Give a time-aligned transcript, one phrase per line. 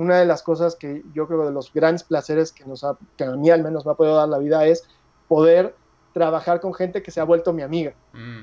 [0.00, 3.24] una de las cosas que yo creo de los grandes placeres que, nos ha, que
[3.24, 4.84] a mí al menos me ha podido dar la vida es
[5.28, 5.74] poder
[6.14, 7.92] trabajar con gente que se ha vuelto mi amiga.
[8.14, 8.40] Mm.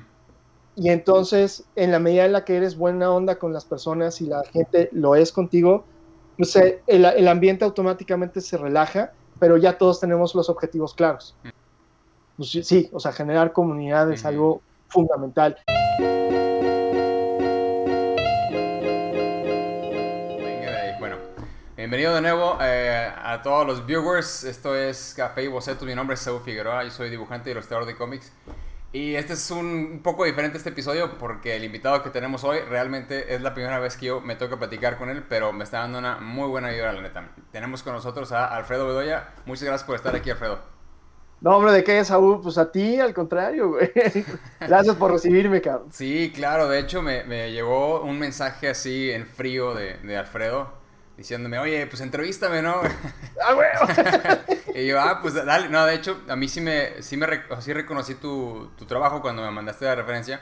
[0.76, 4.28] Y entonces, en la medida en la que eres buena onda con las personas y
[4.28, 5.84] la gente lo es contigo,
[6.38, 11.36] el, el ambiente automáticamente se relaja, pero ya todos tenemos los objetivos claros.
[11.44, 11.50] Mm.
[12.38, 15.58] Pues, sí, o sea, generar comunidad es algo fundamental.
[21.88, 24.44] Bienvenido de nuevo eh, a todos los viewers.
[24.44, 25.86] Esto es Café y Boceto.
[25.86, 26.84] Mi nombre es Saúl Figueroa.
[26.84, 28.34] Yo soy dibujante y ilustrador de cómics.
[28.92, 33.34] Y este es un, poco diferente este episodio porque el invitado que tenemos hoy realmente
[33.34, 36.00] es la primera vez que yo me toca platicar con él, pero me está dando
[36.00, 37.30] una muy buena ayuda, la neta.
[37.54, 39.30] Tenemos con nosotros a Alfredo Bedoya.
[39.46, 40.60] Muchas gracias por estar aquí, Alfredo.
[41.40, 42.42] No, hombre, ¿de qué, Saúl?
[42.42, 43.94] Pues a ti, al contrario, güey.
[44.60, 45.88] Gracias por recibirme, cabrón.
[45.94, 46.68] Sí, claro.
[46.68, 50.86] De hecho, me, me llegó un mensaje así en frío de, de Alfredo
[51.18, 52.80] diciéndome, oye, pues entrevístame, ¿no?
[53.44, 53.68] ¡Ah, güey!
[54.76, 55.68] y yo, ah, pues dale.
[55.70, 57.28] No, de hecho, a mí sí me, sí me
[57.60, 60.42] sí reconocí tu, tu, trabajo cuando me mandaste la referencia,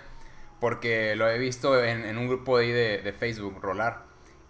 [0.59, 4.03] porque lo he visto en, en un grupo de, de, de, Facebook, Rolar.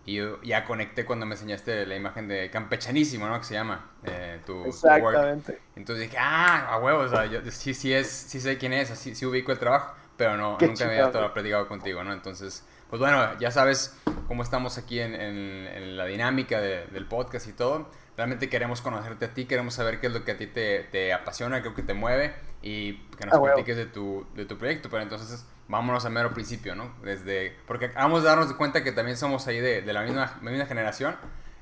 [0.07, 3.39] Y yo ya conecté cuando me enseñaste la imagen de Campechanísimo, ¿no?
[3.39, 5.59] Que se llama eh, tu, Exactamente.
[5.75, 8.91] Entonces dije, ah, a huevos, o sea, yo, sí, sí, es, sí sé quién es,
[8.91, 12.13] así, sí ubico el trabajo, pero no, nunca me había platicado contigo, ¿no?
[12.13, 13.97] Entonces pues bueno, ya sabes
[14.27, 17.89] cómo estamos aquí en, la dinámica del podcast y todo.
[18.17, 21.61] Realmente queremos conocerte a ti, queremos saber qué es lo que a ti te, apasiona,
[21.61, 24.57] qué es lo que te mueve y que nos ah, platiques de tu, de tu
[24.57, 24.89] proyecto.
[24.89, 26.93] Pero entonces vámonos al mero principio, ¿no?
[27.03, 31.15] Desde, porque acabamos de darnos cuenta que también somos ahí de, la misma, misma generación.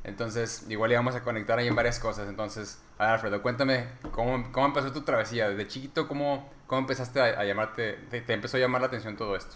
[0.03, 2.27] Entonces, igual íbamos a conectar ahí en varias cosas.
[2.27, 5.49] Entonces, a ver, Alfredo, cuéntame cómo, cómo empezó tu travesía.
[5.49, 9.55] Desde chiquito, ¿cómo, cómo empezaste a, llamarte, te, empezó a llamar la atención todo esto?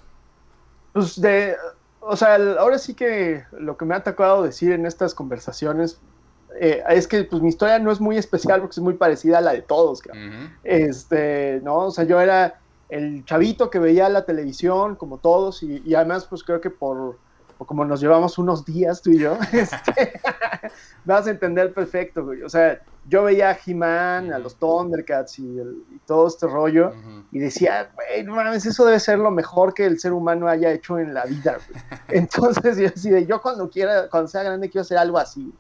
[0.98, 1.56] Pues de,
[2.00, 6.00] o sea, ahora sí que lo que me ha tocado decir en estas conversaciones
[6.60, 9.42] eh, es que pues mi historia no es muy especial porque es muy parecida a
[9.42, 10.02] la de todos,
[10.64, 11.86] Este, ¿no?
[11.86, 12.60] O sea, yo era
[12.90, 17.20] el chavito que veía la televisión como todos y, además pues creo que por,
[17.66, 20.20] como nos llevamos unos días tú y yo, este,
[21.06, 22.44] vas a entender perfecto, güey.
[22.44, 25.60] O sea, yo veía a He-Man, a los Thundercats y,
[26.06, 26.94] todo este rollo,
[27.32, 30.72] y decía, güey, no mames, eso debe ser lo mejor que el ser humano haya
[30.72, 31.58] hecho en la vida.
[32.10, 35.54] Entonces, yo así de, yo cuando quiera, cuando sea grande, quiero hacer algo así.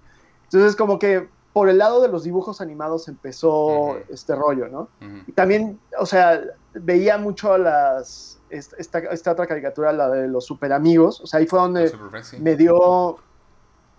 [0.43, 4.89] Entonces, como que por el lado de los dibujos animados empezó este rollo, ¿no?
[5.25, 6.39] Y también, o sea,
[6.73, 11.47] veía mucho las, esta, esta, otra caricatura, la de los super amigos, o sea, ahí
[11.47, 11.91] fue donde
[12.39, 13.19] me dio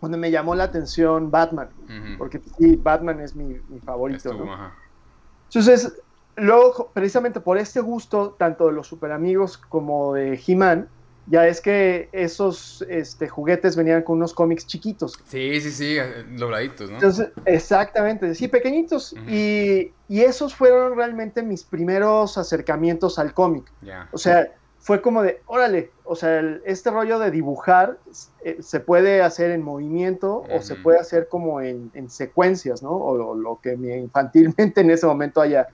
[0.00, 1.68] donde me llamó la atención Batman,
[2.18, 4.30] porque sí, Batman es mi, favorito.
[5.48, 6.00] Entonces,
[6.36, 10.88] luego, precisamente por este gusto, tanto de los super amigos como de He-Man,
[11.30, 15.18] ya es que esos este, juguetes venían con unos cómics chiquitos.
[15.26, 15.96] Sí, sí, sí,
[16.36, 16.96] dobladitos, ¿no?
[16.96, 19.14] Entonces, exactamente, sí, pequeñitos.
[19.28, 23.70] y, y, esos fueron realmente mis primeros acercamientos al cómic.
[24.12, 27.98] O sea, fue como de, órale, o sea, este rollo de dibujar
[28.42, 32.92] eh, se puede hacer en movimiento o se puede hacer como en, secuencias, ¿no?
[32.92, 35.68] O, lo que mi infantilmente en ese momento haya,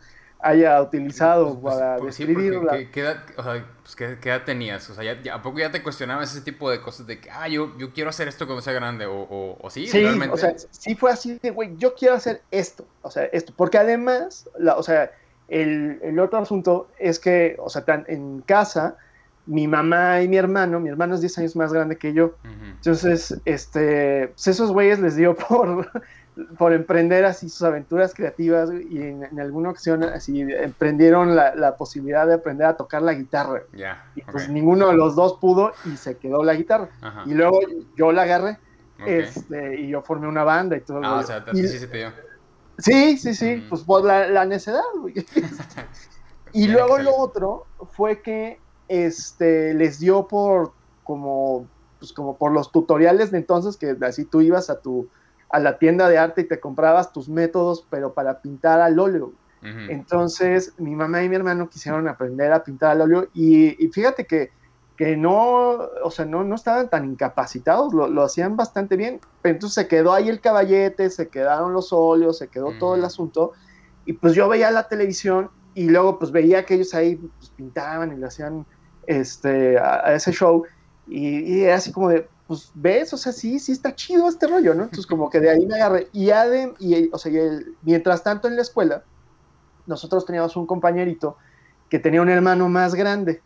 [0.45, 2.17] haya utilizado pues, para pues.
[2.17, 4.89] ¿qué, edad, o sea, pues, ¿qué, edad tenías?
[4.91, 7.77] O sea, ¿a poco ya te cuestionabas ese tipo de cosas de que, ah, yo,
[7.79, 9.07] yo quiero hacer esto cuando sea grande?
[9.07, 10.35] ¿O, o, sí, sí realmente?
[10.35, 13.55] o sea, sí fue así de, güey, yo quiero hacer esto, o sea, esto.
[13.57, 15.11] Porque además, la, o sea,
[15.49, 18.97] el, el, otro asunto es que, o sea, en casa
[19.47, 23.39] mi mamá y mi hermano, mi hermano es 10 años más grande que yo, entonces,
[23.45, 25.91] este, pues esos güeyes les dio por,
[26.59, 32.35] por emprender así sus aventuras creativas y en, alguna ocasión así emprendieron la, posibilidad de
[32.35, 33.63] aprender a tocar la guitarra.
[34.15, 36.89] y pues ninguno de los dos pudo y se quedó la guitarra.
[37.27, 37.61] Y luego
[37.97, 38.59] yo la agarré
[39.07, 41.01] este, y yo formé una banda y todo.
[41.03, 42.13] Ah, o sea, sí, sí, te dio.
[42.79, 44.83] Sí, sí, sí, pues por la, la necedad,
[46.53, 48.59] y luego lo otro fue que
[48.89, 50.73] este, les dio por
[51.05, 51.69] como,
[52.01, 55.09] pues como por los tutoriales de entonces, que así tú ibas a tu
[55.55, 59.33] a la tienda de arte y te comprabas tus métodos, pero para pintar al óleo.
[59.89, 64.51] Entonces, mi mamá y mi hermano quisieron aprender a pintar al óleo y, fíjate que,
[64.97, 69.21] que, no, o sea, no, no estaban tan incapacitados, lo, hacían bastante bien.
[69.45, 73.53] Entonces se quedó ahí el caballete, se quedaron los óleos, se quedó todo el asunto.
[74.05, 78.13] Y pues yo veía la televisión y luego pues veía que ellos ahí pues, pintaban
[78.13, 78.67] y lo hacían
[79.07, 80.65] este, a, ese show
[81.07, 84.75] y, era así como de, pues ves, o sea, sí, sí está chido este rollo,
[84.75, 84.85] ¿no?
[84.85, 86.09] Entonces como que de ahí me agarré.
[86.13, 87.33] Y, Adem, y o sea,
[87.83, 89.03] mientras tanto en la escuela,
[89.87, 91.37] nosotros teníamos un compañerito
[91.89, 93.41] que tenía un hermano más grande,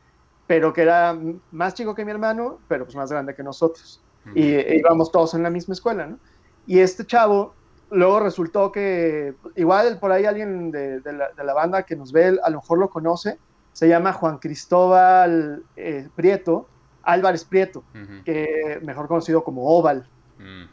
[0.46, 1.16] pero que era
[1.52, 4.00] más chico que mi hermano, pero pues más grande que nosotros.
[4.34, 6.18] Y íbamos todos en la misma escuela, ¿no?
[6.66, 7.54] Y este chavo,
[7.90, 11.00] luego resultó que, igual por ahí alguien de,
[11.36, 13.38] la, banda que nos ve, a lo mejor lo conoce,
[13.72, 16.68] se llama Juan Cristóbal eh, Prieto,
[17.08, 17.82] Álvarez Prieto,
[18.24, 20.06] que mejor conocido como Oval.
[20.38, 20.64] Mm.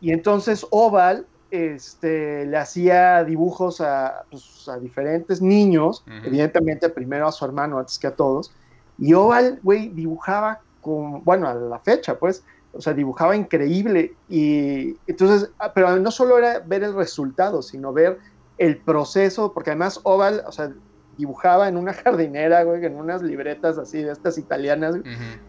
[0.00, 7.32] Y entonces Oval este, le hacía dibujos a, pues, a diferentes niños, evidentemente primero a
[7.32, 8.52] su hermano antes que a todos,
[8.98, 12.42] y Oval, güey, dibujaba con, bueno, a la fecha, pues,
[12.72, 17.92] o sea, dibujaba increíble, y entonces, ah, pero no solo era ver el resultado, sino
[17.92, 18.18] ver
[18.58, 20.72] el proceso, porque además Oval, o sea,
[21.18, 24.96] dibujaba en una jardinera, güey, en unas libretas así de estas italianas,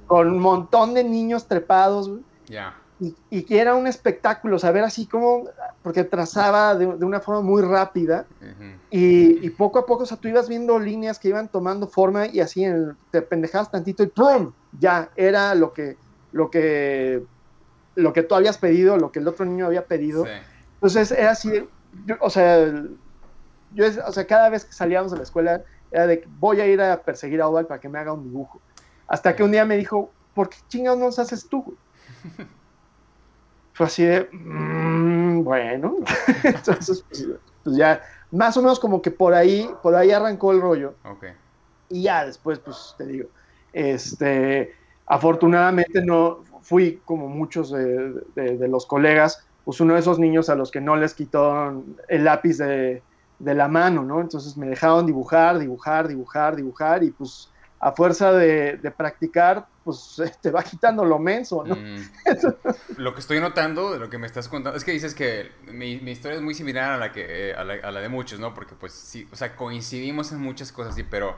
[0.08, 2.22] con un montón de niños trepados, güey.
[2.48, 2.76] Ya
[3.30, 5.46] y, que era un espectáculo, saber así como,
[5.82, 8.26] porque trazaba de, una forma muy rápida
[8.92, 12.42] y, poco a poco, o sea, tú ibas viendo líneas que iban tomando forma y
[12.42, 12.66] así
[13.12, 14.52] te pendejabas tantito y ¡pum!
[14.80, 15.96] Ya, era lo que,
[16.34, 17.24] lo que,
[17.96, 20.26] lo que tú habías pedido, lo que el otro niño había pedido.
[20.76, 21.68] Entonces era así,
[22.20, 22.84] o sea,
[23.74, 25.62] yo, o sea, cada vez que salíamos de la escuela
[25.92, 28.62] era de voy a ir a perseguir a Oval para que me haga un dibujo.
[29.08, 31.76] Hasta que un día me dijo, ¿por qué chingados no los haces tú?
[33.74, 35.96] fue así de, mm, bueno,
[36.44, 37.28] entonces pues,
[37.64, 40.96] pues, ya, más o menos como que por ahí, por ahí arrancó el rollo.
[41.88, 43.30] Y ya después, pues te digo,
[43.72, 44.76] este,
[45.06, 50.72] afortunadamente no fui como muchos de, los colegas, pues uno de esos niños a los
[50.72, 53.02] que no les quitó el lápiz de,
[53.40, 54.22] de la mano, ¿no?
[54.22, 57.50] Entonces me dejaron dibujar, dibujar, dibujar, dibujar y pues
[57.80, 61.76] a fuerza de, practicar, pues te va quitando lo menso, ¿no?
[61.76, 62.10] Mm.
[62.98, 65.94] lo que estoy notando, de lo que me estás contando, es que dices que mi,
[65.94, 68.54] historia es muy similar a la, que, a la, de muchos, ¿no?
[68.54, 71.38] Porque pues sí, o sea, coincidimos en muchas cosas, sí, pero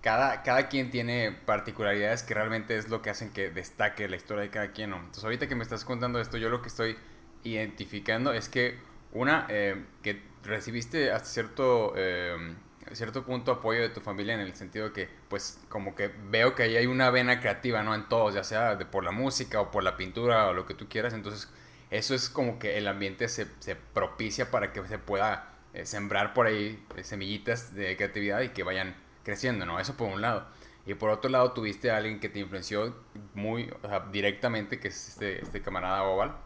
[0.00, 4.42] cada, cada quien tiene particularidades que realmente es lo que hacen que destaque la historia
[4.42, 4.96] de cada quien, ¿no?
[4.96, 6.96] Entonces ahorita que me estás contando esto, yo lo que estoy
[7.44, 8.78] identificando es que
[9.12, 11.92] una, eh, que recibiste hasta cierto...
[11.96, 12.54] Eh,
[12.92, 16.64] cierto punto apoyo de tu familia en el sentido que, pues, como que veo que
[16.64, 17.94] ahí hay una vena creativa, ¿no?
[17.94, 20.74] En todos, ya sea de por la música o por la pintura o lo que
[20.74, 21.14] tú quieras.
[21.14, 21.48] Entonces,
[21.90, 26.34] eso es como que el ambiente se, se propicia para que se pueda eh, sembrar
[26.34, 29.78] por ahí eh, semillitas de creatividad y que vayan creciendo, ¿no?
[29.78, 30.46] Eso por un lado.
[30.84, 32.96] Y por otro lado, tuviste a alguien que te influenció
[33.34, 36.36] muy, o sea, directamente, que es este, este camarada Oval.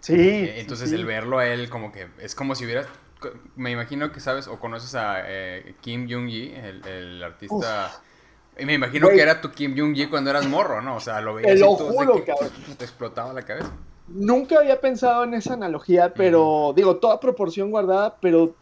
[0.00, 0.14] Sí.
[0.14, 2.88] Eh, entonces, el verlo a él, como que es como si hubieras
[3.56, 7.90] me imagino que sabes o conoces a eh, Kim Jong-gi, el, artista.
[8.58, 10.96] Y me imagino que era tu Kim Jong-gi cuando eras morro, ¿no?
[10.96, 13.70] O sea, lo veías y te explotaba la cabeza.
[14.08, 18.54] Nunca había pensado en esa analogía, pero digo, toda proporción guardada, pero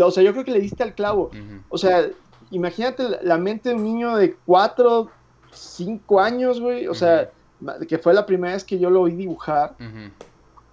[0.00, 1.30] o sea, yo creo que le diste al clavo.
[1.68, 2.08] O sea,
[2.50, 5.10] imagínate la mente de un niño de 4,
[5.52, 7.30] 5 años, güey, o sea,
[7.88, 9.76] que fue la primera vez que yo lo vi dibujar.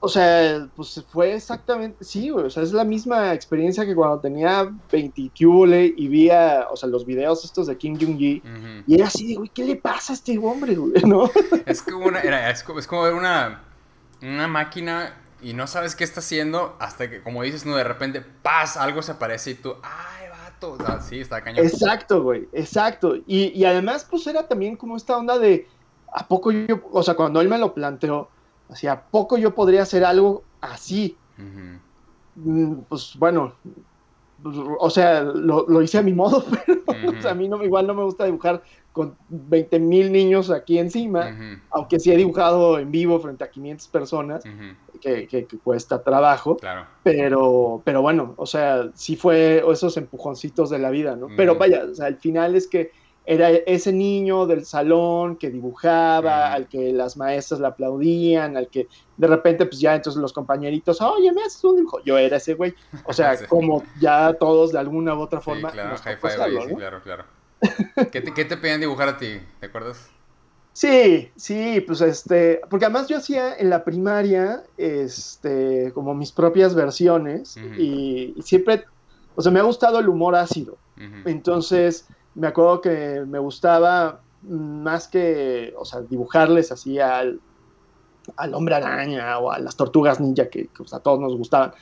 [0.01, 4.19] O sea, pues fue exactamente, sí, güey, o sea, es la misma experiencia que cuando
[4.19, 5.31] tenía 20
[5.97, 8.41] y vi o sea, los videos estos de Kim Jong-gi,
[8.87, 10.93] y era así de, güey, ¿qué le pasa a este hombre, güey?
[11.05, 11.29] ¿No?
[11.65, 13.63] Es como, una, era, es, como, ver una,
[14.21, 18.21] una máquina y no sabes qué está haciendo hasta que, como dices, no, de repente,
[18.21, 18.77] ¡paz!
[18.77, 20.77] Algo se aparece y tú, ¡ay, vato!
[20.79, 21.65] O sí, está cañón.
[21.65, 23.17] Exacto, güey, exacto.
[23.27, 25.67] Y, y además, pues era también como esta onda de,
[26.13, 28.29] ¿a poco yo, o sea, cuando él me lo planteó,
[28.89, 31.17] ¿a poco yo podría hacer algo así?
[32.35, 33.53] Mm, pues bueno,
[34.41, 36.45] pues, o sea, lo, hice a mi modo,
[36.85, 41.59] pero a mí no, igual no me gusta dibujar con 20 mil niños aquí encima,
[41.69, 44.43] aunque sí he dibujado en vivo frente a 500 personas,
[45.01, 46.57] que, cuesta trabajo,
[47.03, 51.27] pero, pero bueno, o sea, sí fue esos empujoncitos de la vida, ¿no?
[51.37, 52.91] Pero vaya, o sea, al final es que
[53.29, 58.87] era ese niño del salón que dibujaba, al que las maestras le aplaudían, al que
[59.17, 62.03] de repente pues ya entonces los compañeritos, oye, me haces un dibujo.
[62.03, 62.73] Yo era ese güey.
[63.03, 65.69] O sea, como ya todos de alguna u otra forma.
[65.69, 67.25] Sí, claro, sí, claro, claro.
[68.11, 69.39] ¿Qué te, ¿Qué te pedían dibujar a ti?
[69.59, 70.09] ¿Te acuerdas?
[70.73, 76.73] Sí, sí, pues este, porque además yo hacía en la primaria, este, como mis propias
[76.73, 78.85] versiones y, siempre,
[79.35, 80.77] o sea, me ha gustado el humor ácido.
[81.25, 87.39] Entonces, me acuerdo que me gustaba más que, o sea, dibujarles así al,
[88.37, 91.73] al hombre araña o a las tortugas ninja que, a todos nos gustaban.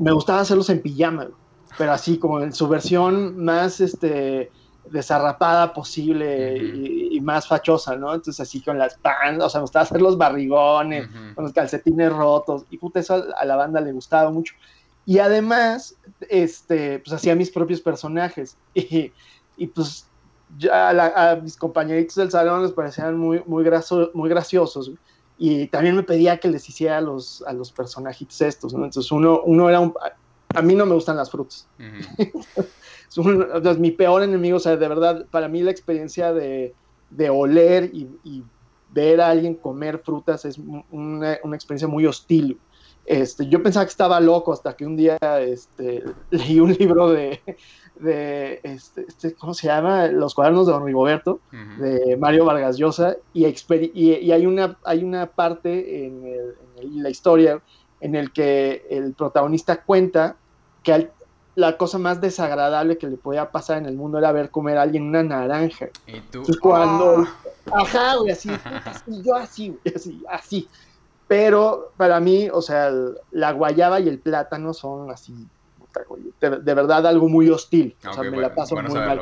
[0.00, 1.28] Me gustaba hacerlos en pijama,
[1.76, 4.50] pero así como en su versión más este
[4.90, 8.14] desarrapada posible y, más fachosa, ¿no?
[8.14, 12.10] Entonces así con las pan, o sea, me gustaba hacer los barrigones, con los calcetines
[12.10, 14.54] rotos, y puta, eso a, la banda le gustaba mucho.
[15.04, 15.96] Y además,
[16.28, 18.56] este, pues hacía mis propios personajes.
[18.74, 19.12] Y,
[19.58, 20.06] y pues
[20.56, 23.64] ya a, mis compañeritos del salón les parecían muy, muy,
[24.14, 24.92] muy graciosos.
[25.36, 28.84] y también me pedía que les hiciera a los, a los personajitos estos, ¿no?
[28.84, 29.94] Entonces uno, uno era un...
[30.54, 31.68] A mí no me gustan las frutas.
[33.08, 36.74] es mi peor enemigo, o sea, de verdad, para mí la experiencia de,
[37.10, 38.44] de oler y, y,
[38.90, 40.56] ver a alguien comer frutas es
[40.90, 42.58] una, una, experiencia muy hostil.
[43.08, 47.40] Este, yo pensaba que estaba loco hasta que un día este, leí un libro de,
[47.98, 50.08] de este, este, ¿cómo se llama?
[50.08, 51.40] Los cuadernos de Don Rigoberto,
[51.78, 56.22] de Mario Vargas Llosa, y, y, hay, una, hay una parte en,
[57.02, 57.62] la historia
[58.02, 60.36] en el que el protagonista cuenta
[60.82, 61.10] que
[61.54, 64.82] la cosa más desagradable que le podía pasar en el mundo era ver comer a
[64.82, 65.88] alguien una naranja.
[66.06, 67.26] Y tú, cuando,
[67.70, 67.74] ¡Oh!
[67.74, 68.50] ajá, güey, así,
[68.84, 70.68] así, yo así, así, así.
[71.28, 72.90] Pero para mí, o sea,
[73.30, 75.34] la guayaba y el plátano son así
[76.40, 77.96] de, verdad algo muy hostil.
[78.08, 79.20] o sea, me la paso muy mal.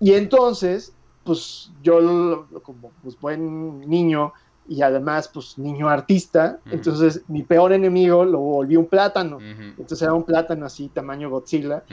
[0.00, 0.92] Y entonces,
[1.24, 4.32] pues yo como pues, buen niño
[4.70, 9.38] y además pues niño artista, entonces mi peor enemigo lo volví un plátano.
[9.40, 11.84] Entonces era un plátano así tamaño Godzilla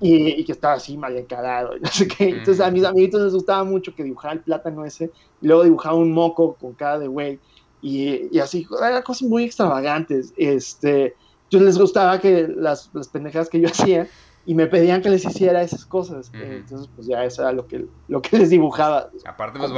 [0.00, 1.74] y, que estaba así mal encarado.
[1.80, 2.30] No sé qué.
[2.30, 5.94] Entonces a mis amiguitos les gustaba mucho que dibujara el plátano ese y luego dibujaba
[5.94, 7.38] un moco con cara de güey.
[7.84, 8.64] Y, y, así,
[9.04, 10.32] cosas muy extravagantes.
[10.38, 11.14] Este,
[11.50, 14.08] les gustaba que las, las pendejadas que yo hacía
[14.46, 16.30] y me pedían que les hiciera esas cosas.
[16.32, 19.10] Entonces, pues ya eso era lo que, lo que les dibujaba.
[19.26, 19.70] Aparte, pues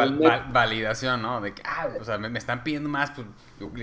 [0.52, 1.40] validación, ¿no?
[1.40, 3.26] De que, ah, o sea, me, están pidiendo más, pues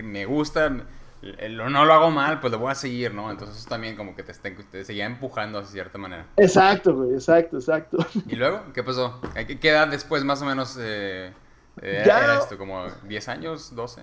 [0.04, 3.30] me gusta, no lo hago mal, pues lo voy a seguir, ¿no?
[3.30, 6.28] Entonces eso también como que te, te seguía empujando de cierta manera.
[6.38, 7.98] Exacto, güey, exacto, exacto.
[8.28, 8.62] ¿Y luego?
[8.74, 9.22] ¿Qué pasó?
[9.34, 11.32] ¿Qué edad después más o menos eh,
[11.82, 12.58] eh, era esto?
[12.58, 14.02] ¿Como 10 años, 12?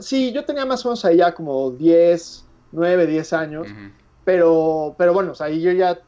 [0.00, 2.44] sí, yo tenía más o menos ahí ya como 10
[2.74, 3.66] 9, 10 años.
[4.24, 6.00] pero, pero bueno, o sea, ahí yo ya,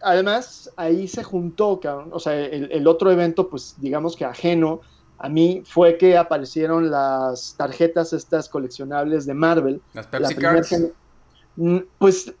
[0.00, 1.80] además ahí se juntó,
[2.10, 4.80] o sea, el, otro evento, pues digamos que ajeno
[5.18, 9.80] a mí fue que aparecieron las tarjetas estas coleccionables de Marvel.
[9.92, 10.74] Las Pepsi Cards.
[11.56, 12.34] Mm, pues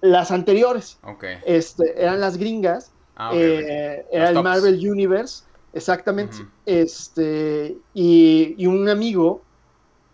[0.00, 0.98] las anteriores.
[1.02, 1.36] Okay.
[1.44, 2.90] Este, eran las gringas.
[3.16, 6.36] Ah, eh, era el Marvel Universe, exactamente.
[6.66, 9.42] Este, y, y un amigo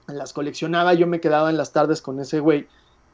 [0.08, 2.68] las coleccionaba, yo me quedaba en las tardes con ese güey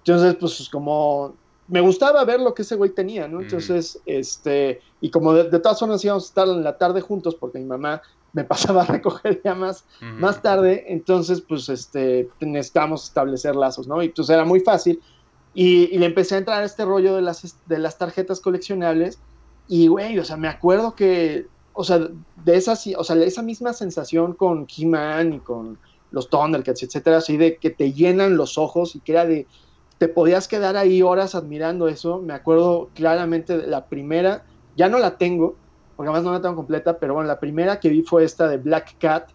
[0.05, 1.35] entonces, pues como
[1.69, 3.41] me gustaba ver lo que ese güey tenía, ¿no?
[3.41, 7.59] Entonces, este, y como de, todas formas íbamos a estar en la tarde juntos, porque
[7.59, 13.55] mi mamá me pasaba a recoger ya más, más tarde, entonces, pues, este, necesitamos establecer
[13.55, 14.03] lazos, ¿no?
[14.03, 15.01] Y pues era muy fácil.
[15.55, 19.19] Y, le empecé a entrar a este rollo de las, de las tarjetas coleccionables,
[19.69, 23.73] y, güey, o sea, me acuerdo que, o sea, de esa, o sea, esa misma
[23.73, 25.79] sensación con He-Man y con
[26.11, 29.47] los Thundercats, etcétera, así de que te llenan los ojos y que era de,
[29.99, 32.21] te podías quedar ahí horas admirando eso.
[32.21, 35.57] Me acuerdo claramente de la primera, ya no la tengo,
[35.97, 38.59] porque además no la tengo completa, pero bueno, la primera que vi fue esta de
[38.59, 39.31] Black Cat.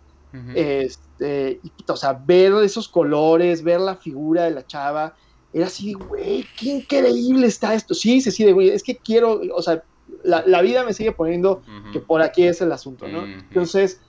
[0.54, 5.16] este, y, o sea, ver esos colores, ver la figura de la chava,
[5.52, 7.94] era así, güey, qué increíble está esto.
[7.94, 9.84] Sí, sí, sí, güey, es que quiero, o sea,
[10.28, 13.26] la, vida me sigue poniendo que por aquí es el asunto, ¿no?
[13.26, 14.02] Entonces,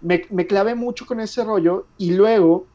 [0.00, 2.66] me, me clavé mucho con ese rollo y luego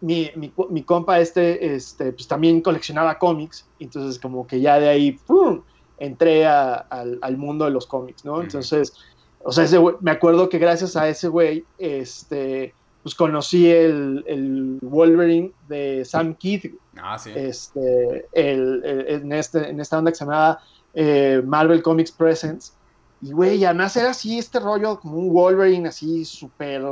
[0.00, 4.88] mi, mi, mi, compa este, este, pues también coleccionaba cómics, entonces como que ya de
[4.88, 5.62] ahí, ¡pum!,
[5.98, 8.40] entré al, al, mundo de los cómics, ¿no?
[8.40, 8.94] Entonces,
[9.42, 14.78] o sea, ese me acuerdo que gracias a ese güey, este, pues conocí el, el,
[14.82, 16.74] Wolverine de Sam Keith.
[17.00, 17.32] Ah, sí.
[17.34, 20.60] Este, el, en, este, en esta onda que se llamaba
[20.94, 22.74] eh, Marvel Comics Presents.
[23.20, 26.82] Y, güey, además era así este rollo como un Wolverine así súper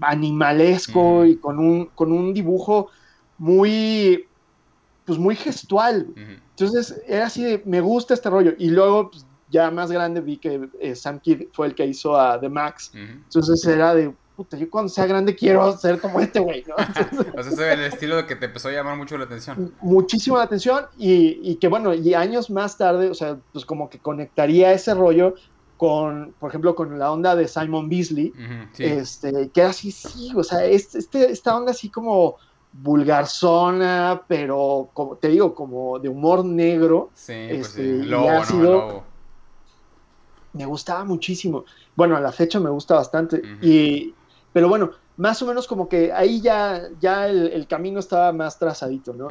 [0.00, 2.88] animalesco y con un, con un dibujo
[3.38, 4.26] muy,
[5.04, 6.06] pues muy gestual.
[6.50, 8.54] Entonces era así de, me gusta este rollo.
[8.58, 12.18] Y luego, pues, ya más grande vi que eh, Sam Kidd fue el que hizo
[12.18, 12.92] a The Max.
[12.94, 16.74] Entonces era de, puta, yo cuando sea grande quiero ser como este güey, ¿no?
[17.38, 19.74] o sea, ese el estilo que te empezó a llamar mucho la atención.
[19.80, 23.90] Muchísimo la atención y, y, que bueno, y años más tarde, o sea, pues como
[23.90, 25.34] que conectaría ese rollo
[25.76, 28.32] con, por ejemplo, con la onda de Simon Beasley,
[28.78, 32.36] este, que era así, sí, o sea, este, esta onda así como
[32.72, 37.10] vulgarzona, pero como te digo, como de humor negro.
[37.14, 38.06] Sí, pues este, sí.
[38.06, 39.04] Lobo,
[40.52, 41.64] Me gustaba muchísimo.
[41.96, 43.42] Bueno, a la fecha me gusta bastante.
[43.60, 44.14] y,
[44.52, 49.12] pero bueno, más o menos como que ahí ya, ya el, camino estaba más trazadito,
[49.12, 49.28] ¿no?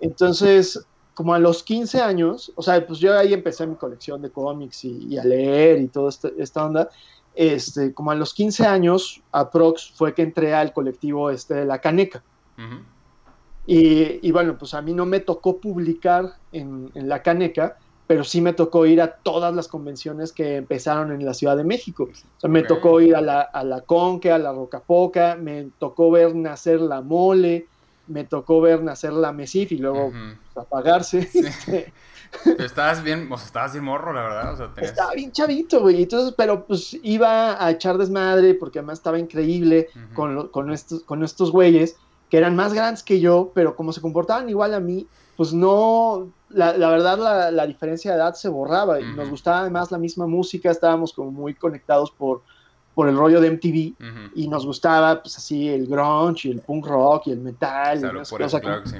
[0.00, 0.84] Entonces,
[1.14, 4.84] como a los 15 años, o sea, pues yo ahí empecé mi colección de cómics
[4.84, 6.88] y, a leer y toda este, esta onda,
[7.34, 11.80] este, como a los 15 años, aprox, fue que entré al colectivo este de La
[11.80, 12.22] Caneca.
[13.66, 17.78] y, bueno, pues a mí no me tocó publicar en, La Caneca,
[18.10, 21.62] pero sí me tocó ir a todas las convenciones que empezaron en la Ciudad de
[21.62, 22.08] México.
[22.10, 26.10] O sea, me tocó ir a la, a la Conque, a la Rocapoca, me tocó
[26.10, 27.68] ver nacer la Mole,
[28.08, 31.20] me tocó ver nacer la Mesif y luego pues, apagarse.
[31.32, 31.92] Este,
[32.42, 34.54] pero estabas bien, o sea, estabas bien morro, la verdad.
[34.54, 36.02] O sea, Estaba bien chavito, güey.
[36.02, 41.22] Entonces, pero pues iba a echar desmadre porque además estaba increíble con, con, estos, con
[41.22, 41.94] estos güeyes
[42.28, 46.28] que eran más grandes que yo, pero como se comportaban igual a mí, pues no,
[46.50, 49.98] la, la verdad la, la, diferencia de edad se borraba y nos gustaba además la
[49.98, 52.42] misma música, estábamos como muy conectados por,
[52.94, 53.94] por el rollo de MTV
[54.34, 58.00] y nos gustaba pues así el grunge y el punk rock y el metal.
[58.00, 58.96] Claro, por eso, claro que sí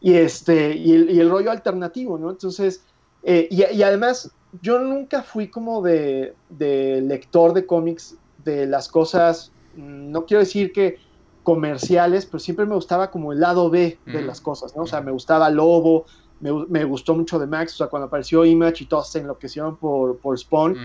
[0.00, 2.30] y, este, y, el, y el rollo alternativo, ¿no?
[2.30, 2.82] Entonces,
[3.22, 4.30] eh, y, y, además,
[4.62, 10.72] yo nunca fui como de, de, lector de cómics de las cosas, no quiero decir
[10.72, 10.98] que
[11.42, 14.82] comerciales, pero siempre me gustaba como el lado B de las cosas, ¿no?
[14.82, 16.06] O sea, me gustaba Lobo,
[16.40, 19.76] me, me, gustó mucho de Max, o sea, cuando apareció Image y todos se enloquecieron
[19.76, 20.76] por, por Spawn,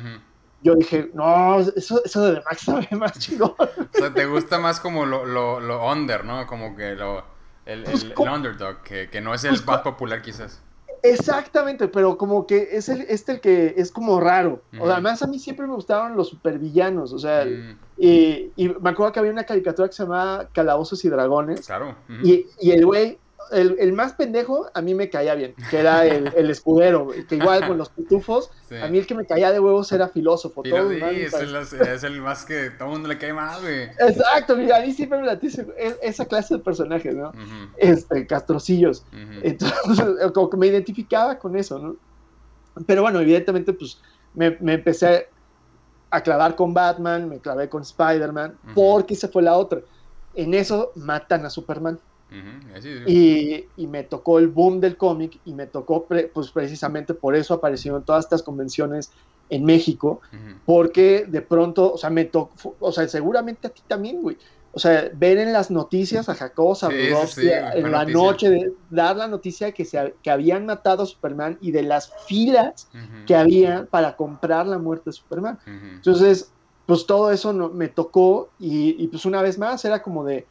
[0.62, 3.54] yo dije, no, eso, eso de Max sabe más chingón.
[3.60, 6.48] O sea, te gusta más como lo, lo, lo under, ¿no?
[6.48, 7.24] Como que lo
[7.66, 10.62] el, pues, el, underdog, que, que, no es el pues, más popular quizás.
[11.04, 14.64] Exactamente, pero como que es el, este el que es como raro.
[14.80, 17.46] O además a mí siempre me gustaban los supervillanos, o sea.
[17.98, 21.66] Y, y, me acuerdo que había una caricatura que se llamaba Calabozos y Dragones.
[21.66, 21.96] Claro.
[22.24, 23.18] y, y el güey
[23.52, 27.36] el, el, más pendejo a mí me caía bien, que era el, el escudero, que
[27.36, 28.50] igual con los pitufos,
[28.82, 30.64] a mí el que me caía de huevos era filósofo.
[30.64, 33.84] todo sí, es, el, es, el, más que todo el mundo le cae mal, güey.
[34.00, 35.66] Exacto, mira, a mí siempre me latice
[36.02, 37.32] esa clase de personajes, ¿no?
[37.78, 39.06] Este, castrocillos.
[39.42, 41.96] Entonces, como que me identificaba con eso, ¿no?
[42.86, 44.02] Pero bueno, evidentemente, pues
[44.34, 45.30] me, me empecé
[46.16, 49.82] a clavar con Batman, me clavé con Spider-Man, porque esa fue la otra.
[50.34, 52.00] En eso matan a Superman
[53.06, 57.54] y, y, me tocó el boom del cómic y me tocó, pues precisamente por eso
[57.54, 59.12] aparecieron todas estas convenciones
[59.50, 60.22] en México,
[60.66, 64.38] porque de pronto, o sea, me tocó, o sea, seguramente a ti también, güey.
[64.76, 69.26] O sea, ver en las noticias a Jacobo Zabludowski en la noche, de, dar la
[69.26, 72.90] noticia que, se, que habían matado a Superman y de las filas
[73.26, 75.58] que había para comprar la muerte de Superman.
[75.66, 76.52] Entonces,
[76.86, 80.46] pues todo eso no, me tocó y, y, pues una vez más era como de,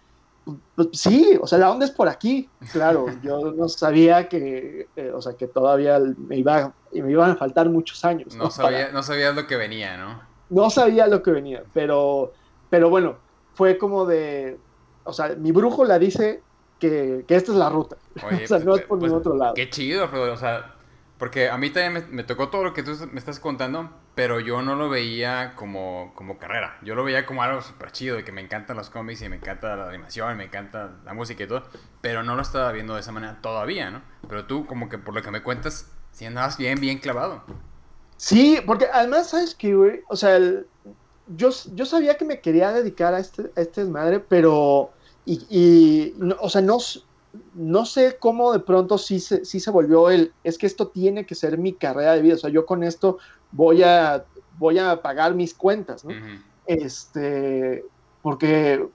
[0.74, 5.12] pues, sí, o sea, la onda es por aquí, claro, yo no sabía que, eh,
[5.14, 8.34] o sea, que todavía me, iba, me iban a faltar muchos años.
[8.37, 10.20] No, sabía, no sabías lo que venía, ¿no?
[10.50, 12.32] No sabía lo que venía, pero,
[12.70, 13.16] pero bueno,
[13.54, 14.58] fue como de,
[15.04, 16.42] o sea, mi brújula dice
[16.78, 19.54] que, que esta es la ruta, o sea, no es por pues, ningún otro lado.
[19.54, 20.74] Qué chido, o sea,
[21.18, 24.62] porque a mí también me, tocó todo lo que tú me estás contando, pero yo
[24.62, 26.76] no lo veía como, como carrera.
[26.82, 29.36] Yo lo veía como algo súper chido, de que me encantan los cómics y me
[29.36, 31.62] encanta la animación, me encanta la música y todo,
[32.00, 34.02] pero no lo estaba viendo de esa manera todavía, ¿no?
[34.28, 37.44] Pero tú, como que por lo que me cuentas, sí andabas bien, bien clavado.
[38.16, 40.00] Sí, porque además, ¿sabes qué, güey?
[40.08, 40.38] O sea,
[41.28, 44.90] yo, yo sabía que me quería dedicar a este, a este desmadre, pero...
[45.26, 46.78] Y, y o sea, no,
[47.54, 51.26] no sé cómo de pronto sí se, sí se volvió el, es que esto tiene
[51.26, 53.18] que ser mi carrera de vida, o sea, yo con esto
[53.52, 54.24] voy a,
[54.58, 56.12] voy a pagar mis cuentas, ¿no?
[56.66, 57.84] Este,
[58.22, 58.87] porque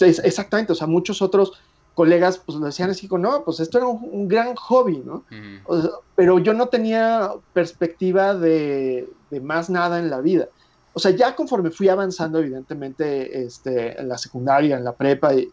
[0.00, 1.52] exactamente, o sea, muchos otros
[1.94, 5.24] colegas pues decían así, no, pues esto era un, gran hobby, ¿no?
[6.14, 10.48] pero yo no tenía perspectiva de, de, más nada en la vida.
[10.96, 15.46] O sea, ya conforme fui avanzando, evidentemente, este, en la secundaria, en la prepa, y,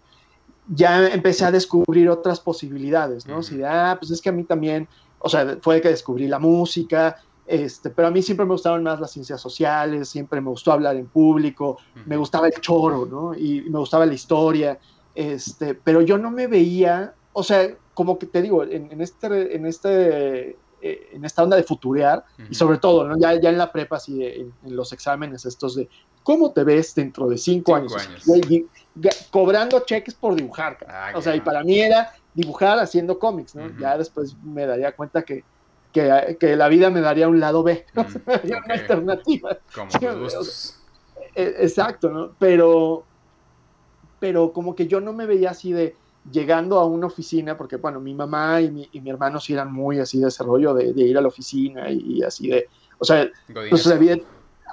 [0.69, 3.43] ya empecé a descubrir otras posibilidades, ¿no?
[3.43, 4.87] Si, ah, pues es que a mí también,
[5.19, 9.01] o sea, fue que descubrí la música, este, pero a mí siempre me gustaron más
[9.01, 13.33] las ciencias sociales, siempre me gustó hablar en público, me gustaba el choro, ¿no?
[13.33, 14.79] Y me gustaba la historia,
[15.13, 19.65] este, pero yo no me veía, o sea, como que te digo, en, este, en
[19.65, 23.17] este, eh, en esta onda de futurear, y sobre todo, ¿no?
[23.17, 25.87] ya, ya en la prepa, así, en, los exámenes estos de,
[26.23, 27.95] ¿cómo te ves dentro de cinco, años?
[29.31, 30.77] cobrando cheques por dibujar.
[30.89, 33.71] Ah, o sea, y para mí era dibujar haciendo cómics, ¿no?
[33.79, 35.45] Ya después me daría cuenta que,
[35.93, 38.03] que, la vida me daría un lado B, ¿no?
[38.27, 39.57] me daría una alternativa.
[39.73, 39.89] Como
[41.33, 42.33] e, Exacto, ¿no?
[42.39, 43.05] Pero,
[44.19, 45.95] pero como que yo no me veía así de
[46.31, 49.71] llegando a una oficina, porque bueno, mi mamá y mi, y mi hermano sí eran
[49.71, 53.29] muy así de ese rollo de, ir a la oficina y, así de, o sea,
[53.69, 53.85] pues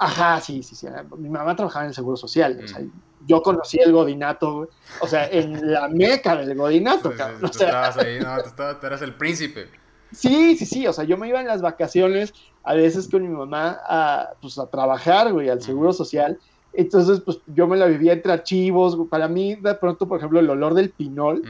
[0.01, 0.87] Ajá, sí, sí, sí.
[1.17, 2.59] Mi mamá trabajaba en el Seguro Social.
[2.63, 2.91] O sea, mm.
[3.27, 4.67] yo conocí el godinato,
[4.99, 7.41] o sea, en la meca del godinato, cabrón.
[7.41, 9.69] Tú estabas ahí, no, tú, eras el príncipe.
[10.11, 10.87] Sí, sí, sí.
[10.87, 12.33] O sea, yo me iba en las vacaciones,
[12.63, 16.39] a veces con mi mamá, a, pues, a trabajar, güey, al Seguro Social.
[16.73, 18.97] Entonces, pues yo me la vivía entre archivos.
[19.09, 21.43] Para mí, de pronto, por ejemplo, el olor del pinol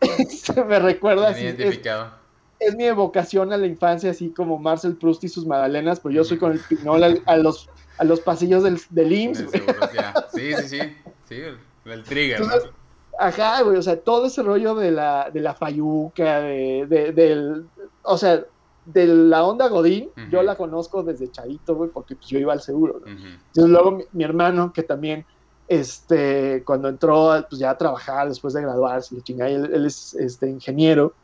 [0.28, 1.42] se me recuerda así.
[1.42, 2.12] Identificado.
[2.58, 6.24] es mi evocación a la infancia, así como Marcel Proust y sus magdalenas, pero yo
[6.24, 9.46] soy con el pinol a, los, a los pasillos del, del IMSS.
[10.34, 10.78] Sí, sí, sí,
[11.28, 11.42] sí,
[11.84, 12.42] el, trigger.
[13.18, 17.66] Ajá, güey, o sea, todo ese rollo de la, de la fayuca, de, de, del,
[18.02, 18.44] o sea,
[18.92, 22.60] de la onda Godín, yo la conozco desde chavito, güey, porque pues, yo iba al
[22.60, 23.00] seguro.
[23.06, 25.24] Entonces luego mi, hermano, que también,
[25.68, 31.14] este, cuando entró pues, ya a trabajar después de graduarse, él, él es este, ingeniero,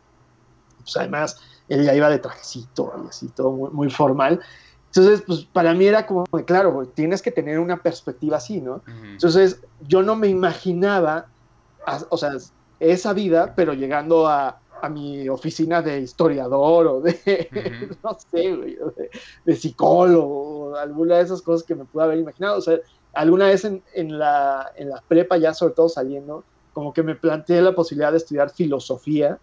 [0.79, 4.41] pues además él ya iba de trajecito y así, todo muy, muy formal.
[4.87, 8.83] Entonces, pues para mí era como, claro, güey, tienes que tener una perspectiva así, ¿no?
[9.05, 11.27] Entonces, yo no me imaginaba,
[12.09, 12.31] o sea,
[12.81, 18.79] esa vida, pero llegando a, a mi oficina de historiador o de, no sé, güey,
[19.45, 22.59] de, psicólogo o alguna de esas cosas que me pude haber imaginado.
[22.59, 22.79] O sea,
[23.15, 27.15] alguna vez en, en, la, en la prepa, ya sobre todo saliendo, como que me
[27.15, 29.39] planteé la posibilidad de estudiar filosofía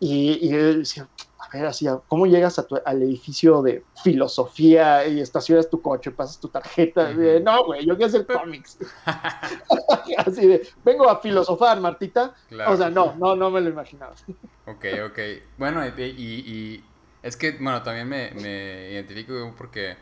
[0.00, 1.08] y, y decía,
[1.44, 6.40] a ver, así, ¿cómo llegas a al edificio de filosofía y estacionas tu coche, pasas
[6.40, 7.12] tu tarjeta?
[7.12, 8.78] no, güey, yo quiero hacer cómics.
[10.18, 12.34] así de, vengo a filosofar, Martita.
[12.66, 14.14] O sea, no, no, no me lo imaginaba.
[14.66, 15.18] ok, ok.
[15.58, 16.84] Bueno, y, y,
[17.22, 19.96] es que, bueno, también me, me identifico porque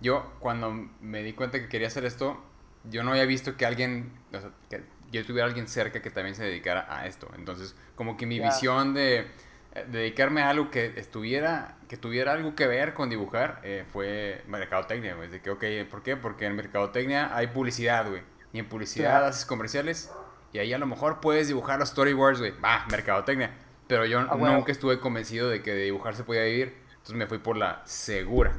[0.00, 2.38] yo cuando me di cuenta que quería hacer esto,
[2.84, 6.34] yo no había visto que alguien, o sea, que yo tuviera alguien cerca que también
[6.34, 7.28] se dedicara a esto.
[7.36, 9.26] Entonces, como que mi visión de
[9.84, 15.14] dedicarme a algo que estuviera, que tuviera algo que ver con dibujar, eh, fue mercadotecnia,
[15.14, 15.28] güey.
[15.28, 16.16] De que, ok, ¿por qué?
[16.16, 18.22] Porque en mercadotecnia hay publicidad, güey.
[18.52, 20.10] Y en publicidad haces comerciales
[20.52, 22.52] y ahí a lo mejor puedes dibujar los storyboards, güey.
[22.64, 23.50] Va, mercadotecnia.
[23.86, 26.76] Pero yo ah, nunca estuve convencido de que de dibujar se podía vivir.
[26.90, 28.52] Entonces me fui por la segura.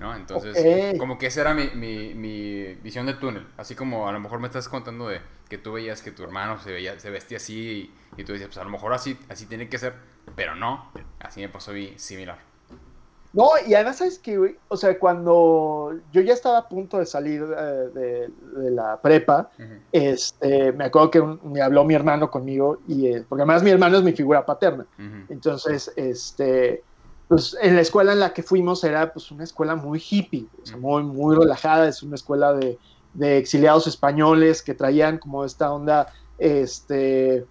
[0.00, 0.14] ¿No?
[0.14, 3.46] Entonces, como que esa era mi, mi, mi, visión del túnel.
[3.56, 6.58] Así como a lo mejor me estás contando de que tú veías que tu hermano
[6.58, 9.68] se, veía, se vestía así y, tú decías, pues a lo mejor así, así tiene
[9.68, 9.94] que ser,
[10.34, 10.90] pero no.
[11.20, 12.38] Así me pasó y similar.
[13.32, 17.42] No, y además, ¿sabes que O sea, cuando yo ya estaba a punto de salir
[17.42, 19.50] eh, de, la prepa,
[19.92, 23.98] este, me acuerdo que me habló mi hermano conmigo, y, eh, porque además mi hermano
[23.98, 24.86] es mi figura paterna.
[25.28, 26.82] Entonces, este,
[27.28, 30.46] pues en la escuela en la que fuimos era pues una escuela muy hippie,
[30.78, 32.78] muy, muy relajada, es una escuela de,
[33.20, 37.44] exiliados españoles que traían como esta onda, este,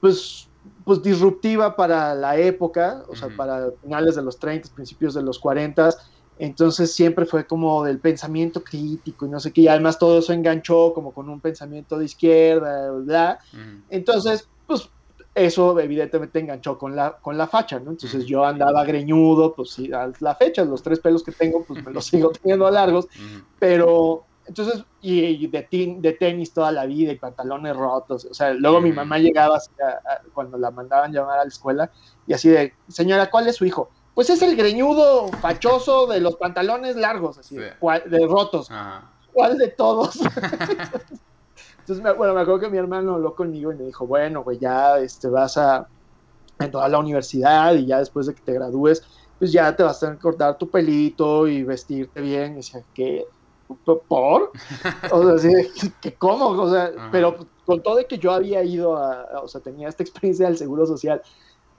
[0.00, 0.48] pues,
[0.84, 5.38] pues disruptiva para la época, o sea, para finales de los 30, principios de los
[5.38, 5.90] 40,
[6.38, 10.32] entonces siempre fue como del pensamiento crítico y no sé qué, y además todo eso
[10.32, 13.38] enganchó como con un pensamiento de izquierda, ¿verdad?
[13.90, 14.88] Entonces, pues
[15.46, 17.92] eso evidentemente enganchó con la, con la facha, ¿no?
[17.92, 21.84] Entonces yo andaba greñudo, pues sí, a la fecha, los tres pelos que tengo, pues
[21.84, 23.08] me los sigo teniendo largos,
[23.58, 25.66] pero entonces, y, de,
[26.00, 29.58] de tenis toda la vida y pantalones rotos, o sea, luego mi mamá llegaba
[30.34, 31.90] cuando la mandaban llamar a la escuela
[32.26, 33.90] y así de, señora, ¿cuál es su hijo?
[34.14, 38.68] Pues es el greñudo fachoso de los pantalones largos, así, de rotos.
[39.32, 40.18] ¿Cuál de todos?
[41.80, 44.98] Entonces, bueno, me acuerdo que mi hermano habló conmigo y me dijo, bueno, pues ya
[44.98, 45.86] este, vas a
[46.58, 49.02] entrar a la universidad y ya después de que te gradúes,
[49.38, 52.52] pues ya te vas a cortar tu pelito y vestirte bien.
[52.52, 53.24] Y decía, ¿qué?
[53.84, 54.52] ¿Por?
[55.12, 55.52] O sea,
[56.00, 56.48] ¿que ¿cómo?
[56.48, 60.02] O sea, pero con todo de que yo había ido a, o sea, tenía esta
[60.02, 61.22] experiencia del Seguro Social,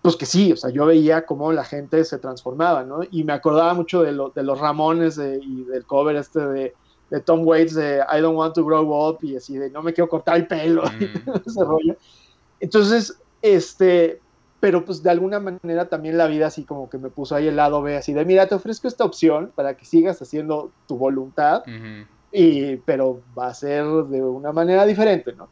[0.02, 3.02] pues que sí, o sea, yo veía cómo la gente se transformaba, ¿no?
[3.12, 6.74] Y me acordaba mucho de, lo, de los Ramones y del cover este de
[7.12, 9.94] de Tom Waits de I don't want to grow up y así de no me
[9.94, 10.84] quiero cortar el pelo
[11.26, 11.30] mm.
[11.46, 11.96] ese rollo.
[12.60, 14.20] Entonces, este,
[14.60, 17.58] pero pues de alguna manera también la vida así como que me puso ahí el
[17.58, 21.64] lado B así de mira, te ofrezco esta opción para que sigas haciendo tu voluntad,
[22.32, 25.50] y, pero va a ser de una manera diferente, ¿no?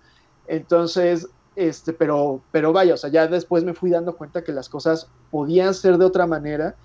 [0.48, 4.70] Entonces, este, pero, pero vaya, o sea, ya después me fui dando cuenta que las
[4.70, 6.76] cosas podían ser de otra manera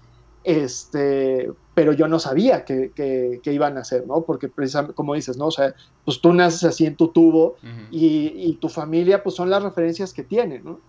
[0.44, 4.20] este, pero yo no sabía que, iban a hacer, ¿no?
[4.20, 5.46] Porque precisamente, como dices, ¿no?
[5.46, 7.57] O sea, pues tú naces así en tu tubo
[7.90, 10.80] y, tu familia, pues son las referencias que tienen, ¿no?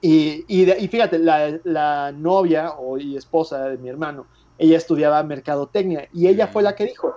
[0.00, 4.26] Y, y, fíjate, la, novia o, y esposa de mi hermano,
[4.58, 7.16] ella estudiaba mercadotecnia y ella fue la que dijo,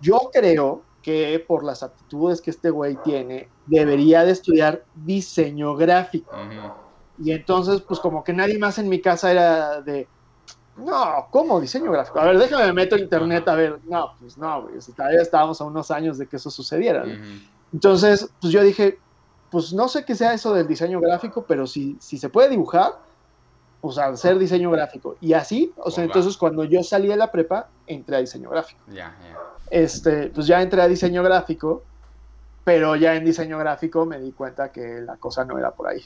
[0.00, 6.30] yo creo que por las aptitudes que este güey tiene, debería de estudiar diseño gráfico.
[7.18, 10.06] Y entonces, pues como que nadie más en mi casa era de,
[10.76, 12.20] no, ¿cómo diseño gráfico?
[12.20, 13.78] A ver, déjame meto internet a ver.
[13.84, 14.74] No, pues no, güey.
[14.96, 17.04] Todavía estábamos a unos años de que eso sucediera.
[17.72, 18.98] Entonces, pues yo dije,
[19.50, 22.92] pues no sé qué sea eso del diseño gráfico, pero si, si se puede dibujar,
[23.80, 25.16] pues hacer diseño gráfico.
[25.20, 28.80] Y así, o sea, entonces cuando yo salí de la prepa, entré a diseño gráfico.
[28.88, 29.38] Ya, ya.
[29.70, 31.82] Este, pues ya entré a diseño gráfico
[32.64, 36.04] pero ya en diseño gráfico me di cuenta que la cosa no era por ahí.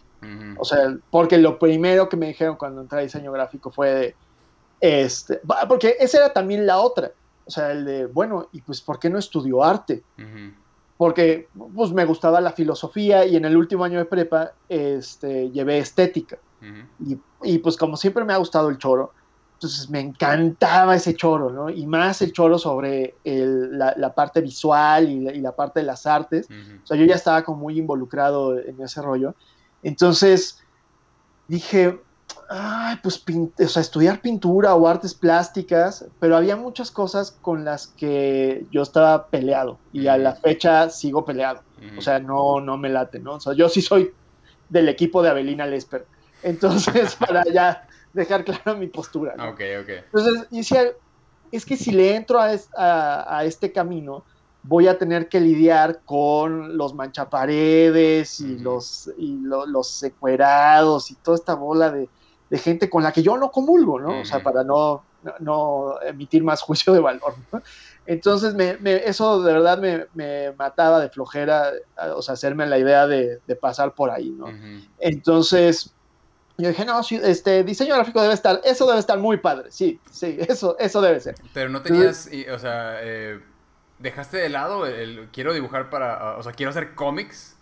[0.59, 4.17] O sea, porque lo primero que me dijeron cuando entré a diseño gráfico fue de,
[4.81, 7.13] este, porque esa era también la otra,
[7.45, 10.03] o sea, el de, bueno, y pues, ¿por qué no estudió arte?
[10.97, 15.79] Porque, pues, me gustaba la filosofía y en el último año de prepa, este, llevé
[15.79, 16.39] estética.
[17.01, 19.13] y, y, pues, como siempre me ha gustado el choro,
[19.57, 21.71] entonces me encantaba ese choro, ¿no?
[21.71, 26.47] Y más el choro sobre la, parte visual y la, parte de las artes.
[26.85, 29.35] O sea, yo ya estaba como muy involucrado en ese rollo.
[29.83, 30.63] Entonces
[31.49, 31.99] dije,
[32.49, 37.89] ay, pues o sea, estudiar pintura o artes plásticas, pero había muchas cosas con las
[37.89, 41.63] que yo estaba peleado y a la fecha sigo peleado.
[41.97, 43.35] O sea, no, no me late, ¿no?
[43.35, 44.13] O sea, yo sí soy
[44.69, 46.07] del equipo de Avelina Lesper.
[46.43, 49.35] Entonces, para ya dejar claro mi postura.
[49.35, 49.89] Ok, ok.
[49.89, 50.93] Entonces, decía,
[51.53, 54.25] es que si le entro a, a, este camino,
[54.63, 61.37] voy a tener que lidiar con los manchaparedes y, los, y los secuerados y toda
[61.37, 62.09] esta bola de,
[62.51, 64.21] de, gente con la que yo no comulgo, ¿no?
[64.21, 65.05] O sea, para no,
[65.41, 67.63] no, emitir más juicio de valor, ¿no?
[68.07, 71.73] Entonces, me, eso de verdad me, me, mataba de flojera,
[72.15, 74.47] o sea, hacerme la idea de, de pasar por ahí, ¿no?
[74.99, 75.93] Entonces,
[76.59, 80.39] yo dije, no, este diseño gráfico debe estar, eso debe estar muy padre, sí, sí,
[80.49, 81.35] eso, eso debe ser.
[81.53, 83.41] Pero no tenías, o sea, eh,
[83.99, 87.56] dejaste de lado el, quiero dibujar para, o sea, quiero hacer cómics.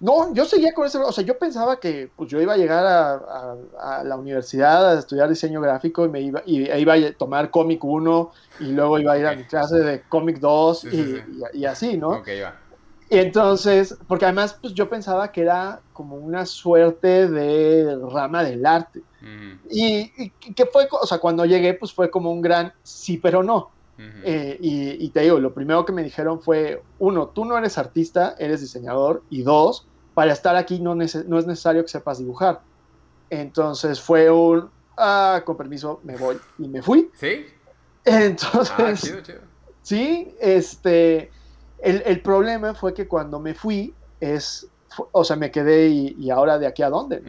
[0.00, 2.84] No, yo seguía con eso, o sea, yo pensaba que pues yo iba a llegar
[2.86, 7.82] a, la universidad a estudiar diseño gráfico y me iba, y, iba a tomar cómic
[7.82, 11.22] 1 y luego iba a ir a mi clase de cómic 2 y,
[11.54, 12.10] y, así, ¿no?
[12.10, 12.66] Ok, va.
[13.08, 18.66] Y entonces, porque además pues yo pensaba que era como una suerte de rama del
[18.66, 19.02] arte.
[19.70, 23.70] y, que fue, o sea, cuando llegué pues fue como un gran sí pero no.
[23.98, 28.34] Eh, y, te digo, lo primero que me dijeron fue, uno, tú no eres artista,
[28.38, 32.60] eres diseñador, y dos, para estar aquí no, no es necesario que sepas dibujar.
[33.30, 37.10] Entonces fue un, ah, con permiso, me voy, y me fui.
[37.14, 37.46] ¿Sí?
[38.04, 39.40] Entonces, ah, chido, chido.
[39.82, 41.30] sí, este,
[41.80, 44.68] el, problema fue que cuando me fui, es,
[45.12, 47.22] o sea, me quedé y, ahora de aquí a dónde.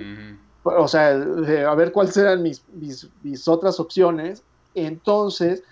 [0.63, 4.43] O sea, a ver cuáles eran mis, mis, otras opciones.
[4.75, 5.63] Entonces,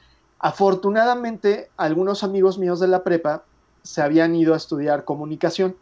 [0.45, 3.45] afortunadamente, algunos amigos míos de la prepa
[3.81, 5.75] se habían ido a estudiar comunicación.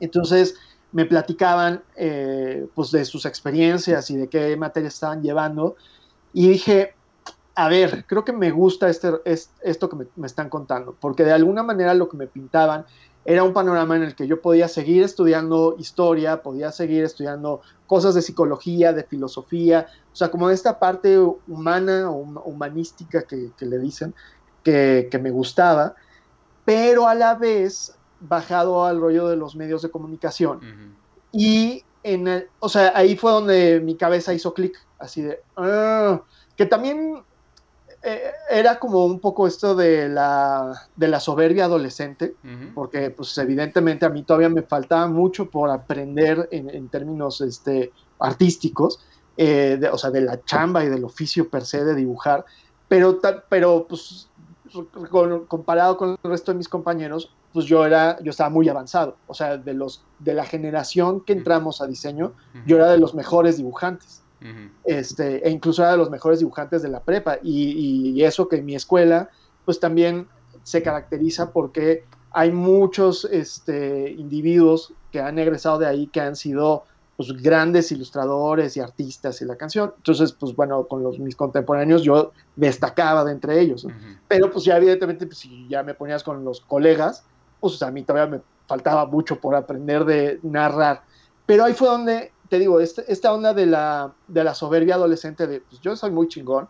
[0.00, 0.56] Entonces,
[0.92, 5.76] me platicaban eh, pues de sus experiencias y de qué materias estaban llevando.
[6.34, 6.92] Y dije,
[7.54, 11.62] a ver, creo que me gusta este, esto que me, están contando, porque de alguna
[11.62, 12.84] manera lo que me pintaban
[13.24, 18.14] era un panorama en el que yo podía seguir estudiando historia, podía seguir estudiando cosas
[18.14, 24.14] de psicología, de filosofía, o sea, como esta parte humana o humanística que, le dicen,
[24.62, 25.94] que, me gustaba,
[26.64, 30.96] pero a la vez bajado al rollo de los medios de comunicación.
[31.32, 36.20] Y en el, o sea, ahí fue donde mi cabeza hizo clic, así de, ah",
[36.56, 37.24] que también
[38.06, 42.34] eh, era como un poco esto de la, de la soberbia adolescente,
[42.74, 49.00] porque pues evidentemente a mí todavía me faltaba mucho por aprender en, términos este, artísticos,
[49.38, 52.44] eh, o sea, de la chamba y del oficio per se de dibujar,
[52.88, 54.28] pero, pero pues
[55.48, 59.32] comparado con el resto de mis compañeros, pues yo era, yo estaba muy avanzado, o
[59.32, 62.34] sea, de los, de la generación que entramos a diseño,
[62.66, 64.23] yo era de los mejores dibujantes
[64.84, 67.38] este, e incluso era de los mejores dibujantes de la prepa.
[67.42, 69.30] Y, eso que en mi escuela,
[69.64, 70.26] pues también
[70.62, 76.84] se caracteriza porque hay muchos este, individuos que han egresado de ahí que han sido
[77.16, 79.92] pues, grandes ilustradores y artistas y la canción.
[79.96, 83.86] Entonces, pues bueno, con los, mis contemporáneos yo destacaba de entre ellos.
[84.28, 87.24] Pero pues ya evidentemente, pues, si ya me ponías con los colegas,
[87.60, 91.02] pues a mí todavía me faltaba mucho por aprender de narrar.
[91.46, 95.48] Pero ahí fue donde te digo, este, esta onda de la, de la soberbia adolescente
[95.48, 96.68] de, pues yo soy muy chingón,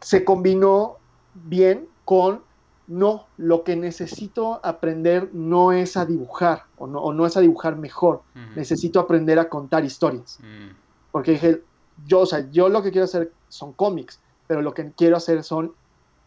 [0.00, 0.96] se combinó
[1.32, 2.42] bien con,
[2.88, 7.76] no, lo que necesito aprender no es a dibujar, o no, no es a dibujar
[7.76, 8.22] mejor,
[8.56, 10.40] necesito aprender a contar historias.
[10.40, 10.74] Mm.
[11.12, 11.62] Porque dije,
[12.04, 15.44] yo, o sea, yo lo que quiero hacer son cómics, pero lo que quiero hacer
[15.44, 15.72] son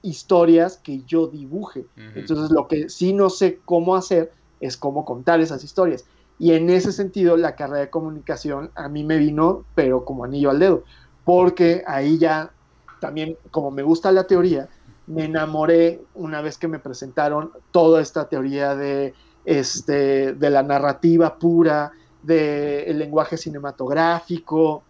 [0.04, 1.86] historias que yo dibuje.
[2.16, 4.32] Entonces, lo que sí no sé cómo hacer
[4.62, 6.06] es cómo contar esas historias.
[6.40, 10.50] Y en ese sentido, la carrera de comunicación a mí me vino, pero como anillo
[10.50, 10.84] al dedo,
[11.26, 12.52] porque ahí ya
[13.00, 14.70] también, como me gusta la teoría,
[15.08, 19.14] me enamoré una vez que me presentaron toda esta teoría de,
[19.46, 24.84] este, de la narrativa pura, del lenguaje cinematográfico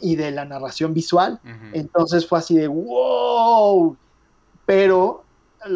[0.00, 1.40] y de la narración visual.
[1.72, 3.96] Entonces fue así de wow,
[4.66, 5.24] pero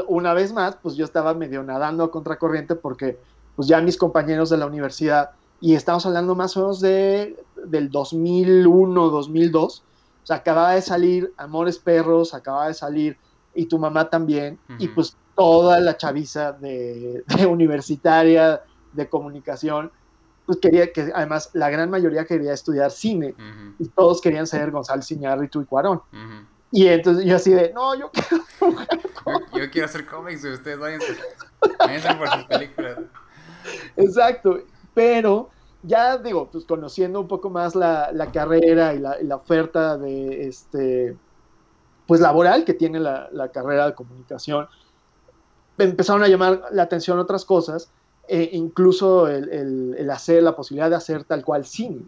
[0.06, 3.18] una vez más, pues yo estaba medio nadando a contracorriente porque
[3.56, 7.36] pues ya mis compañeros de la universidad, y estamos hablando más o menos de,
[7.66, 9.82] del 2001, 2002,
[10.22, 13.16] o sea, acababa de salir Amores Perros, acababa de salir
[13.54, 18.62] Y tu mamá también, y pues toda la chaviza de, universitaria,
[18.92, 19.90] de comunicación,
[20.46, 23.34] pues quería que, además, la gran mayoría quería estudiar cine,
[23.78, 26.00] y todos querían ser González Iñárritu y Cuarón.
[26.70, 28.42] Y entonces yo así de, no, yo quiero
[29.54, 31.18] yo, quiero hacer cómics, y ustedes váyanse,
[31.78, 32.98] váyanse por sus películas.
[33.96, 34.61] Exacto,
[34.94, 35.51] pero
[35.83, 41.16] ya digo, pues conociendo un poco más la, carrera y la, oferta de este
[42.07, 44.66] pues laboral que tiene la, carrera de comunicación,
[45.79, 47.90] empezaron a llamar la atención otras cosas,
[48.29, 52.03] e incluso el, hacer, la posibilidad de hacer tal cual cine,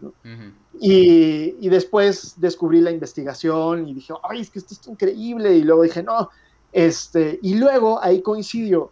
[0.79, 5.83] y, después descubrí la investigación y dije, ay, es que esto es increíble, y luego
[5.83, 6.29] dije, no,
[6.71, 8.91] este, y luego ahí coincidió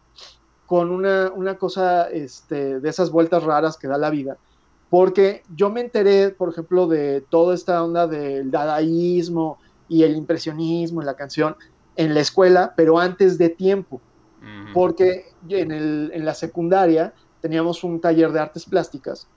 [0.74, 4.38] con una, una cosa este, de esas vueltas raras que da la vida,
[4.90, 11.00] porque yo me enteré, por ejemplo, de toda esta onda del dadaísmo y el impresionismo
[11.00, 11.56] en la canción
[11.96, 14.02] en la escuela, pero antes de tiempo,
[14.74, 19.28] porque en, el, en la secundaria teníamos un taller de artes plásticas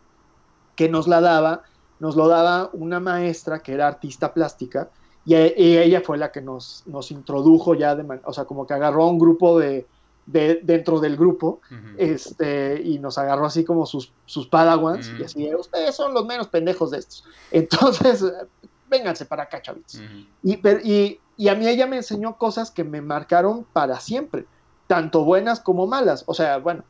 [0.74, 1.64] que nos la daba,
[2.00, 4.88] nos lo daba una maestra que era artista plástica,
[5.26, 9.02] y, ella fue la que nos, nos introdujo ya, de o sea, como que agarró
[9.02, 9.86] a un grupo de,
[10.26, 11.60] de, dentro del grupo,
[11.96, 16.48] este, y nos agarró así como sus, sus padawans, y así, ustedes son los menos
[16.48, 17.24] pendejos de estos.
[17.52, 18.24] Entonces,
[18.90, 20.00] vénganse para acá, chavitos.
[20.42, 24.46] y, y, y, a mí ella me enseñó cosas que me marcaron para siempre,
[24.86, 26.24] tanto buenas como malas.
[26.26, 26.84] O sea, bueno,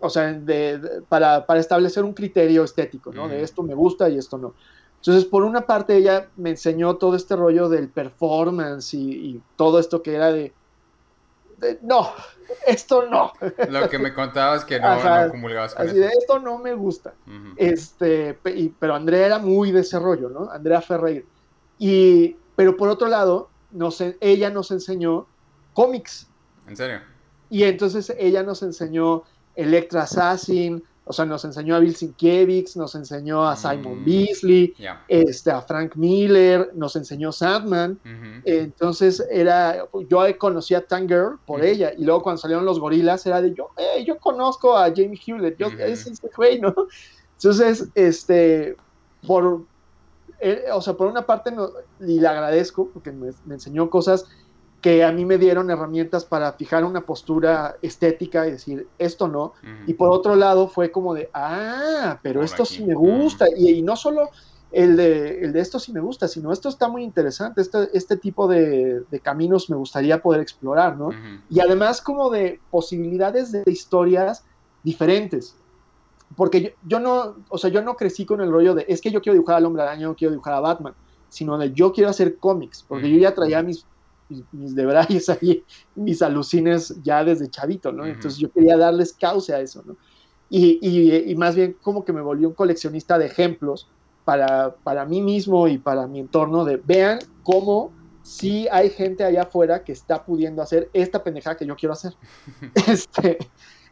[0.00, 3.28] o sea, de, para, para, establecer un criterio estético, ¿no?
[3.28, 4.54] De esto me gusta y esto no.
[4.96, 9.78] Entonces, por una parte, ella me enseñó todo este rollo del performance y, y todo
[9.78, 10.52] esto que era de,
[11.82, 12.12] no,
[12.66, 13.32] esto no.
[13.68, 17.14] Lo que me contabas que no, no comulgabas con así De, esto no me gusta.
[17.56, 18.38] este,
[18.78, 20.50] pero Andrea era muy de ese rollo, ¿no?
[20.50, 21.24] Andrea Ferreira.
[21.78, 25.26] Y, pero por otro lado, nos, ella nos enseñó
[25.72, 26.26] cómics.
[26.66, 27.00] ¿En serio?
[27.50, 32.94] Y entonces ella nos enseñó Electra Assassin, o sea, nos enseñó a Bill Sienkiewicz, nos
[32.94, 34.74] enseñó a Simon mm, Beasley,
[35.08, 37.98] este, a Frank Miller, nos enseñó Sandman.
[38.44, 43.40] Entonces era, yo conocí a Tanger por ella, y luego cuando salieron los gorilas era
[43.40, 43.70] de yo,
[44.04, 46.74] yo conozco a Jamie Hewlett, yo, es ese güey, ¿no?
[47.36, 48.76] Entonces, este,
[49.26, 49.62] por,
[50.40, 51.54] eh, o sea, por una parte,
[52.00, 54.26] y le agradezco porque me, me enseñó cosas
[54.80, 59.54] que a mí me dieron herramientas para fijar una postura estética y decir, esto no.
[59.86, 63.46] Y por otro lado fue como de, ah, pero esto sí me gusta.
[63.56, 64.30] Y, no solo
[64.70, 68.16] el de, el de esto sí me gusta, sino esto está muy interesante, este, este
[68.16, 71.10] tipo de, caminos me gustaría poder explorar, ¿no?
[71.50, 74.44] Y además como de posibilidades de historias
[74.84, 75.56] diferentes.
[76.36, 79.10] Porque yo, yo, no, o sea, yo no crecí con el rollo de, es que
[79.10, 80.94] yo quiero dibujar al hombre araña, yo quiero dibujar a Batman,
[81.30, 83.86] sino de yo quiero hacer cómics, porque yo ya traía mis
[84.52, 85.64] mis, debrayes ahí,
[85.94, 88.06] mis alucines ya desde chavito, ¿no?
[88.06, 89.96] Entonces yo quería darles causa a eso, ¿no?
[90.50, 90.78] Y,
[91.30, 93.86] y, más bien como que me volví un coleccionista de ejemplos
[94.24, 99.42] para, para mí mismo y para mi entorno de vean cómo sí hay gente allá
[99.42, 102.14] afuera que está pudiendo hacer esta pendejada que yo quiero hacer.
[102.88, 103.38] este,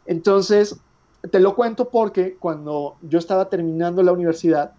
[0.06, 0.80] entonces,
[1.30, 4.72] te lo cuento porque cuando yo estaba terminando la universidad,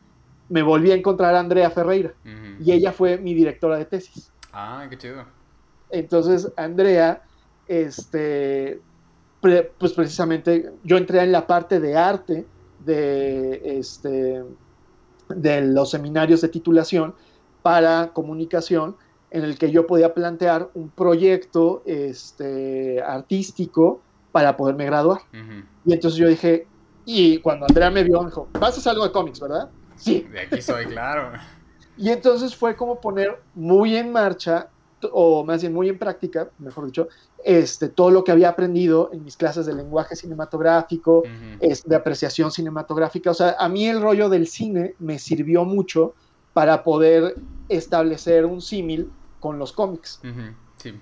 [0.50, 2.14] me volví a encontrar a Andrea Ferreira
[2.60, 4.32] y ella fue mi directora de tesis.
[4.54, 5.26] Ah, qué chido.
[5.90, 7.24] Entonces, Andrea,
[7.68, 8.82] este,
[9.42, 12.46] pues precisamente yo entré en la parte de arte
[12.84, 14.44] de, este,
[15.30, 17.16] de los seminarios de titulación
[17.62, 18.96] para comunicación
[19.30, 25.22] en el que yo podía plantear un proyecto este, artístico para poderme graduar.
[25.86, 26.68] Y entonces yo dije,
[27.06, 29.70] y cuando Andrea me vio, me dijo, vas a hacer algo de cómics, ¿verdad?
[29.96, 30.28] Sí.
[30.32, 31.32] De aquí soy, claro.
[31.98, 34.70] y entonces fue como poner muy en marcha
[35.12, 37.08] o más bien muy en práctica, mejor dicho,
[37.44, 41.24] este, todo lo que había aprendido en mis clases de lenguaje cinematográfico,
[41.60, 43.32] de apreciación cinematográfica.
[43.32, 46.14] O sea, a mí el rollo del cine me sirvió mucho
[46.54, 47.36] para poder
[47.70, 50.20] establecer un símil con los cómics.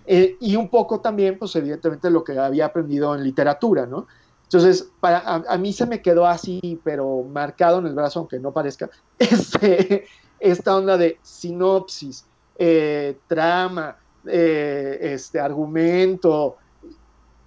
[0.06, 4.08] Eh, y un poco también, pues evidentemente lo que había aprendido en literatura, ¿no?
[4.44, 8.52] Entonces, para, a, mí se me quedó así, pero marcado en el brazo, aunque no
[8.52, 10.06] parezca, este,
[10.40, 12.26] esta onda de sinopsis,
[12.58, 16.58] eh, trama, eh, este, argumento,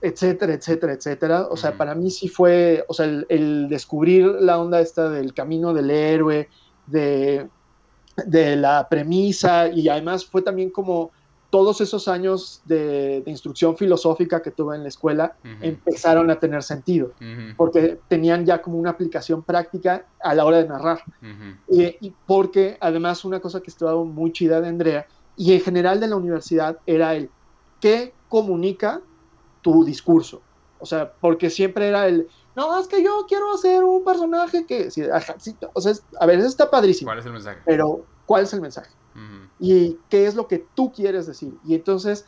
[0.01, 1.49] etcétera, etcétera, etcétera.
[1.51, 5.75] O sea, para mí sí fue, o sea, el, descubrir la onda esta del camino
[5.75, 6.49] del héroe,
[6.87, 7.49] de,
[8.27, 11.11] de la premisa, y además fue también como
[11.51, 17.12] todos esos años de, instrucción filosófica que tuve en la escuela empezaron a tener sentido,
[17.57, 21.03] porque tenían ya como una aplicación práctica a la hora de narrar.
[21.68, 26.09] y, porque además una cosa que estaba muy chida de Andrea y en general de
[26.09, 27.30] la universidad era el
[27.80, 29.01] qué comunica
[29.62, 30.42] tu discurso.
[30.80, 34.88] O sea, porque siempre era el, no, es que yo quiero hacer un personaje que,
[35.74, 37.09] o sea, a ver, eso está padrísimo.
[37.09, 37.61] ¿Cuál es el mensaje?
[37.64, 38.90] Pero, ¿cuál es el mensaje?
[39.59, 41.55] Y qué es lo que tú quieres decir.
[41.66, 42.27] Y entonces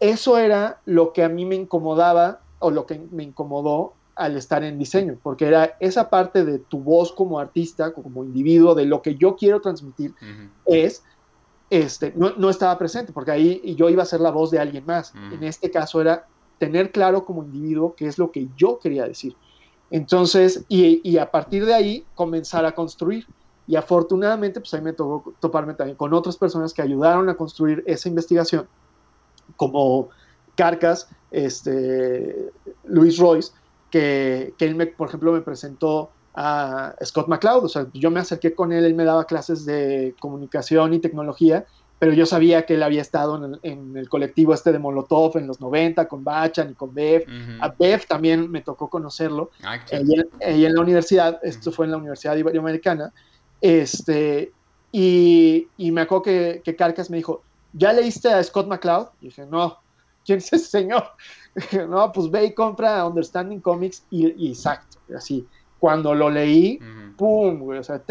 [0.00, 4.62] eso era lo que a mí me incomodaba o lo que me incomodó al estar
[4.64, 9.00] en diseño, porque era esa parte de tu voz como artista, como individuo, de lo
[9.00, 10.14] que yo quiero transmitir,
[10.66, 11.02] es,
[11.70, 15.14] este, no, estaba presente, porque ahí yo iba a ser la voz de alguien más.
[15.32, 16.26] En este caso era
[16.58, 19.34] tener claro como individuo qué es lo que yo quería decir.
[19.90, 23.26] Entonces, y, y a partir de ahí comenzar a construir.
[23.66, 27.82] Y afortunadamente, pues ahí me tocó toparme también con otras personas que ayudaron a construir
[27.86, 28.66] esa investigación,
[29.56, 30.08] como
[30.54, 32.50] Carcas, este,
[32.84, 33.52] Luis Royce,
[33.90, 38.20] que, que él, me, por ejemplo, me presentó a Scott McCloud, o sea, yo me
[38.20, 41.66] acerqué con él, él me daba clases de comunicación y tecnología,
[42.00, 45.60] pero yo sabía que él había estado en el, colectivo este de Molotov en los
[45.60, 47.26] 90 con Bachan y con Bev.
[47.60, 49.50] A Bev también me tocó conocerlo.
[49.62, 53.12] Ah, en la universidad, esto fue en la Universidad Iberoamericana,
[53.60, 54.52] este,
[54.92, 57.42] y, y, me acuerdo que, que, Carcas me dijo,
[57.72, 59.08] ¿ya leíste a Scott McCloud?
[59.20, 59.78] Y dije, no,
[60.24, 61.04] ¿quién es ese señor?
[61.54, 65.46] dije, no, pues ve y compra Understanding Comics y, exacto, así.
[65.78, 66.78] Cuando lo leí,
[67.16, 67.66] ¡pum!
[67.70, 68.02] o sea,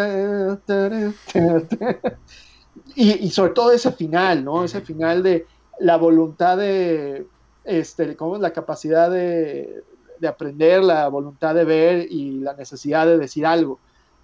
[2.96, 4.64] y, y, sobre todo ese final, ¿no?
[4.64, 5.46] Ese final de
[5.80, 7.28] la voluntad de,
[7.64, 8.42] este, ¿cómo es?
[8.42, 9.84] La capacidad de,
[10.20, 13.80] de aprender, la voluntad de ver y la necesidad de decir algo.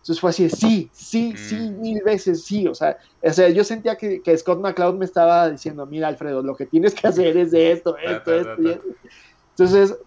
[0.06, 2.68] Entonces fue así, sí, sí, sí, mil veces sí.
[2.68, 6.56] O sea, o sea yo sentía que, Scott McCloud me estaba diciendo, mira, Alfredo, lo
[6.56, 8.70] que tienes que hacer es esto, esto, esto.
[8.70, 8.84] esto.
[9.50, 9.98] Entonces,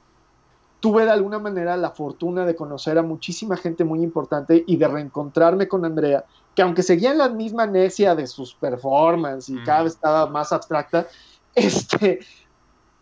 [0.79, 4.87] tuve de alguna manera la fortuna de conocer a muchísima gente muy importante y de
[4.87, 6.25] reencontrarme con Andrea,
[6.55, 10.53] que aunque seguía en la misma necia de sus performances y cada vez estaba más
[10.53, 11.09] abstracta,
[11.57, 12.21] este,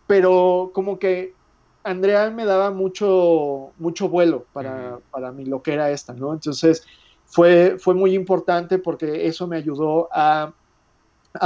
[0.07, 1.35] pero como que
[1.87, 6.33] Andrea me daba mucho, mucho vuelo para, para mí, lo que era esta, ¿no?
[6.33, 6.83] Entonces
[7.25, 10.53] fue, fue muy importante porque eso me ayudó a,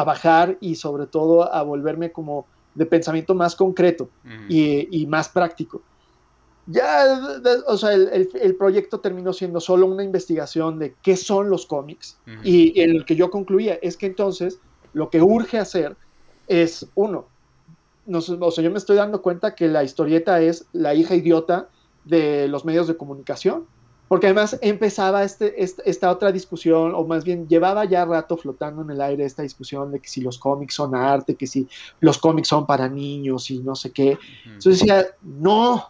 [0.06, 4.10] bajar y sobre todo a volverme como de pensamiento más concreto
[4.48, 5.82] y, más práctico.
[6.66, 7.20] Ya,
[7.68, 12.80] o sea, el, proyecto terminó siendo solo una investigación de qué son los cómics y,
[12.80, 14.60] y en el que yo concluía es que entonces
[14.94, 15.98] lo que urge hacer
[16.48, 17.26] es, uno,
[18.08, 21.70] o sea, yo me estoy dando cuenta que la historieta es la hija idiota
[22.06, 23.66] de los medios de comunicación,
[24.08, 28.90] porque además empezaba este, esta otra discusión, o más bien llevaba ya rato flotando en
[28.90, 31.68] el aire esta discusión de que si los cómics son arte, que si
[32.02, 34.18] los cómics son para niños y no sé qué.
[34.46, 35.88] Entonces decía, no,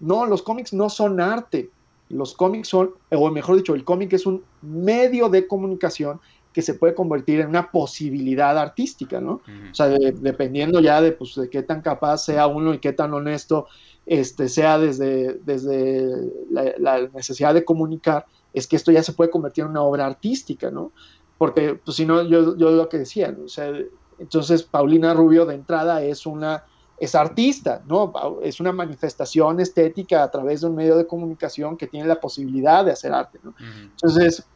[0.00, 1.70] no, los cómics no son arte,
[2.10, 6.20] los cómics son, o mejor dicho, el cómic es un medio de comunicación
[6.54, 9.42] que se puede convertir en una posibilidad artística, ¿no?
[9.70, 13.12] O sea, dependiendo ya de, pues, de qué tan capaz sea uno y qué tan
[13.12, 13.66] honesto
[14.06, 16.08] este, sea desde, desde
[16.48, 20.70] la, necesidad de comunicar, es que esto ya se puede convertir en una obra artística,
[20.70, 20.92] ¿no?
[21.38, 23.72] Porque, pues si no, yo, yo lo que decía, o sea,
[24.20, 26.62] entonces Paulina Rubio de entrada es una,
[27.00, 28.12] es artista, ¿no?
[28.42, 32.84] Es una manifestación estética a través de un medio de comunicación que tiene la posibilidad
[32.84, 33.54] de hacer arte, ¿no?
[33.58, 34.46] Entonces,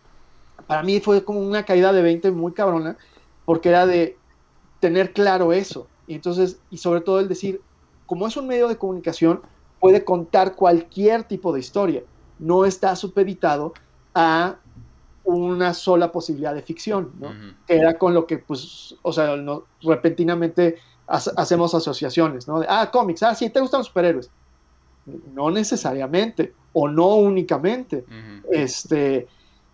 [0.69, 2.97] para mí fue como una caída de 20 muy cabrona,
[3.47, 4.17] porque era de
[4.81, 5.89] tener claro eso.
[6.07, 7.63] Y entonces, y sobre todo el decir,
[8.07, 9.41] como es un medio de comunicación,
[9.81, 12.03] puede contar cualquier tipo de historia.
[12.39, 13.73] No está supeditado
[14.15, 14.57] a
[15.25, 17.33] una sola posibilidad de ficción, ¿no?
[17.67, 19.37] Que era con lo que, pues, o sea,
[19.83, 22.63] repentinamente hacemos asociaciones, ¿no?
[22.69, 24.31] ah, cómics, ah, sí, te gustan los superhéroes.
[25.33, 28.05] No necesariamente, o no únicamente.
[28.51, 29.27] Este,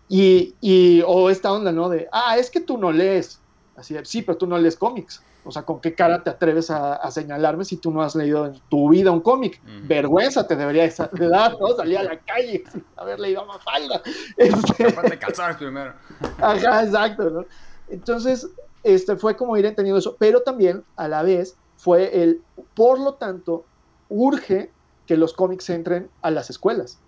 [0.07, 1.89] y, y, o esta onda, ¿no?
[1.89, 3.39] De, ah, es que tú no lees.
[3.75, 5.21] Así, sí, pero tú no lees cómics.
[5.43, 8.59] O sea, ¿con qué cara te atreves a, señalarme si tú no has leído en
[8.67, 9.61] tu vida un cómic?
[9.83, 11.75] Vergüenza te debería de dar, ¿no?
[11.75, 14.01] Salir a la calle sin haber leído a Mafalda.
[14.37, 14.85] Este...
[14.85, 15.93] de calzar primero.
[16.39, 17.45] Ajá, exacto, ¿no?
[17.89, 18.49] Entonces,
[18.81, 22.41] este, fue como ir entendiendo eso, pero también, a la vez, fue el,
[22.73, 23.65] por lo tanto,
[24.09, 24.71] urge
[25.05, 26.99] que los cómics entren a las escuelas.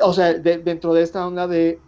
[0.00, 1.80] O sea, dentro de esta onda de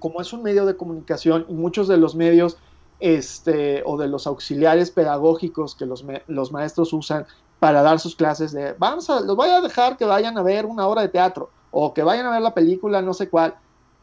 [0.00, 2.56] como es un medio de comunicación y muchos de los medios
[2.98, 7.26] este, o de los auxiliares pedagógicos que los, los maestros usan
[7.60, 10.66] para dar sus clases de, vamos a, los voy a dejar que vayan a ver
[10.66, 13.54] una obra de teatro o que vayan a ver la película, no sé cuál.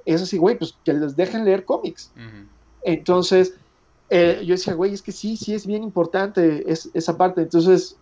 [0.05, 2.13] Es así, güey, pues que les dejen leer cómics.
[2.81, 3.55] Entonces,
[4.09, 7.41] eh, yo decía, güey, es que sí, sí es bien importante es, esa parte.
[7.41, 7.97] Entonces,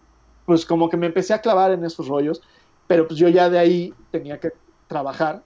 [0.45, 2.41] pues como que me empecé a clavar en esos rollos,
[2.85, 4.51] pero pues yo ya de ahí tenía que
[4.87, 5.41] trabajar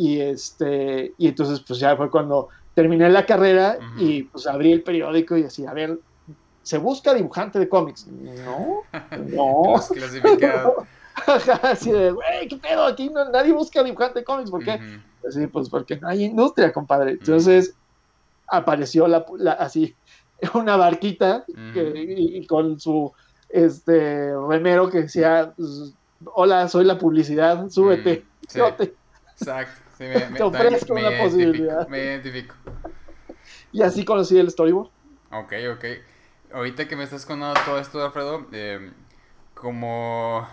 [0.00, 4.82] y este, y entonces pues ya fue cuando terminé la carrera y pues abrí el
[4.82, 5.98] periódico y decía, a ver,
[6.62, 8.06] se busca dibujante de cómics.
[8.06, 8.80] No,
[9.28, 9.74] no.
[11.62, 12.86] Así de, güey, ¿qué pedo?
[12.86, 14.80] Aquí nadie busca dibujante de cómics, ¿por qué?
[15.28, 17.10] Sí, pues porque no hay industria, compadre.
[17.10, 17.74] Entonces
[18.48, 19.26] apareció la,
[19.58, 19.94] así
[20.54, 21.44] una barquita
[21.76, 23.12] y, con su
[23.50, 25.92] este remero que decía, pues,
[26.24, 28.24] hola, soy la publicidad, súbete.
[28.44, 28.84] Exacto.
[30.08, 31.88] Me, te ofrezco una posibilidad.
[31.88, 32.54] Me identifico.
[33.72, 34.90] Y así conocí el storyboard.
[35.30, 35.84] Ok, ok.
[36.52, 38.90] Ahorita que me estás contando todo esto, Alfredo, eh,
[39.54, 40.48] como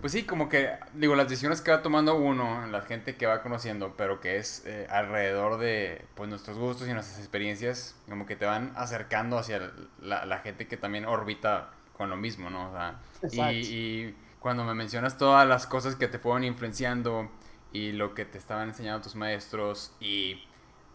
[0.00, 3.40] pues sí, como que, digo, las decisiones que va tomando uno, la gente que va
[3.42, 8.36] conociendo, pero que es eh, alrededor de pues, nuestros gustos y nuestras experiencias, como que
[8.36, 12.68] te van acercando hacia la, gente que también orbita con lo mismo, ¿no?
[12.68, 17.30] O sea, y, y, cuando me mencionas todas las cosas que te fueron influenciando
[17.74, 20.40] y lo que te estaban enseñando tus maestros y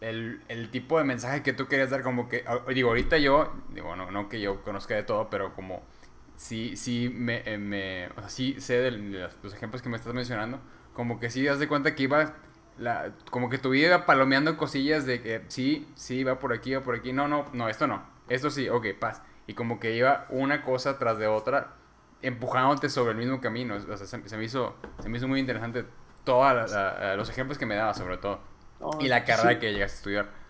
[0.00, 2.42] el, el tipo de mensaje que tú querías dar, como que,
[2.74, 5.82] digo, ahorita yo, digo, no, no que yo conozca de todo, pero como
[6.36, 10.14] sí, sí, me, eh, me o sea, sí sé de los ejemplos que me estás
[10.14, 10.58] mencionando,
[10.94, 12.34] como que sí, das de cuenta que iba,
[12.78, 16.72] la, como que tu vida iba palomeando cosillas de que sí, sí, va por aquí,
[16.72, 19.20] va por aquí, no, no, no, esto no, esto sí, ok, paz.
[19.46, 21.74] Y como que iba una cosa tras de otra,
[22.22, 23.74] empujándote sobre el mismo camino.
[23.74, 25.84] O sea, se, me, hizo, se me hizo muy interesante
[26.24, 26.70] todos
[27.16, 28.38] los ejemplos que me daba, sobre todo.
[29.00, 30.40] y la carrera que llegaste a estudiar.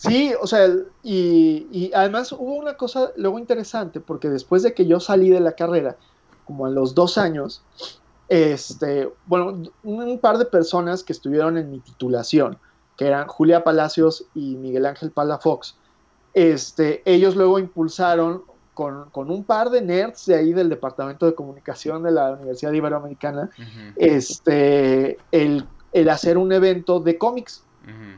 [0.00, 0.66] Sí, o sea,
[1.02, 5.52] y, además hubo una cosa luego interesante, porque después de que yo salí de la
[5.52, 5.96] carrera,
[6.46, 7.62] como a los dos años,
[8.30, 12.58] este, bueno, un par de personas que estuvieron en mi titulación,
[12.96, 15.76] que eran Julia Palacios y Miguel Ángel Palafox,
[16.32, 18.44] este, ellos luego impulsaron
[18.74, 23.50] con, un par de nerds de ahí del Departamento de Comunicación de la Universidad Iberoamericana,
[23.96, 25.66] este, el,
[26.08, 27.64] hacer un evento de cómics.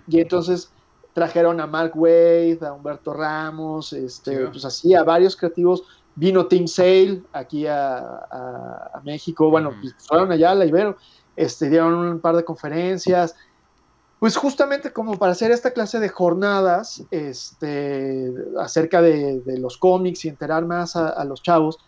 [0.06, 0.70] Y entonces
[1.12, 5.84] trajeron a Mark Wade, a Humberto Ramos, este, pues así a varios creativos.
[6.14, 10.96] Vino Team Sale aquí a, México, bueno, pues, fueron allá a la Ibero,
[11.36, 13.34] este, dieron un par de conferencias,
[14.22, 20.28] pues justamente como para hacer esta clase de jornadas este, acerca de, los cómics y
[20.28, 21.80] enterar más a, los chavos,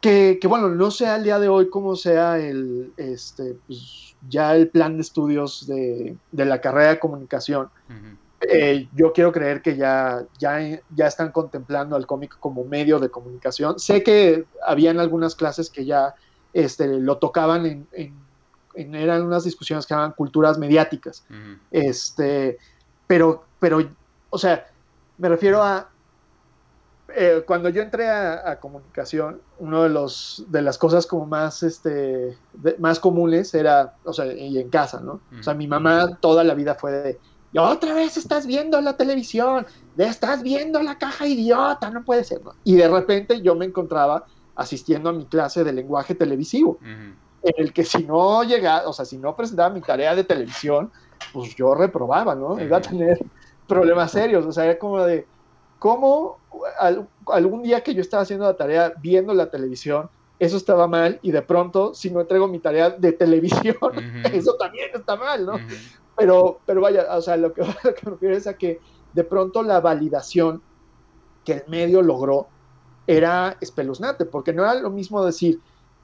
[0.00, 4.68] que, bueno, no sé al día de hoy cómo sea el, este, pues, ya el
[4.68, 7.70] plan de estudios de, la carrera de comunicación,
[8.48, 10.60] eh, yo quiero creer que ya, ya,
[10.94, 13.80] ya están contemplando al cómic como medio de comunicación.
[13.80, 16.14] Sé que habían algunas clases que ya
[16.52, 18.21] este, lo tocaban en, en,
[18.74, 21.24] eran unas discusiones que llamaban culturas mediáticas.
[21.70, 22.58] este,
[23.06, 23.78] pero, pero,
[24.30, 24.66] o sea,
[25.18, 25.88] me refiero a
[27.14, 32.36] eh, cuando yo entré a, comunicación, uno de los de las cosas como más este
[32.78, 35.20] más comunes era, o sea, y en casa, ¿no?
[35.38, 37.18] O sea, mi mamá toda la vida fue de
[37.52, 39.66] y otra vez estás viendo la televisión,
[39.98, 42.40] estás viendo la caja idiota, no puede ser.
[42.64, 46.78] Y de repente yo me encontraba asistiendo a mi clase de lenguaje televisivo,
[47.42, 50.90] en el que si no llegaba, o sea, si no presentaba mi tarea de televisión,
[51.32, 52.60] pues yo reprobaba, ¿no?
[52.60, 53.18] Iba a tener
[53.66, 55.26] problemas serios, o sea, era como de,
[55.78, 56.38] ¿cómo
[57.26, 61.30] algún día que yo estaba haciendo la tarea viendo la televisión, eso estaba mal y
[61.30, 63.76] de pronto si no entrego mi tarea de televisión,
[64.32, 65.54] eso también está mal, ¿no?
[66.16, 68.80] Pero, pero vaya, o sea, lo que, lo que me refiero es a que
[69.12, 70.62] de pronto la validación
[71.44, 72.48] que el medio logró
[73.06, 75.60] era espeluznante, porque no era lo mismo decir,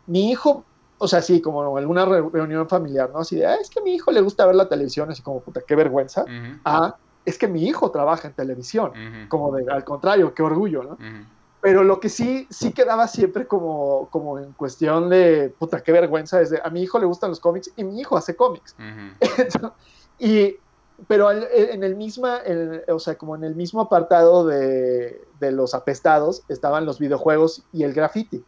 [0.06, 0.64] mi hijo,
[0.98, 3.20] o sea, sí, como alguna reunión familiar, ¿no?
[3.20, 5.40] Así de, ah, es que a mi hijo le gusta ver la televisión, así como,
[5.40, 6.24] puta, qué vergüenza.
[6.64, 8.92] Ah, es que mi hijo trabaja en televisión,
[9.28, 10.98] como de, al contrario, qué orgullo, ¿no?
[11.60, 16.40] Pero lo que sí, sí quedaba siempre como, como en cuestión de, puta, qué vergüenza,
[16.40, 18.76] es de, a mi hijo le gustan los cómics y mi hijo hace cómics.
[20.20, 20.56] Y,
[21.06, 22.40] pero en el misma,
[22.88, 27.84] o sea, como en el mismo apartado de, de, los apestados estaban los videojuegos y
[27.84, 28.44] el graffiti.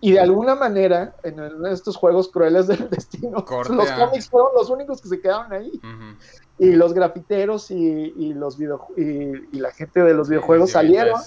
[0.00, 5.02] Y de alguna manera, en, estos juegos crueles del destino, los cómics fueron los únicos
[5.02, 5.78] que se quedaron ahí.
[6.58, 11.20] Y los grafiteros y, y los video, y, la gente de los videojuegos salieron.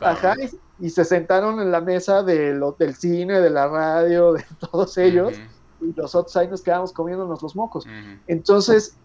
[0.00, 0.34] Ajá,
[0.80, 4.98] y, se sentaron en la mesa de lo, del cine, de la radio, de todos
[4.98, 5.34] ellos.
[5.80, 7.86] Y los otros ahí nos quedamos comiéndonos los mocos.
[8.26, 8.96] Entonces,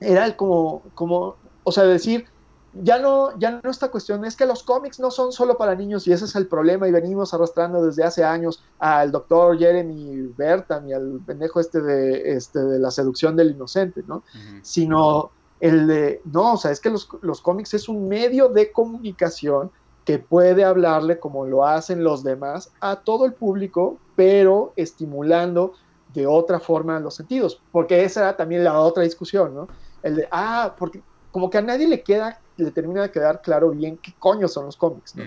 [0.00, 2.26] era como, como, o sea, decir,
[2.72, 6.06] ya no, ya no esta cuestión, es que los cómics no son solo para niños
[6.06, 10.88] y ese es el problema y venimos arrastrando desde hace años al doctor Jeremy Bertan
[10.88, 14.22] y al pendejo este de, este de la seducción del inocente, ¿no?
[14.62, 18.70] Sino el de, no, o sea, es que los, los cómics es un medio de
[18.70, 19.70] comunicación
[20.04, 25.74] que puede hablarle como lo hacen los demás a todo el público, pero estimulando
[26.14, 29.68] de otra forma los sentidos, porque esa era también la otra discusión, ¿no?
[30.02, 33.70] El de, ah, porque como que a nadie le queda, le termina de quedar claro
[33.70, 35.24] bien qué coño son los cómics, ¿no?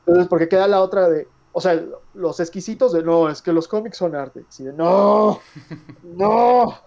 [0.00, 1.82] Entonces, porque queda la otra de, o sea,
[2.14, 5.40] los exquisitos de, no, es que los cómics son arte, así de, no,
[6.02, 6.78] no,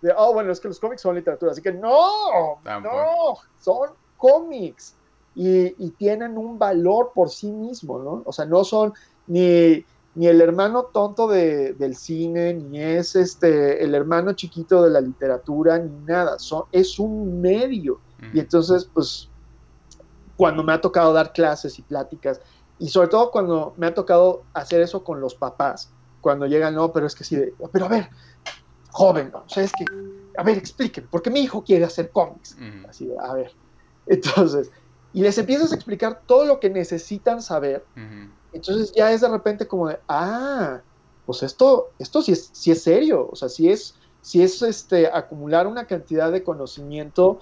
[0.00, 4.96] de, oh, bueno, es que los cómics son literatura, así que no, no, son cómics.
[5.36, 8.22] Y, y, tienen un valor por sí mismo, ¿no?
[8.24, 8.94] O sea, no son
[9.26, 9.84] ni,
[10.14, 15.00] ni el hermano tonto de, del cine, ni es este, el hermano chiquito de la
[15.00, 16.38] literatura, ni nada.
[16.38, 18.00] Son, es un medio.
[18.32, 19.28] Y entonces, pues,
[20.36, 22.40] cuando me ha tocado dar clases y pláticas,
[22.78, 25.90] y sobre todo cuando me ha tocado hacer eso con los papás,
[26.20, 27.38] cuando llegan, no, pero es que sí,
[27.70, 28.08] pero a ver,
[28.90, 29.40] joven, ¿no?
[29.40, 29.84] o sea, es que,
[30.38, 32.56] a ver, expliquen, porque mi hijo quiere hacer cómics.
[32.88, 33.52] Así de, a ver.
[34.06, 34.70] Entonces,
[35.12, 37.84] y les empiezas a explicar todo lo que necesitan saber.
[38.54, 40.80] Entonces ya es de repente como de, ah,
[41.26, 45.08] pues esto, esto sí es, sí es serio, o sea, sí es, sí es este,
[45.08, 47.40] acumular una cantidad de conocimiento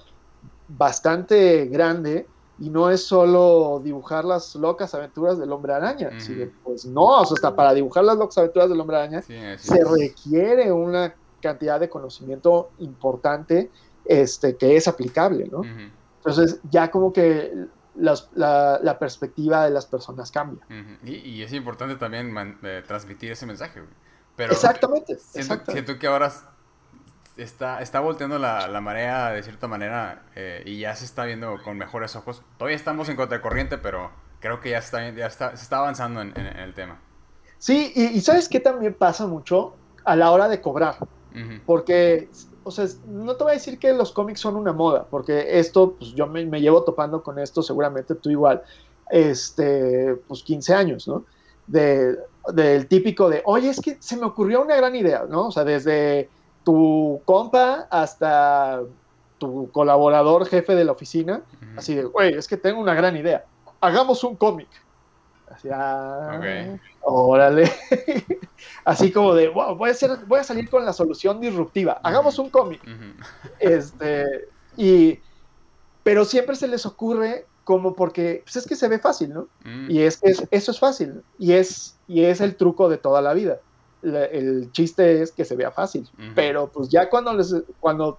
[0.69, 2.27] bastante grande
[2.59, 6.11] y no es solo dibujar las locas aventuras del hombre araña.
[6.65, 10.73] pues no, o sea, hasta para dibujar las locas aventuras del hombre araña se requiere
[10.73, 13.71] una cantidad de conocimiento importante
[14.05, 15.63] este, que es aplicable, ¿no?
[16.19, 17.53] Entonces ya como que
[17.95, 20.65] la, perspectiva de las personas cambia.
[21.05, 23.83] y, es importante también eh, transmitir ese mensaje.
[24.37, 26.33] Pero exactamente, siento, que ahora
[27.37, 31.77] está, está volteando la, marea de cierta manera eh, y ya se está viendo con
[31.77, 32.43] mejores ojos.
[32.57, 36.37] Todavía estamos en contracorriente, pero creo que ya, está, ya está, se está avanzando en,
[36.37, 36.99] el tema.
[37.59, 39.77] Sí, y, ¿sabes qué también pasa mucho?
[40.05, 40.97] A la hora de cobrar.
[41.65, 42.29] Porque
[42.65, 45.95] o sea, no te voy a decir que los cómics son una moda, porque esto,
[45.99, 48.63] pues yo me, llevo topando con esto, seguramente tú igual,
[49.11, 51.25] este, pues 15 años, ¿no?
[51.67, 52.17] De,
[52.53, 55.49] del típico de, oye, es que se me ocurrió una gran idea, ¿no?
[55.49, 56.29] O sea, desde
[56.65, 58.83] tu compa hasta
[59.39, 61.43] tu colaborador jefe de la oficina,
[61.77, 63.45] así de, güey, es que tengo una gran idea,
[63.81, 64.69] hagamos un cómic.
[65.53, 65.69] Así,
[67.03, 67.71] órale.
[68.85, 72.01] Así como de, wow, voy a, voy a salir con la solución disruptiva.
[72.03, 72.81] Hagamos un cómic.
[73.59, 75.19] Este, y,
[76.03, 79.49] pero siempre se les ocurre como porque, pues es que se ve fácil, ¿no?
[79.65, 79.91] Mm.
[79.91, 81.23] Y es, es, eso es fácil.
[81.39, 83.61] Y es, y es el truco de toda la vida.
[84.03, 86.09] el chiste es que se vea fácil.
[86.35, 88.19] Pero pues ya cuando, les, cuando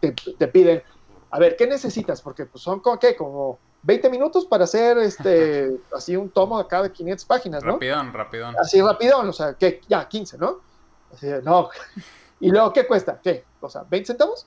[0.00, 0.82] te, te, piden,
[1.30, 2.20] a ver, ¿qué necesitas?
[2.20, 3.14] Porque pues son, ¿qué?
[3.14, 7.72] Como 20 minutos para hacer este así un tomo acá de 500 páginas, ¿no?
[7.72, 8.54] Rapidón, rapidón.
[8.58, 10.60] Así rapidón, o sea, que ya 15, ¿no?
[11.12, 11.68] Así, no.
[12.40, 13.20] Y luego, ¿qué cuesta?
[13.22, 13.44] ¿Qué?
[13.60, 14.46] O sea, ¿20 centavos?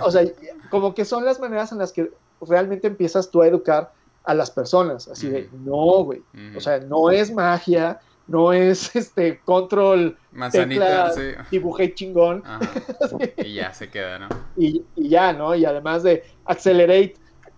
[0.00, 0.24] O sea,
[0.70, 2.10] como que son las maneras en las que
[2.40, 3.92] realmente empiezas tú a educar
[4.24, 6.22] a las personas, así de, no, güey,
[6.56, 11.32] o sea, no es magia, no es este control, manzanita, sí.
[11.50, 12.42] dibujé chingón.
[13.38, 14.28] Y ya se queda, ¿no?
[14.56, 15.54] Y, y, ya, ¿no?
[15.54, 17.14] Y además de accelerate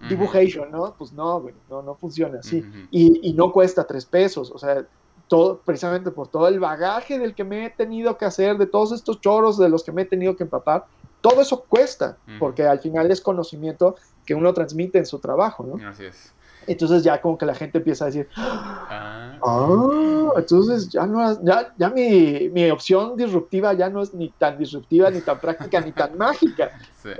[0.08, 0.94] dibujation, ¿no?
[0.96, 2.64] Pues no, güey, no, no funciona así.
[2.90, 4.84] y, y, no cuesta tres pesos, o sea,
[5.28, 8.92] todo, precisamente por todo el bagaje del que me he tenido que hacer, de todos
[8.92, 10.84] estos choros de los que me he tenido que empapar,
[11.20, 13.96] todo eso cuesta, porque al final es conocimiento
[14.26, 15.88] que uno transmite en su trabajo, ¿no?
[15.88, 16.32] Así es.
[16.66, 21.74] Entonces ya como que la gente empieza a decir, ah, ah entonces ya no, ya,
[21.76, 25.92] ya mi, mi, opción disruptiva ya no es ni tan disruptiva, ni tan práctica, ni
[25.92, 26.70] tan mágica.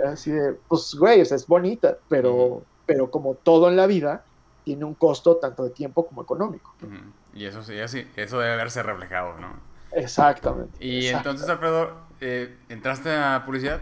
[0.07, 4.25] Así de, pues güey, es bonita, pero, pero como todo en la vida,
[4.65, 6.75] tiene un costo tanto de tiempo como económico.
[7.35, 9.53] Y eso sí, eso debe verse reflejado, ¿no?
[9.93, 10.85] Exactamente.
[10.85, 13.81] Y entonces, Alfredo, eh, ¿entraste a publicidad?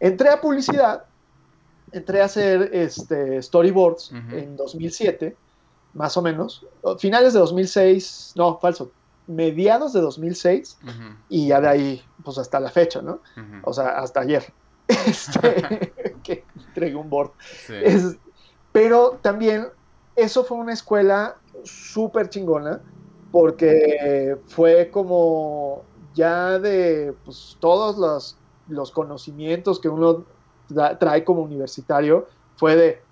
[0.00, 1.04] Entré a publicidad,
[1.92, 5.36] entré a hacer este, storyboards en 2007,
[5.94, 6.66] más o menos,
[6.98, 8.90] finales de 2006, no, falso,
[9.26, 10.78] mediados de 2006
[11.28, 13.20] y ya de ahí, pues hasta la fecha, ¿no?
[13.62, 14.44] O sea, hasta ayer.
[14.88, 15.92] Este,
[16.26, 17.30] que entregué un board.
[18.72, 19.68] pero también
[20.16, 22.80] eso fue una escuela súper chingona
[23.30, 25.82] porque fue como
[26.14, 28.36] ya de pues, todos los,
[28.68, 30.24] los conocimientos que uno
[30.98, 33.02] trae como universitario, fue de,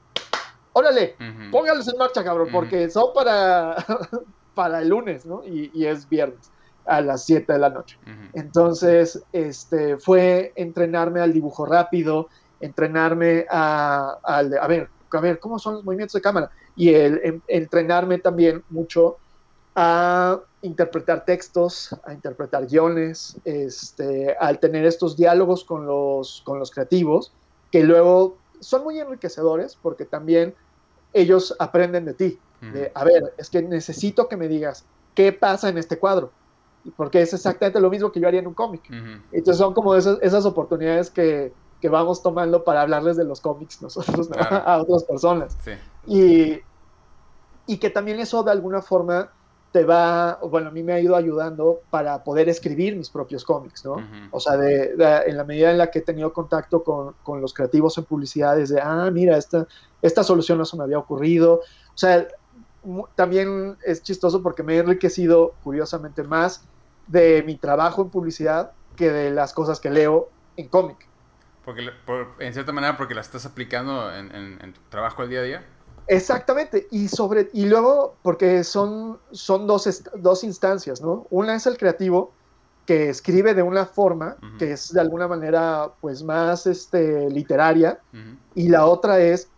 [0.72, 1.16] órale,
[1.52, 3.76] póngales en marcha, cabrón, porque son para,
[4.54, 5.44] para el lunes, ¿no?
[5.44, 6.50] Y, y, es viernes
[6.86, 7.98] a las 7 de la noche.
[8.32, 12.28] Entonces, este, fue entrenarme al dibujo rápido,
[12.64, 16.50] entrenarme a, a, a, ver, a ver, ¿cómo son los movimientos de cámara?
[16.76, 19.18] Y el, entrenarme también mucho
[19.76, 26.70] a interpretar textos, a interpretar guiones, este, al tener estos diálogos con los, con los
[26.70, 27.32] creativos,
[27.70, 30.54] que luego son muy enriquecedores porque también
[31.12, 32.38] ellos aprenden de ti.
[32.72, 36.30] De, a ver, es que necesito que me digas qué pasa en este cuadro.
[36.96, 38.82] Porque es exactamente lo mismo que yo haría en un cómic.
[39.32, 43.82] Entonces son como esas, esas oportunidades que, que, vamos tomando para hablarles de los cómics
[43.82, 45.56] nosotros a otras personas.
[46.06, 46.60] Y,
[47.66, 49.30] y que también eso de alguna forma
[49.74, 53.84] te va, bueno, a mí me ha ido ayudando para poder escribir mis propios cómics,
[53.84, 53.96] ¿no?
[54.30, 54.94] O sea, de,
[55.26, 58.68] en la medida en la que he tenido contacto con, con los creativos en publicidades,
[58.68, 59.66] de, ah, mira, esta,
[60.00, 61.54] esta solución no se me había ocurrido.
[61.54, 62.24] O sea,
[63.16, 66.62] también es chistoso porque me he enriquecido, curiosamente, más
[67.08, 71.08] de mi trabajo en publicidad que de las cosas que leo en cómic.
[71.64, 71.90] Porque,
[72.38, 75.42] en cierta manera, porque las estás aplicando en, en, en tu trabajo al día a
[75.42, 75.64] día.
[76.06, 81.26] Exactamente, y sobre y luego porque son, son dos, dos instancias, ¿no?
[81.30, 82.32] Una es el creativo
[82.84, 87.98] que escribe de una forma que es de alguna manera pues más este, literaria
[88.54, 89.48] y la otra es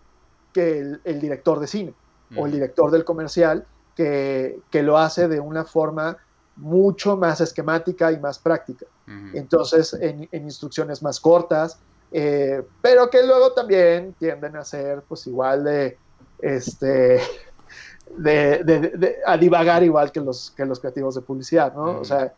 [0.53, 1.95] que el, director de cine
[2.37, 6.17] o el director del comercial que, que, lo hace de una forma
[6.55, 8.87] mucho más esquemática y más práctica.
[9.35, 11.81] Entonces, en, instrucciones más cortas,
[12.13, 15.99] eh, pero que luego también tienden a ser pues igual de
[16.41, 17.21] este,
[18.17, 22.01] de, a divagar igual que los, que los creativos de publicidad, ¿no?
[22.01, 22.33] O sea,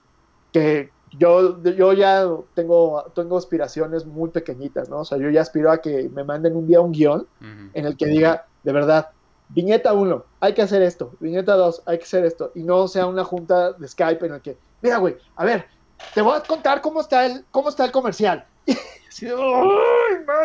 [0.52, 5.00] que yo, yo ya tengo, tengo aspiraciones muy pequeñitas, ¿no?
[5.00, 7.96] O sea, yo ya aspiro a que me manden un día un guion en el
[7.96, 9.10] que diga, de verdad,
[9.50, 13.06] viñeta 1, hay que hacer esto, viñeta 2, hay que hacer esto, y no sea
[13.06, 15.66] una junta de Skype en el que, mira, güey, a ver,
[16.14, 18.46] te voy a contar cómo está el, cómo está el comercial.
[19.08, 19.26] Así,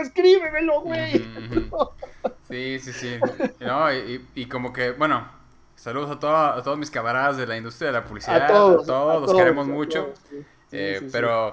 [0.01, 1.23] escríbemelo, güey!
[2.49, 3.19] Sí, sí, sí.
[3.59, 5.29] No, y, como que, bueno,
[5.75, 8.43] saludos a, a, todos mis camaradas de la industria de la publicidad.
[8.43, 10.13] A todos, los queremos mucho.
[10.71, 11.51] Eh, pero,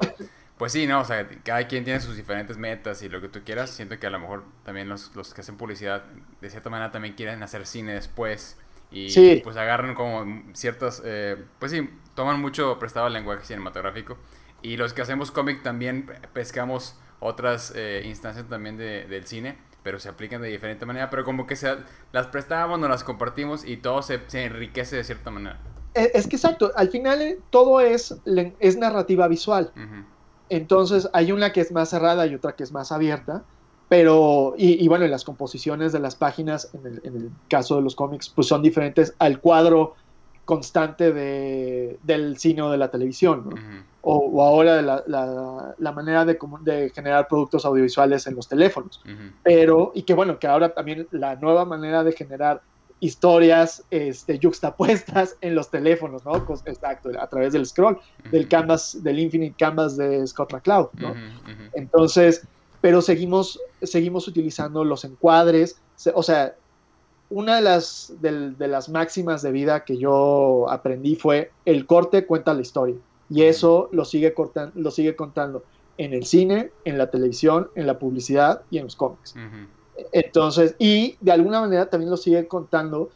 [0.56, 1.00] pues sí, ¿no?
[1.00, 3.70] O sea, cada quien tiene sus diferentes metas y lo que tú quieras.
[3.70, 6.04] Siento que a lo mejor también los, los que hacen publicidad,
[6.40, 8.58] de cierta manera, también quieren hacer cine después.
[8.92, 14.16] Y pues agarran como ciertas, eh, pues sí, toman mucho prestado el lenguaje cinematográfico.
[14.62, 19.98] Y los que hacemos cómic también pescamos otras eh, instancias también de, del cine pero
[19.98, 21.74] se aplican de diferente manera, pero como que se,
[22.12, 25.58] las prestábamos, nos las compartimos y todo se, se enriquece de cierta manera.
[25.94, 28.16] Eh, es que exacto, al final eh, todo es,
[28.58, 29.72] es narrativa visual.
[30.48, 33.44] Entonces hay una que es más cerrada y otra que es más abierta,
[33.88, 37.96] pero, y, bueno, las composiciones de las páginas, en el, en el, caso de los
[37.96, 39.96] cómics, pues son diferentes al cuadro
[40.44, 43.56] constante de, del cine o de la televisión, ¿no?
[44.02, 45.02] O, ahora de la,
[45.78, 49.02] la, manera de, de, generar productos audiovisuales en los teléfonos.
[49.42, 52.62] Pero, y que bueno, que ahora también la nueva manera de generar
[53.00, 56.36] historias este, yuxtapuestas en los teléfonos, ¿no?
[56.66, 57.98] Exacto, a través del scroll,
[58.30, 61.14] del canvas, del Infinite Canvas de Scott McCloud, ¿no?
[61.72, 62.46] Entonces,
[62.80, 65.80] pero seguimos, seguimos utilizando los encuadres,
[66.14, 66.54] o sea,
[67.30, 72.54] una de las, de las máximas de vida que yo aprendí fue el corte cuenta
[72.54, 72.96] la historia.
[73.30, 75.62] Y eso lo sigue, cortan, lo sigue contando
[75.98, 79.34] en el cine, en la televisión, en la publicidad y en los cómics.
[80.12, 83.10] Entonces, y de alguna manera también lo sigue contando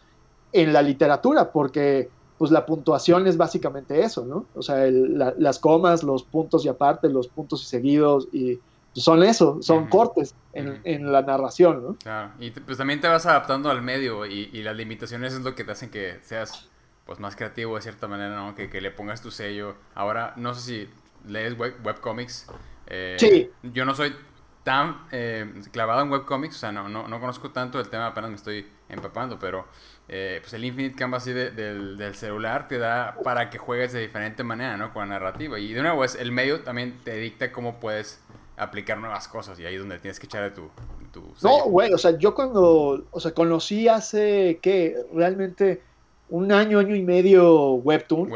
[0.52, 2.08] en la literatura, porque
[2.38, 4.46] pues la puntuación es básicamente eso, ¿no?
[4.54, 8.60] O sea, las comas, los puntos y aparte, los puntos y seguidos, y
[8.92, 11.96] son eso, son cortes en, la narración, ¿no?
[11.96, 15.54] Claro, y pues también te vas adaptando al medio y, y, las limitaciones es lo
[15.54, 16.68] que te hacen que seas
[17.04, 18.54] pues más creativo de cierta manera, ¿no?
[18.54, 19.76] Que, que le pongas tu sello.
[19.94, 20.90] Ahora, no sé si
[21.26, 22.46] lees web, webcomics.
[22.86, 23.50] Eh, sí.
[23.62, 24.14] Yo no soy
[24.62, 28.30] tan eh, clavado en webcomics, o sea, no, no, no, conozco tanto el tema, apenas
[28.30, 29.66] me estoy empapando, pero
[30.08, 34.00] eh, pues el Infinite Canvas así del, del, celular te da para que juegues de
[34.00, 34.92] diferente manera, ¿no?
[34.92, 35.58] Con la narrativa.
[35.58, 38.20] Y de nuevo, es, el medio también te dicta cómo puedes
[38.56, 40.70] aplicar nuevas cosas y ahí es donde tienes que echar tu,
[41.12, 44.96] tu No, güey, o sea, yo cuando, o sea, conocí hace, ¿qué?
[45.12, 45.82] Realmente
[46.30, 48.30] un año, año y medio Webtoon,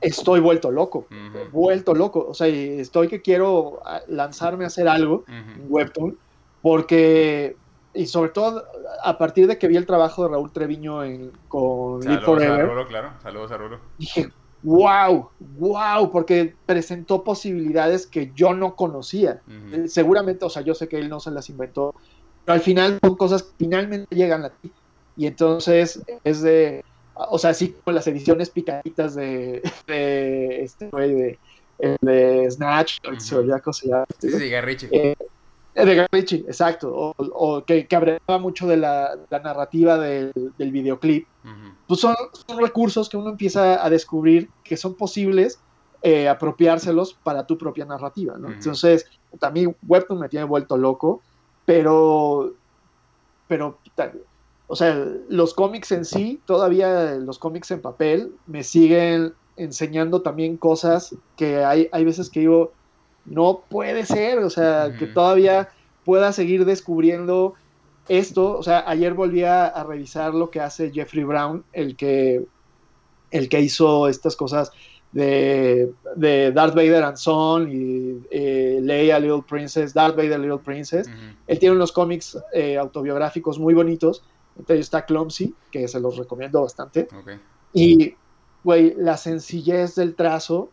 [0.00, 1.06] estoy vuelto loco,
[1.52, 2.26] vuelto loco.
[2.28, 6.18] O sea, estoy que quiero lanzarme a hacer algo en Webtoon,
[6.62, 7.56] porque,
[7.94, 8.64] y sobre todo
[9.02, 12.78] a partir de que vi el trabajo de Raúl Treviño en, con Live Forever.
[12.78, 13.10] A claro.
[13.22, 13.78] Saludos a Rulo.
[13.98, 14.30] Dije,
[14.62, 19.42] wow, wow, porque presentó posibilidades que yo no conocía.
[19.72, 21.94] Eh, seguramente, o sea, yo sé que él no se las inventó,
[22.44, 24.72] pero al final son cosas que finalmente llegan a ti.
[25.16, 26.84] Y entonces es de
[27.28, 31.38] o sea, así como las ediciones picaditas de, de este güey de,
[32.00, 34.06] de, Snatch, se olvida cómo se llama.
[34.18, 34.88] Sí, sí, Garrichi.
[34.90, 35.16] Eh,
[35.74, 40.72] de Garrichi, exacto, o, o que, que abreviaba mucho de la, la narrativa del, del
[40.72, 41.26] videoclip,
[41.86, 42.14] pues son,
[42.46, 45.60] son, recursos que uno empieza a descubrir que son posibles
[46.02, 48.50] eh, apropiárselos para tu propia narrativa, ¿no?
[48.50, 49.06] Entonces,
[49.38, 51.22] también Webtoon me tiene vuelto loco,
[51.64, 52.54] pero,
[53.46, 53.78] pero,
[54.70, 60.56] o sea, los cómics en sí, todavía los cómics en papel, me siguen enseñando también
[60.56, 62.72] cosas que hay, hay veces que digo,
[63.24, 65.70] no puede ser, o sea, que todavía
[66.04, 67.54] pueda seguir descubriendo
[68.08, 72.44] esto, o sea, ayer volví a, revisar lo que hace Jeffrey Brown, el que,
[73.32, 74.70] el que hizo estas cosas
[75.10, 81.10] de, de Darth Vader and Son y eh, Leia Little Princess, Darth Vader Little Princess.
[81.48, 84.22] Él tiene unos cómics eh, autobiográficos muy bonitos,
[84.68, 87.08] ellos está Clumsy, que se los recomiendo bastante.
[87.72, 88.14] Y,
[88.64, 90.70] güey, la sencillez del trazo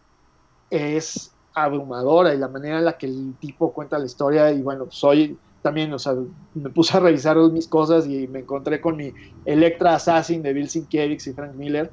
[0.70, 4.88] es abrumadora y la manera en la que el tipo cuenta la historia y bueno,
[4.90, 6.14] soy también, o sea,
[6.54, 9.12] me puse a revisar mis cosas y me encontré con mi
[9.44, 11.92] Electra Assassin de Bill Sienkiewicz y Frank Miller.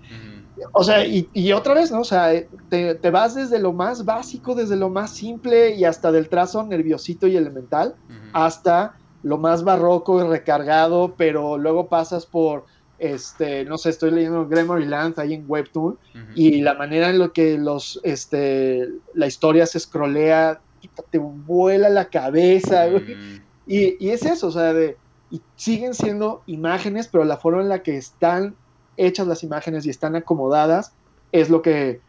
[0.72, 2.02] O sea, y, otra vez, ¿no?
[2.02, 2.30] O sea,
[2.68, 7.26] te, vas desde lo más básico, desde lo más simple y hasta del trazo nerviosito
[7.26, 7.96] y elemental,
[8.32, 12.66] hasta lo más barroco y recargado, pero luego pasas por,
[12.98, 15.98] este, no sé, estoy leyendo Gremory Land ahí en Webtoon
[16.34, 20.60] y la manera en la que los, este, la historia se scrollea,
[21.10, 23.16] te vuela la cabeza, güey.
[23.66, 24.98] Y, es eso, o sea, de,
[25.30, 28.54] y siguen siendo imágenes, pero la forma en la que están
[28.98, 30.92] hechas las imágenes y están acomodadas
[31.32, 32.02] es lo que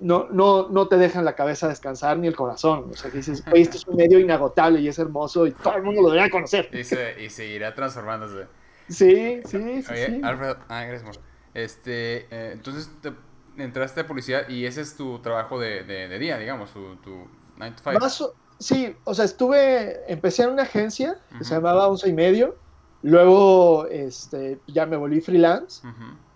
[0.00, 2.86] no, no, no te deja en la cabeza descansar ni el corazón.
[2.90, 5.82] O sea, dices, oye, esto es un medio inagotable y es hermoso y todo el
[5.82, 6.68] mundo lo debería conocer.
[6.72, 8.46] Y, se, y seguirá transformándose.
[8.88, 9.92] Sí, sí, sí.
[9.92, 11.20] Oye, Alfred, ah, gracias,
[11.54, 13.12] Este, eh, entonces te
[13.58, 17.74] entraste a policía y ese es tu trabajo de, de, día, digamos, tu, tu 9
[17.76, 18.34] to 5.
[18.58, 22.56] Sí, o sea, estuve, empecé en una agencia que se llamaba Once y Medio,
[23.02, 25.86] luego este, ya me volví freelance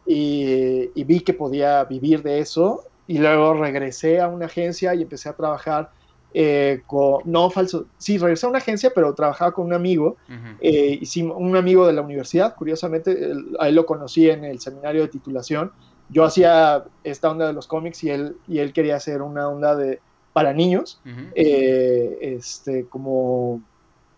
[0.07, 5.29] y, vi que podía vivir de eso y luego regresé a una agencia y empecé
[5.29, 5.91] a trabajar
[6.35, 10.17] eh, con, no falso, sí, regresé a una agencia, pero trabajaba con un amigo,
[10.61, 11.01] eh,
[11.35, 15.73] un amigo de la universidad, curiosamente, a él lo conocí en el seminario de titulación,
[16.09, 19.77] yo hacía esta onda de los cómics y él, y él quería hacer una onda
[19.77, 20.01] de
[20.33, 21.01] para niños,
[21.35, 23.61] eh, este, como,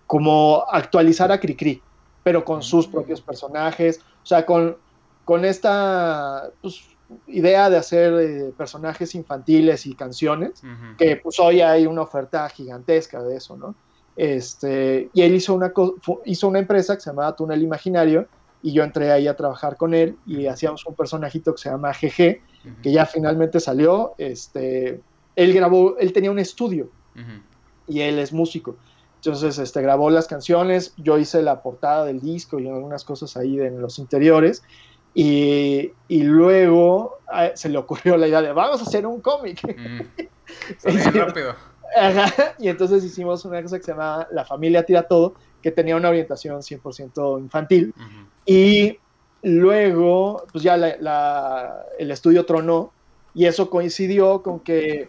[0.07, 1.83] como actualizar a Cricri,
[2.23, 4.77] pero con sus propios personajes, o sea, con,
[5.25, 6.85] con esta pues,
[7.27, 10.63] idea de hacer eh, personajes infantiles y canciones,
[10.99, 13.75] que pues hoy hay una oferta gigantesca de eso, ¿no?
[14.17, 15.73] Este, y él hizo una,
[16.25, 18.27] hizo una empresa que se llamaba Túnel Imaginario,
[18.65, 21.93] y yo entré ahí a trabajar con él y hacíamos un personajito que se llama
[21.93, 22.41] GG,
[22.83, 25.03] que ya finalmente salió, este,
[25.37, 26.89] él grabó, él tenía un estudio
[27.87, 28.77] y él es músico.
[29.17, 33.61] Entonces, este, grabó las canciones, yo hice la portada del disco y algunas cosas ahí
[33.61, 34.63] en los interiores.
[35.15, 37.19] Y, luego
[37.55, 39.61] se le ocurrió la idea de, vamos a hacer un cómic.
[41.15, 41.55] rápido.
[42.59, 46.09] y entonces hicimos una cosa que se llama La familia tira todo, que tenía una
[46.09, 47.95] orientación 100% infantil.
[48.45, 48.99] Y
[49.43, 52.93] luego, pues ya el estudio tronó
[53.35, 55.09] y eso coincidió con que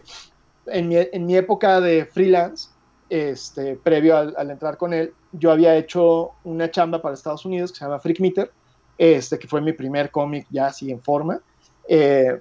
[0.66, 2.70] en mi, en mi época de freelance,
[3.08, 7.78] este, previo al, entrar con él, yo había hecho una chamba para Estados Unidos que
[7.78, 8.50] se llama Freak Meter,
[8.98, 11.40] este, que fue mi primer cómic ya así en forma.
[11.88, 12.40] Eh,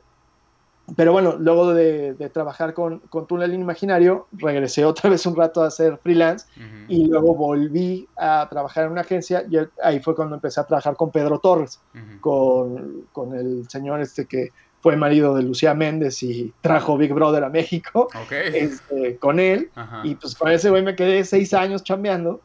[0.96, 5.68] pero bueno, luego de, trabajar con, con Túnel Imaginario, regresé otra vez un rato a
[5.68, 6.46] hacer freelance
[6.88, 10.96] y luego volví a trabajar en una agencia y ahí fue cuando empecé a trabajar
[10.96, 11.82] con Pedro Torres,
[12.22, 14.52] con, con, el señor este que
[14.82, 19.72] fue marido de Lucía Méndez y trajo Big Brother a México este, con él.
[20.04, 22.42] Y pues con ese güey me quedé seis años chambeando.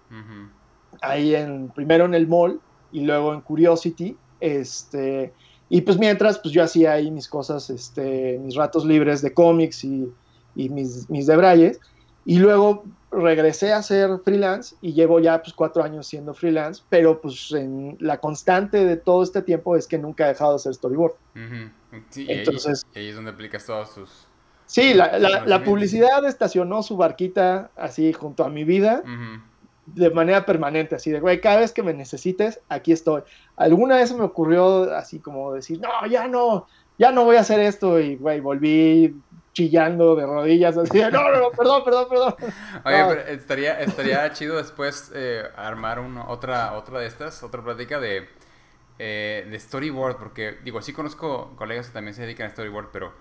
[1.03, 2.59] Ahí en, primero en el mall
[2.93, 4.16] y luego en Curiosity.
[4.41, 5.32] Este,
[5.68, 9.84] y pues mientras, pues yo hacía ahí mis cosas, este, mis ratos libres de cómics
[9.84, 10.12] y,
[10.55, 11.80] y mis, mis debrayes.
[12.24, 17.20] Y luego regresé a ser freelance y llevo ya pues cuatro años siendo freelance, pero
[17.20, 20.74] pues en la constante de todo este tiempo es que nunca he dejado de ser
[20.74, 21.14] storyboard.
[21.34, 24.26] Entonces, y ahí, es donde aplicas todos tus...
[24.66, 29.03] Sí, la, la, publicidad estacionó su barquita así junto a mi vida
[29.95, 33.22] de manera permanente, así de, güey, cada vez que me necesites, aquí estoy.
[33.57, 36.66] Alguna vez me ocurrió así como decir, no, ya no,
[36.99, 39.14] ya no voy a hacer esto y, güey, volví
[39.53, 42.34] chillando de rodillas, así de, no, no, perdón, perdón, perdón.
[42.84, 47.99] Oye, pero estaría, estaría chido después eh, armar una, otra, otra de estas, otra plática
[47.99, 48.28] de
[49.03, 53.14] eh, de storyboard, porque digo, sí conozco colegas que también se dedican a storyboard, pero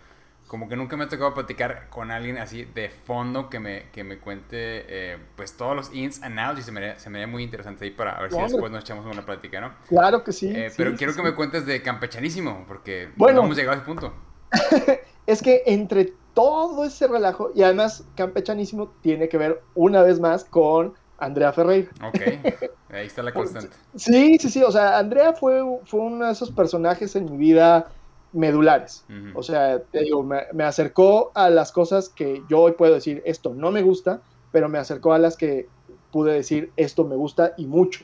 [0.50, 4.04] como que nunca me ha tocado platicar con alguien así de fondo que me, que
[4.04, 7.86] me cuente eh, pues todos los ins and outs y se me, haría, muy interesante
[7.86, 9.74] ahí para ver si después nos echamos una plática, ¿no?
[9.88, 10.52] Claro que sí.
[10.52, 13.86] Eh, pero quiero que me cuentes de campechanísimo, porque bueno, no hemos llegado a ese
[13.86, 14.12] punto.
[15.28, 20.45] es que entre todo ese relajo, y además campechanísimo tiene que ver una vez más
[20.45, 21.91] con Andrea Ferreira.
[22.04, 22.22] Ok,
[22.89, 23.76] ahí está la constante.
[23.95, 27.91] sí, sí, sí, o sea, Andrea fue, fue uno de esos personajes en mi vida
[28.34, 29.06] medulares.
[29.34, 33.54] O sea, te digo, me, acercó a las cosas que yo hoy puedo decir, esto
[33.54, 34.22] no me gusta,
[34.52, 35.68] pero me acercó a las que
[36.12, 38.02] pude decir, esto me gusta y mucho.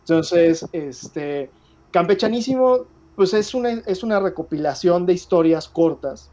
[0.00, 1.50] Entonces, este,
[1.92, 6.30] Campechanísimo, pues es una, es una recopilación de historias cortas,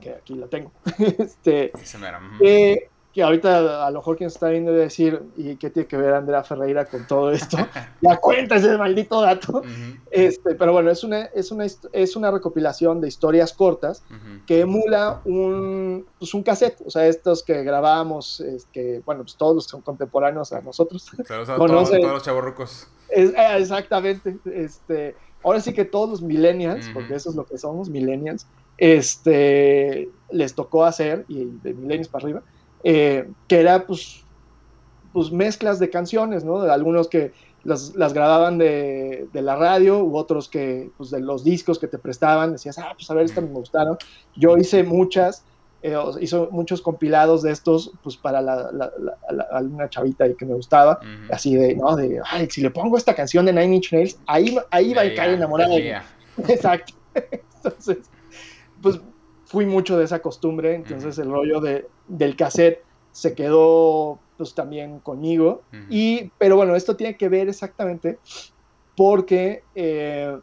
[0.00, 0.70] que aquí la tengo,
[1.18, 1.72] este,
[3.18, 6.44] que ahorita a lo mejor quien está viendo decir, ¿y qué tiene que ver Andrea
[6.44, 7.56] Ferreira con todo esto?
[8.00, 9.62] ya cuenta ese maldito dato.
[10.12, 14.04] este, pero bueno, es una, es, una, es una recopilación de historias cortas
[14.46, 19.34] que emula un, pues un cassette, o sea, estos que grabamos, es que, bueno, pues
[19.34, 21.10] todos los son contemporáneos a nosotros.
[21.26, 22.86] todos, los chavorrucos.
[23.10, 24.36] Eh, exactamente.
[24.44, 28.46] Este, ahora sí que todos los millennials, porque eso es lo que somos, millennials,
[28.76, 32.42] este, les tocó hacer, y de millennials para arriba,
[32.84, 34.24] eh, que era pues,
[35.12, 36.62] pues mezclas de canciones, ¿no?
[36.62, 37.32] De algunos que
[37.64, 41.88] las, las grababan de, de, la radio u otros que, pues de los discos que
[41.88, 43.98] te prestaban, decías, ah, pues a ver, estas me gustaron.
[44.36, 45.44] Yo hice muchas,
[45.82, 50.54] eh, hizo muchos compilados de estos, pues para la, la, una chavita ahí que me
[50.54, 51.00] gustaba,
[51.30, 51.94] así de, ¿no?
[51.96, 55.14] De, ay, si le pongo esta canción de Nine Inch Nails, ahí, ahí va a
[55.14, 55.74] caer enamorada
[56.48, 56.94] Exacto.
[57.56, 57.98] Entonces,
[58.80, 59.00] pues
[59.48, 65.00] fui mucho de esa costumbre, entonces el rollo de, del cassette se quedó pues también
[65.00, 65.62] conmigo.
[65.88, 68.18] y, pero bueno, esto tiene que ver exactamente
[68.94, 70.38] porque eh,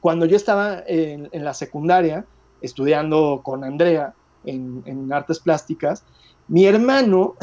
[0.00, 2.24] cuando yo estaba en, la secundaria
[2.62, 4.14] estudiando con Andrea
[4.46, 6.02] en, artes plásticas,
[6.48, 7.34] mi hermano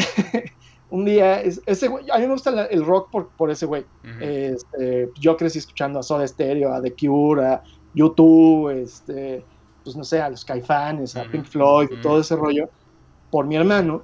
[0.90, 3.86] un día, ese a mí me gusta el rock por, por ese güey.
[4.20, 7.64] Este, yo crecí escuchando a Soda Stereo, a The Cure, a
[7.94, 9.46] YouTube, este,
[9.84, 12.70] pues no sé, a los Caifanes, a Pink Floyd, todo ese rollo,
[13.30, 14.02] por mi hermano.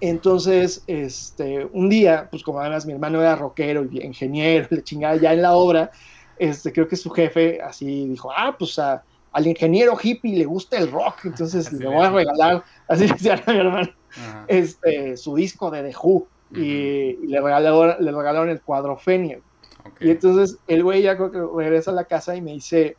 [0.00, 5.14] Entonces, este, un día, pues como además mi hermano era rockero y ingeniero, le chingaba
[5.16, 5.92] ya en la obra,
[6.38, 10.90] este, creo que su jefe así dijo, ah, pues al ingeniero hippie le gusta el
[10.90, 13.88] rock, entonces le voy a regalar, así decía mi hermano,
[14.48, 19.38] este, su disco de The Who, y, le, regalaron, le regalaron el cuadro Fenia.
[20.00, 22.96] Y entonces el güey ya creo que regresa a la casa y me dice,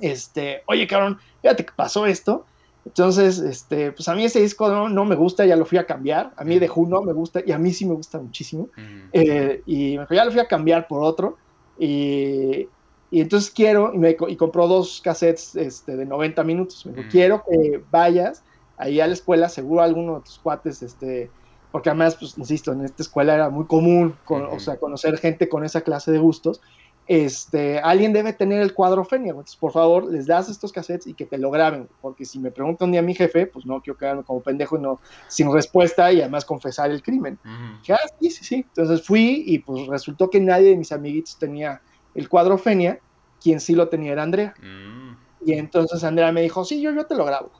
[0.00, 2.46] este, oye, cabrón, fíjate que pasó esto.
[2.84, 6.32] Entonces, este, pues a mí ese disco no, me gusta, ya lo fui a cambiar.
[6.36, 8.68] A mí de Who no me gusta y a mí sí me gusta muchísimo.
[9.12, 11.36] Eh, y me ya lo fui a cambiar por otro.
[11.78, 12.68] Y,
[13.12, 16.84] entonces quiero, y, me, y compró dos cassettes este, de 90 minutos.
[16.86, 18.42] Me dijo, quiero que vayas
[18.78, 21.30] ahí a la escuela, seguro alguno de tus cuates, este,
[21.70, 25.64] porque además, pues, insisto, en esta escuela era muy común, o sea, conocer gente con
[25.64, 26.60] esa clase de gustos
[27.06, 29.30] este, alguien debe tener el cuadro Fenia.
[29.30, 32.50] Entonces, por favor, les das estos cassettes y que te lo graben, porque si me
[32.50, 36.12] pregunta un día mi jefe, pues no quiero quedarme como pendejo y no, sin respuesta
[36.12, 37.38] y además confesar el crimen.
[37.44, 38.54] Ah, sí, sí, sí.
[38.68, 41.82] Entonces fui y pues resultó que nadie de mis amiguitos tenía
[42.14, 43.00] el cuadro Fenia,
[43.42, 44.54] quien sí lo tenía era Andrea.
[44.62, 45.16] Mm.
[45.44, 47.50] Y entonces Andrea me dijo, sí, yo, yo te lo grabo.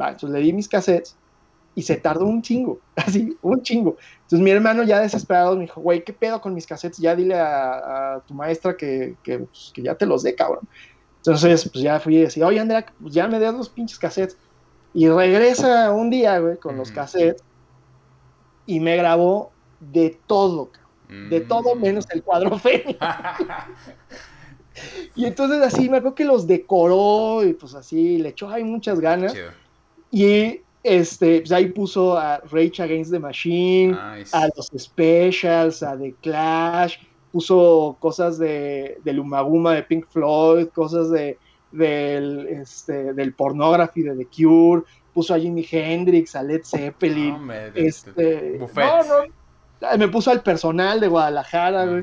[0.00, 1.16] Va, entonces le di mis cassettes
[1.74, 3.96] y se tardó un chingo, así, un chingo.
[4.22, 6.98] Entonces mi hermano ya desesperado me dijo, güey, ¿qué pedo con mis cassettes?
[6.98, 10.68] Ya dile a, tu maestra que, pues, que, ya te los dé, cabrón.
[11.18, 14.36] Entonces, pues ya fui y decía, oye, Andrea, pues ya me das los pinches cassettes.
[14.94, 17.44] Y regresa un día, güey, con los cassettes
[18.66, 19.50] y me grabó
[19.80, 20.70] de todo,
[21.08, 21.80] de todo mm.
[21.80, 22.96] menos el cuadro fe.
[25.16, 29.00] y entonces así, me acuerdo que los decoró y pues así, le echó ahí muchas
[29.00, 29.34] ganas.
[30.10, 36.14] Y este, pues ahí puso a Rage Against the Machine, a los Specials, a The
[36.22, 36.96] Clash,
[37.32, 41.38] puso cosas de, del Umaguma de Pink Floyd, cosas de,
[41.72, 47.36] del, este, del pornography de The Cure, puso a Jimi Hendrix, a Led Zeppelin,
[47.74, 48.58] este,
[49.98, 52.02] me puso al personal de Guadalajara,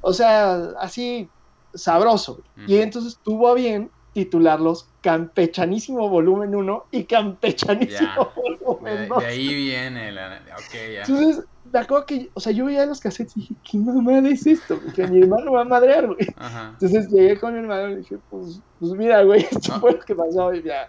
[0.00, 1.28] o sea, así
[1.74, 2.40] sabroso.
[2.66, 9.18] Y entonces tuvo bien titularlos Campechanísimo Volumen 1 y Campechanísimo Volumen 2.
[9.18, 10.40] De, ahí viene la...
[10.54, 11.00] Ok, ya.
[11.02, 14.46] Entonces, me acuerdo que, o sea, yo veía los cassettes y dije, ¿qué mamada es
[14.46, 14.80] esto?
[14.94, 16.26] Que mi hermano va a madrear, güey.
[16.70, 20.14] Entonces llegué con mi hermano y dije, pues, pues mira, güey, esto fue lo que
[20.14, 20.88] pasó y ya.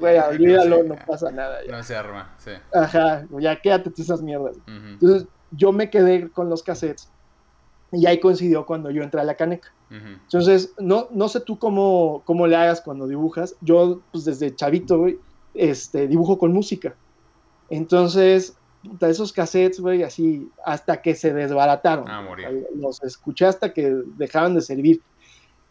[0.00, 1.64] Güey, olvídalo, no pasa nada.
[1.64, 1.76] Ya.
[1.76, 2.50] No se arma, sí.
[2.74, 4.56] Ajá, ya quédate esas mierdas.
[4.66, 7.08] Entonces, yo me quedé con los cassettes
[7.92, 9.72] y ahí coincidió cuando yo entré a la caneca.
[9.90, 13.56] Entonces, no, no sé tú cómo, cómo le hagas cuando dibujas.
[13.60, 15.18] Yo, pues desde chavito, güey,
[15.54, 16.94] este, dibujo con música.
[17.70, 18.56] Entonces,
[19.00, 22.08] esos cassettes, güey, así, hasta que se desbarataron.
[22.08, 22.24] Ah,
[22.76, 25.02] Los escuché hasta que dejaban de servir.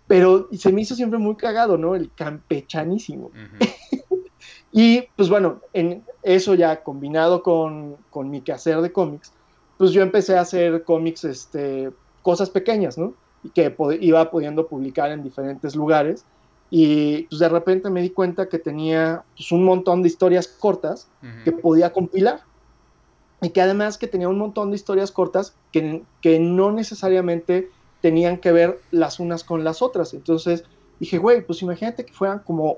[0.07, 1.95] Pero se me hizo siempre muy cagado, ¿no?
[1.95, 3.31] El campechanísimo.
[4.71, 9.31] y, pues bueno, en eso ya combinado con, con mi quehacer de cómics,
[9.77, 11.91] pues yo empecé a hacer cómics, este,
[12.29, 13.15] cosas pequeñas, ¿no?
[13.43, 16.25] Y que iba pudiendo publicar en diferentes lugares.
[16.69, 21.07] Y pues de repente me di cuenta que tenía pues, un montón de historias cortas
[21.43, 22.41] que podía compilar.
[23.41, 28.37] Y que además que tenía un montón de historias cortas que, que no necesariamente tenían
[28.37, 30.13] que ver las unas con las otras.
[30.13, 30.65] Entonces
[30.99, 32.77] dije, güey, pues imagínate que fueran como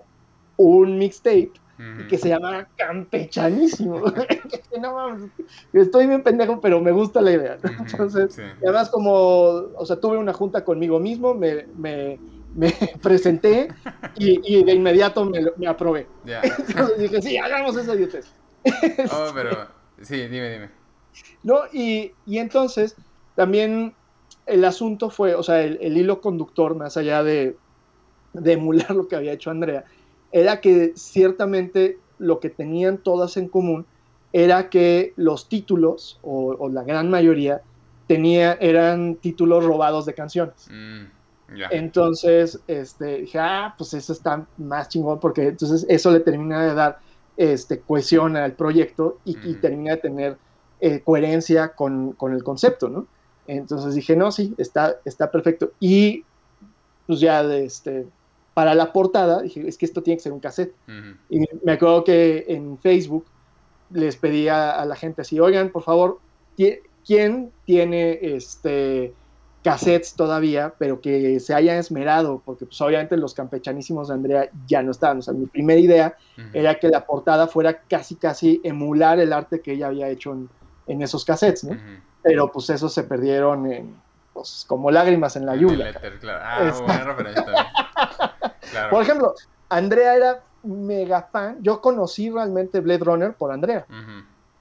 [0.56, 1.52] un mixtape
[2.00, 4.04] y que se llamara Campechanísimo.
[5.74, 7.58] estoy bien pendejo, pero me gusta la idea.
[7.64, 12.20] Entonces, además como, o sea, tuve una junta conmigo mismo, me, me,
[12.56, 13.70] me presenté
[14.16, 16.08] y, de inmediato me, me aprobé.
[16.26, 18.32] Entonces dije, sí, hagamos esa idiotez.
[19.12, 19.68] oh, pero,
[20.02, 20.70] sí, dime, dime.
[21.44, 22.96] No, y, y entonces
[23.36, 23.94] también
[24.46, 27.58] el asunto fue, o sea, el, hilo conductor, más allá de,
[28.34, 29.86] de, emular lo que había hecho Andrea,
[30.32, 33.86] era que ciertamente lo que tenían todas en común
[34.34, 37.62] era que los títulos, o, la gran mayoría,
[38.08, 40.68] tenía, eran títulos robados de canciones.
[40.70, 41.06] Mm,
[41.72, 46.74] entonces, este, dije, ah, pues eso está más chingón, porque entonces eso le termina de
[46.74, 47.00] dar
[47.36, 50.38] este, cohesión al proyecto y, termina de tener
[50.80, 53.08] eh, coherencia con, con, el concepto, ¿no?
[53.48, 55.74] Entonces dije, no, sí, está, está perfecto.
[55.80, 56.24] Y
[57.08, 58.08] pues ya este,
[58.62, 60.76] para la portada dije, es que esto tiene que ser un cassette.
[61.32, 63.26] Y me acuerdo que en Facebook
[63.90, 66.20] les pedía a la gente así, oigan, por favor,
[67.04, 69.16] ¿quién tiene este
[69.64, 72.44] cassettes todavía, pero que se haya esmerado?
[72.46, 75.18] Porque pues obviamente los campechanísimos de Andrea ya no estaban.
[75.18, 76.16] O sea, mi primera idea
[76.54, 80.50] era que la portada fuera casi, casi emular el arte que ella había hecho en,
[80.86, 81.76] en esos cassettes, ¿no?
[82.22, 83.96] pero pues esos se perdieron en,
[84.34, 85.94] pues, como lágrimas en la lluvia.
[86.44, 87.46] Ah, buena referencia
[88.90, 89.36] Por ejemplo,
[89.70, 91.58] Andrea era mega fan.
[91.62, 93.86] Yo conocí realmente Blade Runner por Andrea.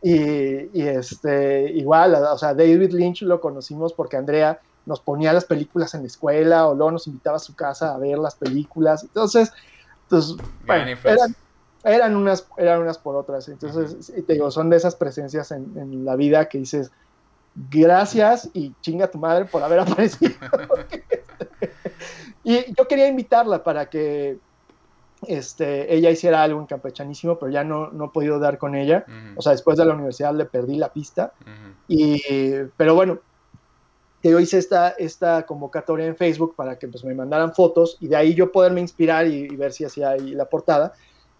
[0.02, 5.94] y, este, igual, o sea, David Lynch lo conocimos porque Andrea nos ponía las películas
[5.94, 9.02] en la escuela o luego nos invitaba a su casa a ver las películas.
[9.02, 9.52] Entonces,
[10.08, 10.36] pues,
[11.04, 11.36] eran,
[11.84, 13.48] eran, unas, eran unas por otras.
[13.48, 16.90] Entonces, te digo, son de esas presencias en, en la vida que dices,
[17.70, 20.32] gracias y chinga tu madre por haber aparecido.
[22.44, 24.38] y yo quería invitarla para que
[25.26, 29.04] este, ella hiciera algo en campechanísimo, pero ya no, no he podido dar con ella.
[29.36, 31.32] O sea, después de la universidad le perdí la pista.
[31.88, 32.22] y,
[32.76, 33.18] pero bueno,
[34.22, 38.16] yo hice esta, esta convocatoria en Facebook para que pues, me mandaran fotos y de
[38.16, 40.92] ahí yo poderme inspirar y, ver si hacía ahí la portada.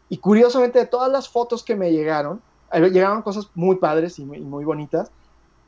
[0.09, 2.41] Y curiosamente, de todas las fotos que me llegaron,
[2.73, 5.11] eh, llegaron cosas muy padres y muy bonitas,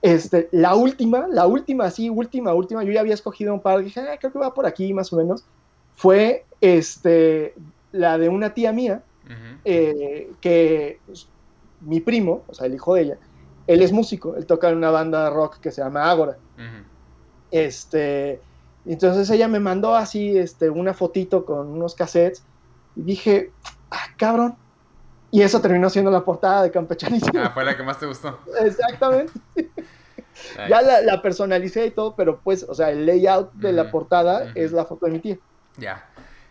[0.02, 4.00] este, la última, la última, sí, última, última, yo ya había escogido un par, dije,
[4.00, 5.44] ah, creo que va por aquí más o menos,
[5.94, 7.54] fue este,
[7.92, 9.02] la de una tía mía,
[9.64, 11.28] eh, que pues,
[11.80, 13.18] mi primo, o sea, el hijo de ella,
[13.68, 16.36] él es músico, él toca en una banda de rock que se llama Ágora.
[17.52, 18.40] Este,
[18.84, 22.42] entonces ella me mandó así este, una fotito con unos cassettes
[22.96, 23.52] y dije,
[23.90, 24.56] ah, cabrón.
[25.32, 27.40] Y eso terminó siendo la portada de Campechanísimo.
[27.40, 28.38] Ah, fue la que más te gustó.
[28.60, 29.32] Exactamente.
[30.68, 34.72] Ya la, personalicé y todo, pero pues, o sea, el layout de la portada es
[34.72, 35.38] la foto de mi tía.
[35.78, 36.06] Ya.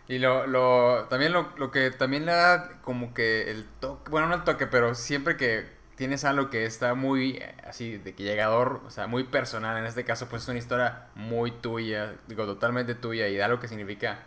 [0.08, 4.26] Y lo, lo también lo, lo, que también le da como que el toque, bueno,
[4.26, 5.64] no el toque, pero siempre que
[5.94, 10.04] tienes algo que está muy así de que llegador, o sea, muy personal, en este
[10.04, 14.18] caso pues es una historia muy tuya, digo, totalmente tuya y da algo que significa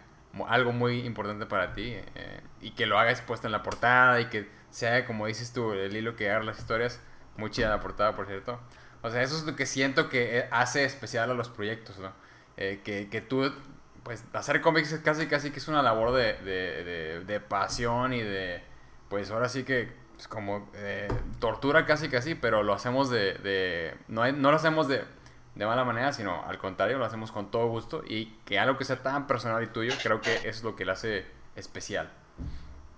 [0.48, 4.26] algo muy importante para ti eh, y que lo hagas puesto en la portada y
[4.26, 7.00] que sea, como dices tú, el hilo que haga las historias,
[7.38, 8.60] muy chida la portada, por cierto.
[9.02, 12.12] O sea, eso es lo que siento que eh, hace especial a los proyectos, ¿no?
[12.58, 13.54] Eh, que, que, tú,
[14.04, 18.64] pues, hacer cómics casi, casi que es una labor de, de, de, pasión y de,
[19.10, 21.08] pues, ahora sí que, es como, eh,
[21.40, 25.04] tortura casi, casi, pero lo hacemos de, no, no lo hacemos de,
[25.56, 28.86] de mala manera, sino al contrario, lo hacemos con todo gusto y que algo que
[28.86, 31.26] sea tan personal y tuyo, creo que es lo que le hace
[31.56, 32.10] especial.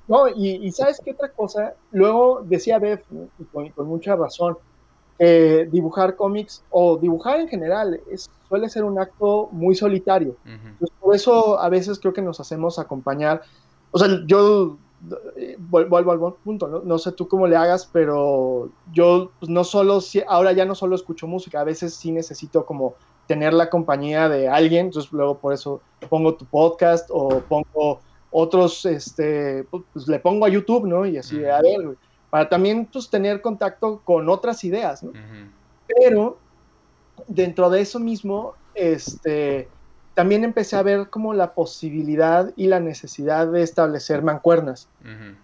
[0.07, 1.73] No, y, ¿sabes qué otra cosa?
[1.91, 3.03] Luego decía Beth,
[3.39, 4.57] y con, con mucha razón,
[5.19, 10.37] eh, dibujar cómics o dibujar en general es, suele ser un acto muy solitario.
[10.99, 13.41] por eso a veces creo que nos hacemos acompañar.
[13.91, 14.77] O sea, yo
[15.57, 16.81] vuelvo al punto, ¿no?
[16.83, 16.97] ¿no?
[16.97, 21.27] sé tú cómo le hagas, pero yo pues, no solo, ahora ya no solo escucho
[21.27, 22.95] música, a veces sí necesito como
[23.27, 27.99] tener la compañía de alguien, entonces luego por eso pongo tu podcast o pongo
[28.31, 31.05] otros, este, pues le pongo a YouTube, ¿no?
[31.05, 31.97] Y así, a ver,
[32.29, 35.11] para también pues, tener contacto con otras ideas, ¿no?
[35.87, 36.37] Pero
[37.27, 39.67] dentro de eso mismo, este,
[40.17, 44.87] también empecé a ver como la posibilidad y la necesidad de establecer mancuernas.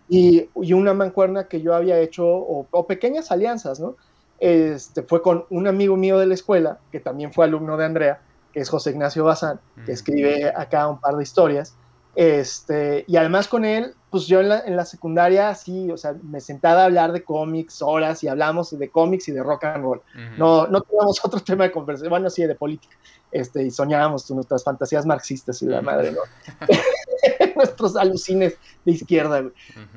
[0.10, 3.98] y, una mancuerna que yo había hecho, o, pequeñas alianzas, ¿no?
[4.40, 8.22] este, fue con un amigo mío de la escuela, que también fue alumno de Andrea,
[8.52, 11.76] que es José Ignacio Bazán, que escribe acá un par de historias.
[12.16, 16.14] Este, y además con él, pues yo en la, en la, secundaria sí, o sea,
[16.22, 19.84] me sentaba a hablar de cómics horas y hablamos de cómics y de rock and
[19.84, 20.02] roll.
[20.38, 22.95] No, no teníamos otro tema de conversación, bueno, sí, de política.
[23.31, 26.19] Este, y soñábamos nuestras fantasías marxistas y la madre, ¿no?
[27.56, 29.44] Nuestros alucines de izquierda,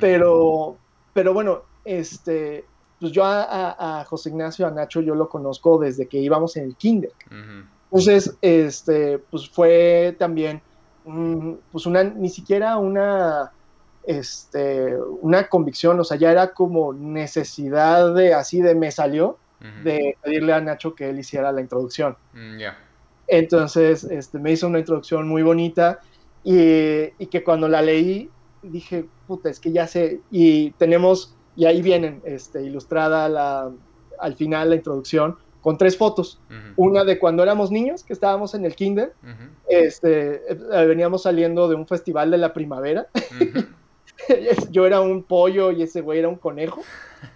[0.00, 0.78] Pero,
[1.12, 2.64] pero bueno, este,
[2.98, 6.64] pues yo a, a, José Ignacio, a Nacho, yo lo conozco desde que íbamos en
[6.64, 7.12] el kinder.
[7.90, 10.62] Entonces, este, pues fue también
[11.70, 13.52] pues una, ni siquiera una,
[14.06, 19.38] este, una convicción, o sea, ya era como necesidad de, así de me salió,
[19.82, 22.16] de pedirle a Nacho que él hiciera la introducción.
[22.34, 22.58] Mm,
[23.26, 25.98] Entonces, este, me hizo una introducción muy bonita
[26.44, 28.30] y, y, que cuando la leí
[28.62, 33.72] dije, puta, es que ya sé, y tenemos, y ahí vienen, este, ilustrada la,
[34.20, 36.40] al final la introducción, con tres fotos.
[36.76, 39.14] Una de cuando éramos niños, que estábamos en el kinder,
[39.68, 43.08] este, eh, veníamos saliendo de un festival de la primavera.
[44.70, 46.82] Yo era un pollo y ese güey era un conejo.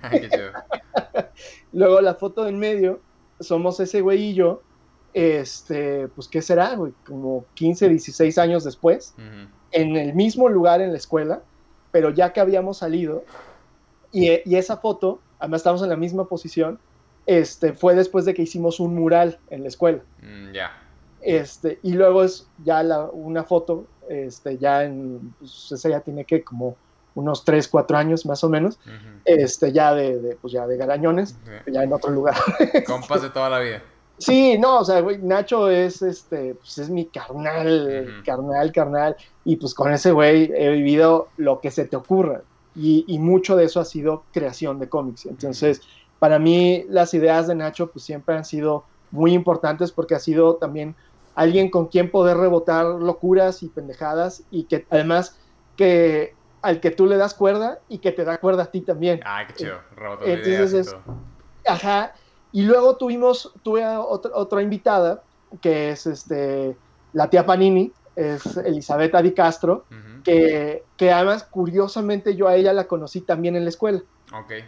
[1.72, 3.00] Luego la foto en medio,
[3.38, 4.62] somos ese güey y yo,
[5.14, 6.92] este, pues ¿qué será, güey?
[7.06, 9.14] Como 15, 16 años después,
[9.72, 11.42] en el mismo lugar en la escuela,
[11.90, 13.24] pero ya que habíamos salido,
[14.12, 16.78] y, y esa foto, además estamos en la misma posición,
[17.26, 20.02] este, fue después de que hicimos un mural en la escuela.
[20.20, 20.79] Mm, ya.
[21.22, 26.24] Este, y luego es ya la, una foto, este, ya en, pues esa ya tiene
[26.24, 26.76] que como
[27.14, 28.78] unos 3, 4 años más o menos,
[29.24, 31.36] este, ya de, de, pues ya de garañones,
[31.66, 32.34] ya en otro lugar.
[32.86, 33.82] Compas de toda la vida.
[34.18, 39.56] Sí, no, o sea, güey, Nacho es, este, pues es mi carnal, carnal, carnal, y
[39.56, 42.42] pues con ese güey he vivido lo que se te ocurra,
[42.74, 45.80] y, y mucho de eso ha sido creación de cómics, entonces
[46.20, 50.56] para mí las ideas de Nacho pues siempre han sido muy importantes porque ha sido
[50.56, 50.94] también
[51.34, 55.38] alguien con quien poder rebotar locuras y pendejadas y que además
[55.76, 59.20] que al que tú le das cuerda y que te da cuerda a ti también.
[59.24, 59.78] Ah, qué chido.
[60.24, 60.94] Entonces
[61.66, 62.14] ajá.
[62.52, 65.22] Y luego tuvimos, tuve otra, otra invitada
[65.60, 66.76] que es este,
[67.12, 69.84] la tía Panini, es Elizabeth Di Castro,
[70.24, 74.02] que, que además curiosamente yo a ella la conocí también en la escuela.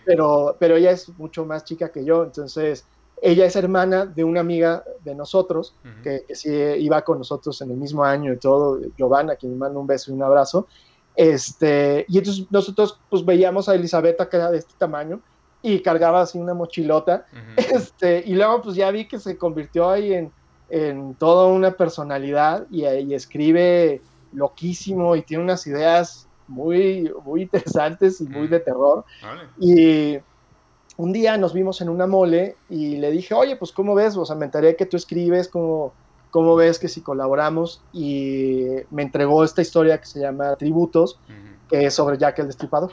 [0.04, 2.84] Pero, pero ella es mucho más chica que yo, entonces
[3.22, 7.70] ella es hermana de una amiga de nosotros, que, que, sí iba con nosotros en
[7.70, 10.66] el mismo año y todo, Giovanna, quien me manda un beso y un abrazo.
[11.14, 15.20] Este, y entonces nosotros pues veíamos a Elizabeth que era de este tamaño
[15.62, 17.26] y cargaba así una mochilota.
[17.56, 20.32] este, y luego pues ya vi que se convirtió ahí en,
[20.68, 28.20] en toda una personalidad y, y escribe loquísimo y tiene unas ideas muy, muy interesantes
[28.20, 29.04] y muy de terror.
[29.60, 30.18] Y
[31.02, 34.16] un día nos vimos en una mole y le dije, oye, pues ¿cómo ves?
[34.16, 35.92] O sea, me enteré que tú escribes, ¿cómo,
[36.30, 37.82] cómo ves que si colaboramos?
[37.92, 41.18] Y me entregó esta historia que se llama Tributos,
[41.68, 42.92] que es sobre Jack el Destripador.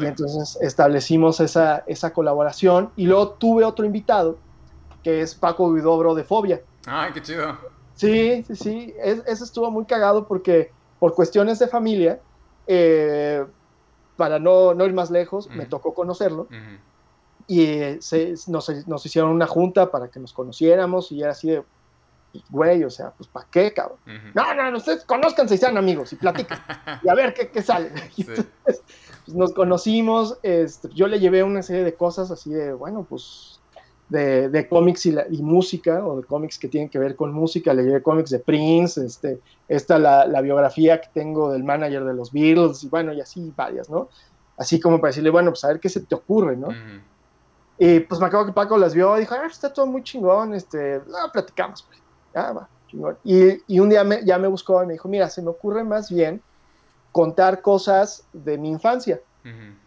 [0.00, 4.38] Y entonces establecimos esa, esa colaboración y luego tuve otro invitado,
[5.04, 6.60] que es Paco Guidobro de Fobia.
[6.86, 7.56] Ay, qué chido.
[7.94, 12.18] Sí, sí, sí, ese estuvo muy cagado porque por cuestiones de familia,
[12.66, 13.44] eh,
[14.16, 16.48] para no, no, ir más lejos, me tocó conocerlo.
[17.46, 17.98] Y
[18.48, 21.62] nos, hicieron una junta para que nos conociéramos y era así de,
[22.48, 23.98] güey, o sea, pues ¿para qué, cabrón?
[24.34, 26.58] No, no, ustedes conozcanse y sean amigos y platican.
[27.02, 27.92] y a ver qué, qué sale.
[28.64, 28.82] pues,
[29.26, 33.53] nos conocimos, este, yo le llevé una serie de cosas así de, bueno, pues
[34.08, 38.02] de, cómics y, música, o de cómics que tienen que ver con música, le llevé
[38.02, 42.84] cómics de Prince, este, esta la, la biografía que tengo del manager de los Beatles,
[42.84, 44.08] y bueno, y así varias, ¿no?
[44.56, 46.68] Así como para decirle, bueno, pues a ver qué se te ocurre, ¿no?
[47.76, 50.54] Y pues me acabo que Paco las vio y dijo, ah, está todo muy chingón,
[50.54, 51.98] este, no, platicamos, pues,
[52.32, 53.16] ya va, chingón.
[53.24, 55.82] Y, y un día me, ya me buscó y me dijo, mira, se me ocurre
[55.82, 56.40] más bien
[57.10, 59.20] contar cosas de mi infancia.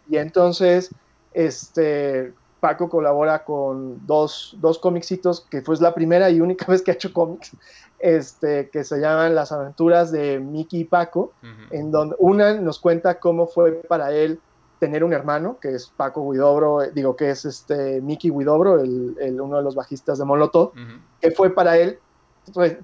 [0.10, 0.92] Y entonces,
[1.34, 6.92] este, Paco colabora con dos, dos cómicsitos, que fue la primera y única vez que
[6.92, 7.52] ha hecho cómics,
[8.00, 11.34] este, que se llaman Las aventuras de Mickey y Paco,
[11.72, 14.40] en donde una nos cuenta cómo fue para él
[14.80, 19.42] tener un hermano, que es Paco Guidobro, eh, digo que es este Mickey Guidobro, el,
[19.42, 20.74] uno de los bajistas de Molotov,
[21.20, 22.00] que fue para él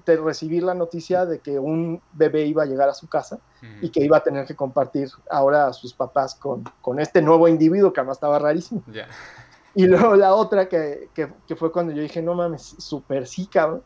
[0.04, 3.38] recibir la noticia de que un bebé iba a llegar a su casa
[3.80, 7.48] y que iba a tener que compartir ahora a sus papás con, con este nuevo
[7.48, 8.82] individuo que además estaba rarísimo.
[9.76, 13.82] Y luego la otra que, que, fue cuando yo dije, no mames, super sí, cabrón,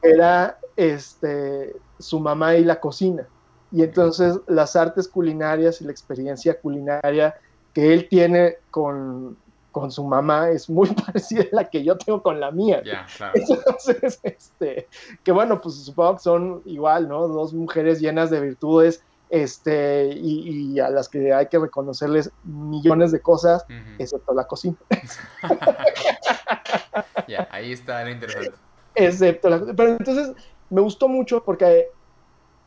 [0.00, 3.26] era este, su mamá y la cocina.
[3.72, 7.34] Y entonces las artes culinarias y la experiencia culinaria
[7.72, 9.36] que él tiene con,
[9.72, 12.82] con su mamá es muy parecida a la que yo tengo con la mía.
[13.34, 14.86] Entonces, este,
[15.24, 17.26] que bueno, pues supongo que son igual, ¿no?
[17.26, 23.20] Dos mujeres llenas de virtudes, este, y, a las que hay que reconocerles millones de
[23.20, 23.64] cosas,
[23.98, 24.76] excepto la cocina.
[27.28, 28.52] ya, ahí está lo interesante.
[28.94, 30.32] Excepto la Pero entonces
[30.70, 31.88] me gustó mucho porque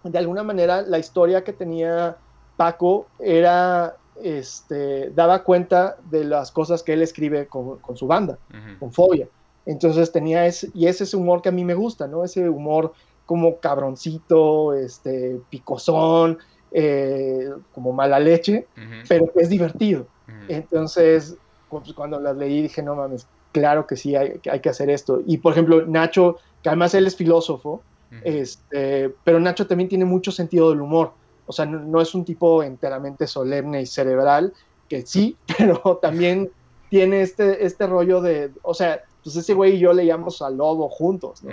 [0.04, 2.18] de alguna manera la historia que tenía
[2.58, 8.38] Paco era este, daba cuenta de las cosas que él escribe con, su banda,
[8.80, 9.28] con Fobia.
[9.66, 12.24] Entonces tenía ese, y ese es ese humor que a mí me gusta, ¿no?
[12.24, 12.94] Ese humor
[13.28, 16.40] como cabroncito, este, picosón,
[16.72, 18.66] eh, como mala leche,
[19.08, 20.08] pero que es divertido.
[20.48, 21.36] Entonces,
[21.70, 25.22] pues, cuando las leí dije, no mames, claro que sí, hay, hay, que hacer esto.
[25.28, 27.82] Y por ejemplo, Nacho, que además él es filósofo,
[28.24, 31.12] este, pero Nacho también tiene mucho sentido del humor.
[31.46, 34.54] O sea, no, es un tipo enteramente solemne y cerebral,
[34.88, 36.50] que sí, pero también
[36.90, 40.88] tiene este, este rollo de, o sea, pues ese güey y yo leíamos a Lobo
[40.88, 41.52] juntos, ¿no?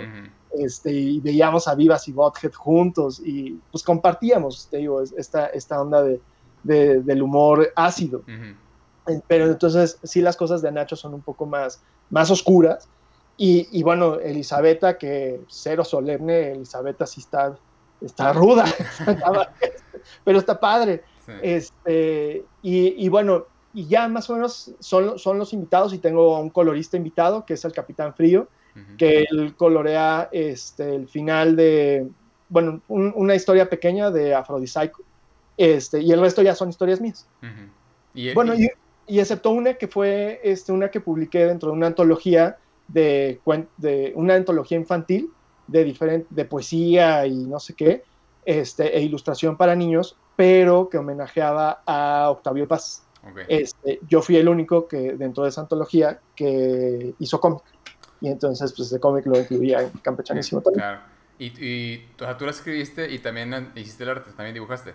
[0.59, 5.81] Este, y veíamos a Vivas y Bothead juntos y pues compartíamos, te digo, esta, esta
[5.81, 6.19] onda de,
[6.63, 8.23] del humor ácido.
[9.27, 12.87] Pero entonces sí las cosas de Nacho son un poco más, más oscuras.
[13.37, 17.55] Y, y bueno, Elisabetta, que cero solemne, Elisabetta sí está,
[18.01, 18.65] está ruda.
[20.23, 21.03] pero está padre.
[21.41, 26.49] Este, y, bueno, y ya más o menos son, son los invitados y tengo un
[26.49, 28.47] colorista invitado, que es el Capitán Frío,
[28.97, 32.07] que él colorea este, el final de,
[32.49, 35.01] bueno, una historia pequeña de Afrodisaico,
[35.57, 37.27] este, y el resto ya son historias mías.
[38.13, 38.69] ¿Y, bueno, y,
[39.19, 42.57] excepto una que fue este, una que publiqué dentro de una antología
[42.87, 43.39] de,
[43.77, 45.29] de una antología infantil
[45.67, 48.03] de, diferente, de poesía y no sé qué,
[48.45, 53.03] este, e ilustración para niños, pero que homenajeaba a Octavio Paz.
[53.47, 57.63] Este, yo fui el único que dentro de esa antología que hizo cómic.
[58.21, 60.81] Y entonces, pues ese cómic lo incluía en Campechanísimo también.
[60.81, 60.99] Claro.
[61.37, 64.31] ¿Y, y tú la escribiste y también hiciste el arte?
[64.31, 64.93] ¿También dibujaste?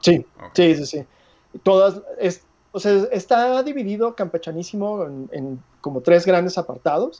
[0.00, 0.24] Sí,
[0.54, 1.04] sí, sí, sí.
[1.62, 2.42] Todas, es,
[2.72, 7.18] o sea, está dividido Campechanísimo en, como tres grandes apartados.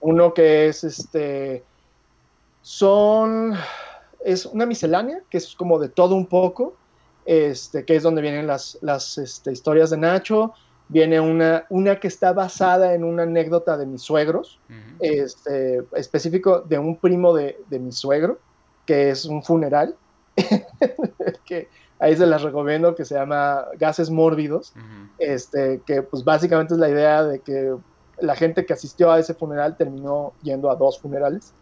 [0.00, 1.64] Uno que es este.
[2.62, 3.54] Son
[4.24, 6.74] es una miscelánea, que es como de todo un poco,
[7.26, 10.54] este, que es donde vienen las, las este, historias de Nacho.
[10.94, 14.60] Viene una, una que está basada en una anécdota de mis suegros,
[15.00, 18.38] este, específico de un primo de, de mi suegro,
[18.86, 19.96] que es un funeral,
[21.44, 21.68] que
[21.98, 24.72] ahí se las recomiendo, que se llama Gases Mórbidos,
[25.18, 27.74] este, que pues básicamente es la idea de que
[28.20, 31.52] la gente que asistió a ese funeral terminó yendo a dos funerales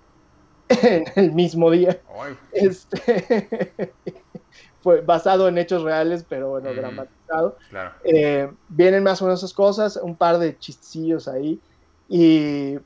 [0.68, 1.98] en el mismo día.
[2.52, 3.92] Este,
[4.82, 7.56] fue basado en hechos reales, pero bueno, mm, dramatizado.
[8.04, 11.60] Eh, vienen más o menos esas cosas, un par de chistecillos ahí.
[12.08, 12.78] Y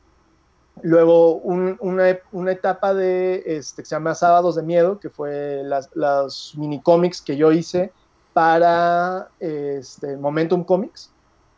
[0.82, 5.88] luego una, una, etapa de este, que se llama Sábados de Miedo, que fue las,
[5.94, 7.92] los mini cómics que yo hice
[8.34, 11.10] para este, Momentum Comics,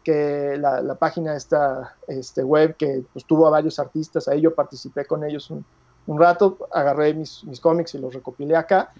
[0.04, 4.54] que la, la página esta este, web que pues, tuvo a varios artistas, ahí yo
[4.54, 5.64] participé con ellos un,
[6.08, 8.92] un rato, agarré mis, mis cómics y los recopilé acá.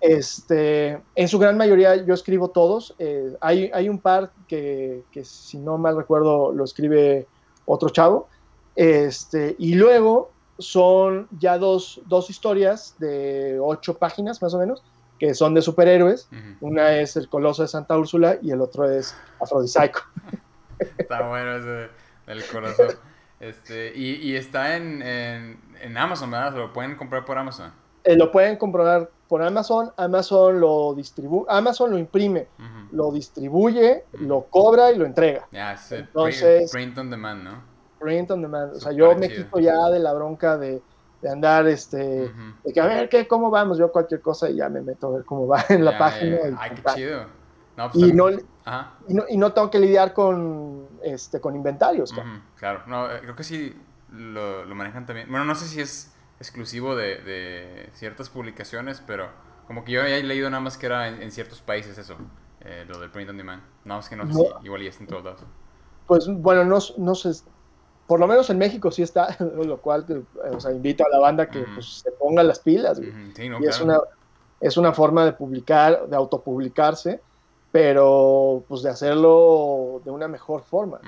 [0.00, 2.92] este, en su gran mayoría yo escribo todos.
[2.98, 7.28] Eh, hay, hay, un par que, que, si no mal recuerdo, lo escribe
[7.66, 8.28] otro chavo.
[8.74, 14.82] Este, y luego son ya dos, dos historias de ocho páginas más o menos,
[15.20, 16.28] que son de superhéroes.
[16.60, 20.00] Una es El Coloso de Santa Úrsula y el otro es Afrodisaico.
[20.98, 21.90] Está bueno ese,
[22.26, 22.82] el Coloso.
[23.40, 26.54] Este, y, y está en, en, Amazon, ¿verdad?
[26.56, 27.70] ¿Lo pueden comprar por Amazon?
[28.04, 29.92] Eh, lo pueden comprar por Amazon.
[29.96, 32.46] Amazon lo distribuye, Amazon lo imprime,
[32.92, 35.46] lo distribuye, lo cobra y lo entrega.
[35.52, 37.62] Ya, Entonces, print on demand, ¿no?
[37.98, 38.76] Print on demand.
[38.76, 40.80] O sea, yo me quito ya de la bronca de,
[41.20, 42.30] de andar, este,
[42.64, 43.78] de que a ver, ¿qué, ¿cómo vamos?
[43.78, 46.38] Yo cualquier cosa y ya me meto a ver cómo va en la página.
[46.58, 47.26] Ay, qué chido.
[47.76, 48.28] No, pues y, no,
[49.08, 52.12] y, no, y, no, tengo que lidiar con, este, con inventarios.
[52.56, 53.76] claro, no, eh, creo que sí
[54.10, 55.28] lo, lo, manejan también.
[55.30, 59.28] Bueno, no sé si es exclusivo de, de, ciertas publicaciones, pero
[59.68, 62.16] como que yo he leído nada más que era en, ciertos países eso,
[62.60, 63.62] eh, lo del print on demand.
[63.84, 65.40] Nada más que no sé si igual ya está en todos lados.
[66.08, 67.30] Pues bueno, no, no sé,
[68.08, 71.20] por lo menos en México sí está, lo cual eh, o sea, invito a la
[71.20, 73.00] banda que pues, se ponga las pilas.
[73.34, 74.00] Sí, no, y es, una,
[74.60, 77.20] es una forma de publicar, de autopublicarse
[77.76, 80.98] pero pues de hacerlo de una mejor forma.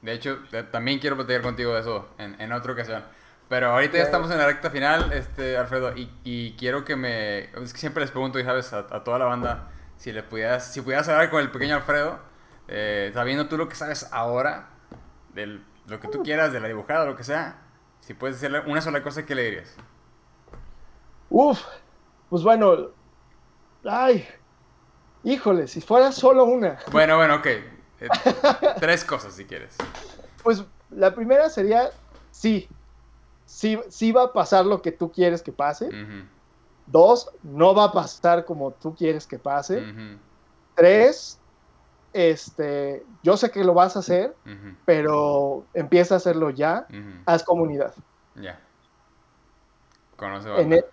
[0.00, 0.38] De hecho,
[0.70, 3.04] también quiero platicar contigo de eso en, en otra ocasión.
[3.50, 7.40] Pero ahorita ya estamos en la recta final, este, Alfredo, y, y quiero que me...
[7.62, 9.68] Es que siempre les pregunto, y sabes, a, toda la banda,
[9.98, 12.18] si le pudieras, si pudieras hablar con el pequeño Alfredo,
[12.68, 14.70] eh, sabiendo tú lo que sabes ahora,
[15.34, 17.58] de lo que tú quieras, de la dibujada, lo que sea,
[18.00, 19.76] si puedes decirle una sola cosa, ¿qué le dirías?
[21.28, 21.60] Uf,
[22.30, 22.92] pues bueno,
[23.84, 24.26] ay,
[25.24, 26.78] híjole, si fuera solo una.
[26.92, 27.46] Bueno, bueno, ok.
[27.46, 27.64] Eh,
[28.80, 29.76] tres cosas si quieres.
[30.42, 31.90] Pues la primera sería,
[32.30, 32.68] sí,
[33.46, 35.88] sí, sí va a pasar lo que tú quieres que pase.
[36.86, 39.82] Dos, no va a pasar como tú quieres que pase.
[40.74, 41.38] Tres,
[42.12, 44.36] este, yo sé que lo vas a hacer,
[44.84, 46.86] pero empieza a hacerlo ya,
[47.26, 47.94] haz comunidad.
[48.36, 48.60] Ya.
[50.16, 50.84] Conoce e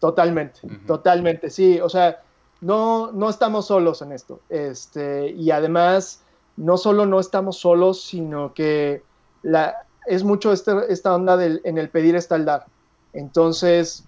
[0.00, 2.22] Totalmente, totalmente, sí, o sea,
[2.60, 6.22] no, no estamos solos en esto, este, y además,
[6.56, 9.02] no solo no estamos solos, sino que
[9.42, 12.66] la, es mucho este, esta onda del, en el pedir está el dar.
[13.12, 14.04] Entonces,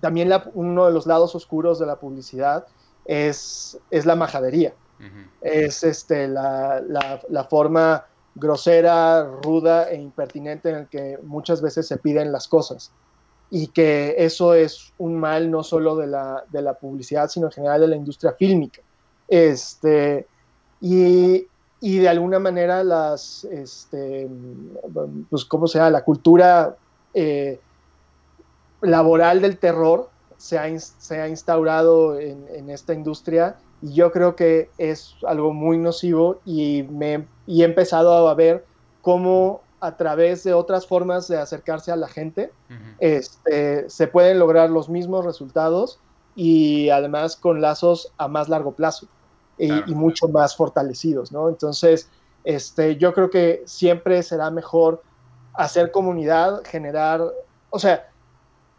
[0.00, 2.66] también uno de los lados oscuros de la publicidad
[3.04, 4.74] es, es la majadería.
[5.40, 6.82] Es este, la,
[7.28, 8.04] la, forma
[8.34, 12.92] grosera, ruda e impertinente en el que muchas veces se piden las cosas.
[13.50, 17.52] Y que eso es un mal no solo de la, de la publicidad, sino en
[17.52, 18.80] general de la industria fílmica.
[19.26, 20.26] Este,
[20.80, 21.46] y,
[21.80, 24.28] y de alguna manera las, este,
[25.28, 25.90] pues, ¿cómo sea?
[25.90, 26.76] La cultura
[27.14, 27.60] eh,
[28.82, 34.36] laboral del terror se ha, se ha instaurado en, en, esta industria y yo creo
[34.36, 38.64] que es algo muy nocivo y, me, y he empezado a ver
[39.02, 42.52] cómo a través de otras formas de acercarse a la gente.
[42.98, 45.98] Este, se pueden lograr los mismos resultados
[46.34, 49.08] y además con lazos a más largo plazo
[49.58, 51.48] y, mucho más fortalecidos, ¿no?
[51.48, 52.08] Entonces,
[52.44, 55.02] este, yo creo que siempre será mejor
[55.54, 57.22] hacer comunidad, generar,
[57.70, 58.08] o sea,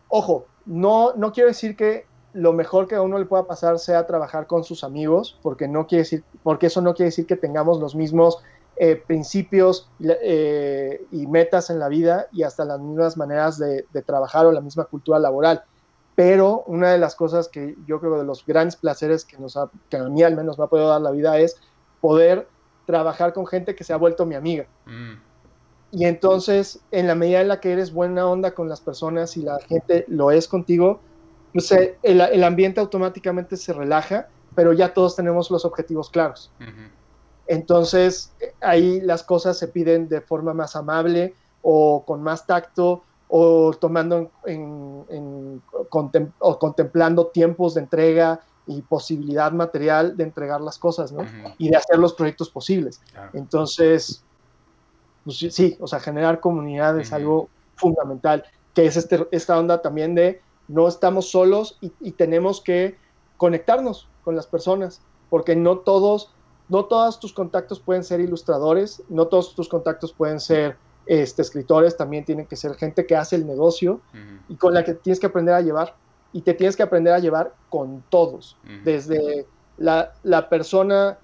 [0.07, 4.07] ojo, no, no quiero decir que lo mejor que a uno le pueda pasar sea
[4.07, 7.79] trabajar con sus amigos, porque, no quiere decir, porque eso no quiere decir que tengamos
[7.79, 8.41] los mismos
[8.83, 14.47] eh, principios eh, y metas en la vida y hasta las mismas maneras de, trabajar
[14.47, 15.63] o la misma cultura laboral.
[16.15, 19.55] Pero una de las cosas que yo creo de los grandes placeres que, nos
[19.87, 21.57] que a mí al menos me ha podido dar la vida es
[22.01, 22.47] poder
[22.87, 24.65] trabajar con gente que se ha vuelto mi amiga.
[24.87, 25.13] Mm.
[25.91, 29.43] Y entonces, en la medida en la que eres buena onda con las personas y
[29.43, 31.01] la gente lo es contigo,
[32.01, 36.51] el, ambiente automáticamente se relaja, pero ya todos tenemos los objetivos claros.
[37.51, 43.73] Entonces, ahí las cosas se piden de forma más amable o con más tacto o
[43.73, 45.61] tomando en,
[46.39, 51.25] o contemplando tiempos de entrega y posibilidad material de entregar las cosas, ¿no?
[51.57, 53.01] Y de hacer los proyectos posibles.
[53.33, 54.23] Entonces,
[55.25, 60.15] pues, sí, o sea, generar comunidad es algo fundamental, que es este, esta onda también
[60.15, 62.95] de no estamos solos y, tenemos que
[63.35, 66.33] conectarnos con las personas, porque no todos,
[66.71, 71.97] no todos tus contactos pueden ser ilustradores, no todos tus contactos pueden ser este, escritores,
[71.97, 73.99] también tienen que ser gente que hace el negocio
[74.47, 75.95] y con la que tienes que aprender a llevar.
[76.31, 79.45] Y te tienes que aprender a llevar con todos, desde
[79.77, 80.13] la,
[80.49, 81.17] persona,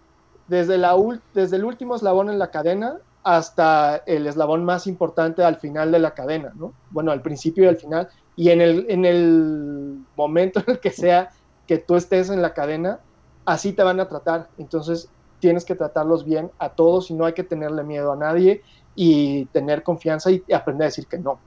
[0.49, 0.97] desde, la,
[1.33, 5.99] desde el último eslabón en la cadena hasta el eslabón más importante al final de
[5.99, 6.73] la cadena, ¿no?
[6.91, 10.91] Bueno, al principio y al final, y en el, en el momento en el que
[10.91, 11.29] sea
[11.67, 12.99] que tú estés en la cadena,
[13.45, 14.49] así te van a tratar.
[14.57, 15.09] Entonces
[15.39, 18.63] tienes que tratarlos bien a todos y no hay que tenerle miedo a nadie
[18.95, 21.39] y tener confianza y aprender a decir que no.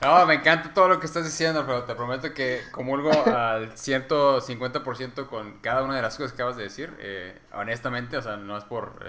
[0.00, 5.26] No, me encanta todo lo que estás diciendo, pero te prometo que comulgo al 150%
[5.26, 6.94] con cada una de las cosas que acabas de decir.
[6.98, 9.04] Eh, honestamente, o sea, no es por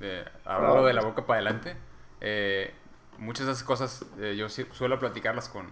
[0.00, 1.76] eh, hablarlo de la boca para adelante.
[2.20, 2.72] Eh,
[3.18, 5.66] muchas de esas cosas eh, yo suelo platicarlas con,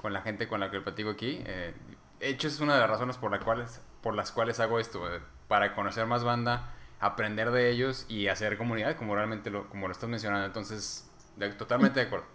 [0.00, 1.42] con, la gente con la que platico aquí.
[1.44, 1.74] Eh,
[2.20, 5.08] de hecho, es una de las razones por, las cuales, por las cuales hago esto,
[5.08, 9.88] eh, para conocer más banda, aprender de ellos y hacer comunidad, como realmente lo, como
[9.88, 10.46] lo estás mencionando.
[10.46, 11.10] Entonces,
[11.56, 12.26] totalmente de acuerdo.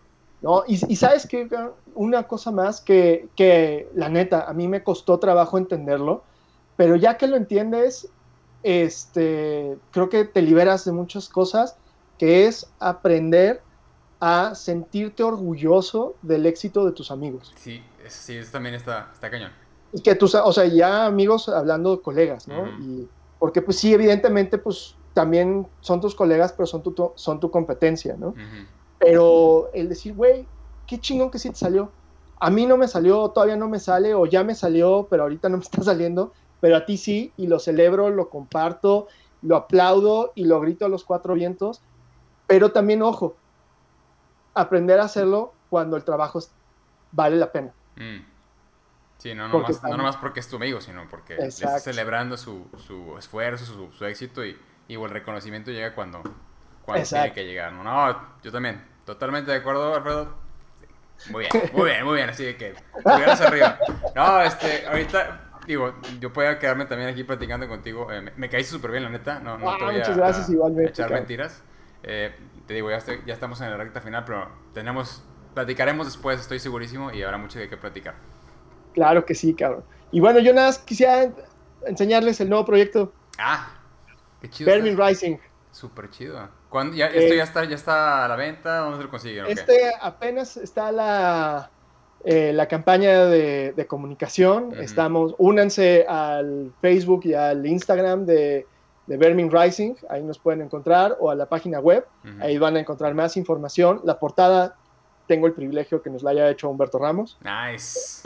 [0.42, 1.48] No, y, y sabes que
[1.94, 6.24] una cosa más que, que, la neta, a mí me costó trabajo entenderlo,
[6.76, 8.10] pero ya que lo entiendes,
[8.64, 11.78] este, creo que te liberas de muchas cosas,
[12.18, 13.62] que es aprender
[14.20, 17.54] a sentirte orgulloso del éxito de tus amigos.
[17.58, 19.52] Sí, sí, eso también está, está cañón.
[19.92, 22.68] Y que tus, o sea, ya amigos hablando colegas, ¿no?
[22.80, 23.08] y,
[23.40, 28.16] porque pues sí, evidentemente, pues también son tus colegas, pero son tu, son tu competencia,
[28.18, 28.36] ¿no?
[29.00, 30.46] Pero el decir, güey,
[30.86, 31.92] qué chingón que sí te salió.
[32.40, 35.50] A mí no me salió, todavía no me sale, o ya me salió, pero ahorita
[35.50, 39.08] no me está saliendo, pero a ti sí, y lo celebro, lo comparto,
[39.42, 41.82] lo aplaudo y lo grito a los cuatro vientos.
[42.46, 43.36] Pero también, ojo,
[44.54, 46.40] aprender a hacerlo cuando el trabajo
[47.12, 47.74] vale la pena.
[47.96, 48.39] Mm.
[49.20, 52.70] Sí, no nomás, porque es tu amigo, sino porque estás celebrando su,
[53.18, 56.24] esfuerzo, su, éxito y, y el reconocimiento llega cuando,
[56.86, 57.74] cuando tiene que llegar.
[57.74, 57.84] ¿no?
[57.84, 60.34] no, yo también, totalmente de acuerdo, Alfredo.
[61.32, 63.78] Muy bien, muy bien, muy bien, así que pulgares arriba.
[64.16, 68.10] No, este, ahorita, digo, yo puedo quedarme también aquí platicando contigo.
[68.14, 69.42] Eh, me, caíste súper bien, la neta.
[69.42, 70.92] No, no ah, muchas gracias, igualmente.
[70.92, 71.62] echar mentiras.
[72.04, 72.34] Eh,
[72.66, 77.12] te digo, ya, ya estamos en la recta final, pero tenemos, platicaremos después, estoy segurísimo,
[77.12, 78.16] y habrá mucho de qué platicar.
[78.94, 79.84] Claro que sí, cabrón.
[80.12, 81.32] Y bueno, yo nada más quisiera
[81.86, 83.14] enseñarles el nuevo proyecto.
[83.38, 83.72] Ah,
[84.42, 84.72] qué chido.
[84.72, 85.38] Vermin Rising.
[85.72, 86.50] Súper chido.
[86.94, 88.80] Ya, ¿Esto ya está, ya está a la venta?
[88.80, 89.46] ¿Dónde se lo consiguen?
[89.48, 91.72] Este apenas está la,
[92.24, 94.74] eh, la campaña de, comunicación.
[94.80, 98.68] Estamos, únanse al Facebook y al Instagram de,
[99.10, 102.06] de Vermin Rising, ahí nos pueden encontrar, o a la página web,
[102.40, 104.02] ahí van a encontrar más información.
[104.04, 104.76] La portada,
[105.28, 107.40] tengo el privilegio que nos la haya hecho Humberto Ramos.
[107.42, 108.22] Nice.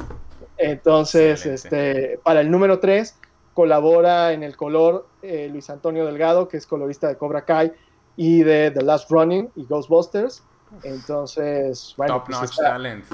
[0.57, 3.15] Entonces, este, para el número 3
[3.53, 7.71] colabora en el color eh, Luis Antonio Delgado, que es colorista de Cobra Kai
[8.15, 10.43] y de The Last Running y Ghostbusters.
[10.83, 12.15] Entonces, bueno.
[12.15, 13.05] Top pues notch talent.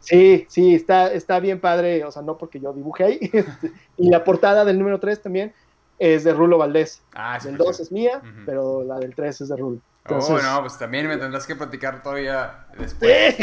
[0.00, 3.18] Sí, sí, está, está bien padre, o sea, no porque yo dibujé ahí.
[3.96, 5.54] y la portada del número 3 también
[5.98, 7.02] es de Rulo Valdés.
[7.14, 9.78] Ah, el 2 es mía, pero la del 3 es de Rulo.
[10.08, 13.36] Oh, no, pues también me tendrás que platicar todavía después.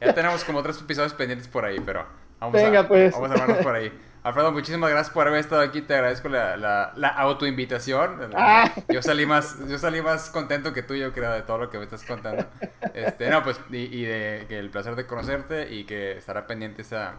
[0.00, 2.06] ya tenemos como tres episodios pendientes por ahí, pero
[2.38, 3.12] vamos, Venga, a, pues.
[3.12, 3.92] vamos a vernos por ahí.
[4.22, 5.80] Alfredo, muchísimas gracias por haber estado aquí.
[5.80, 8.30] Te agradezco la, la, la autoinvitación.
[8.34, 8.70] Ah.
[8.88, 11.78] Yo salí más, yo salí más contento que tú, yo creo, de todo lo que
[11.78, 12.46] me estás contando.
[12.92, 17.14] Este, no, pues, y, de que el placer de conocerte y que estará pendiente esa,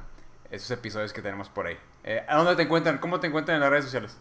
[0.52, 1.77] esos episodios que tenemos por ahí.
[2.03, 2.99] Eh, ¿A dónde te encuentran?
[2.99, 4.19] ¿Cómo te encuentran en las redes sociales?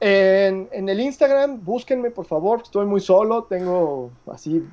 [0.00, 2.60] En, en, el Instagram, búsquenme, por favor.
[2.62, 4.64] Estoy muy solo, tengo así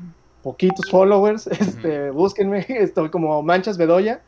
[0.44, 1.48] poquitos followers.
[1.60, 4.22] Este, Búsquenme, estoy como Manchas Bedoya.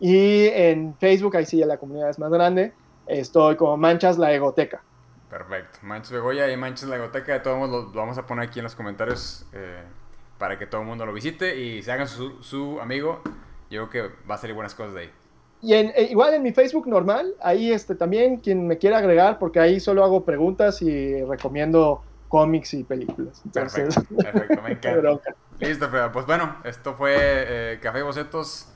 [0.00, 2.72] Y en Facebook, ahí sí ya la comunidad es más grande,
[3.06, 4.82] estoy como Manchas la Egoteca.
[5.28, 5.78] Perfecto.
[5.82, 8.64] Manchas Begoya y Manchas la Egoteca, de todos modos lo, vamos a poner aquí en
[8.64, 9.82] los comentarios eh,
[10.38, 13.20] para que todo el mundo lo visite y se hagan su, su, amigo.
[13.70, 15.10] Yo creo que va a salir buenas cosas de ahí.
[15.62, 19.38] Y en, eh, igual en mi Facebook normal, ahí este, también quien me quiera agregar,
[19.38, 23.42] porque ahí solo hago preguntas y recomiendo cómics y películas.
[23.52, 25.34] perfecto, perfecto, me encanta.
[25.58, 25.90] Listo.
[26.12, 28.68] Pues bueno, esto fue eh, Café Bocetos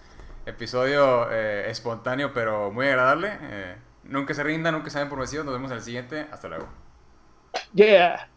[0.46, 3.38] Episodio eh, espontáneo, pero muy agradable.
[3.40, 5.46] Eh, nunca se rinda, nunca se den por vencidos.
[5.46, 6.26] Nos vemos en el siguiente.
[6.30, 6.68] Hasta luego.
[7.72, 8.28] Yeah.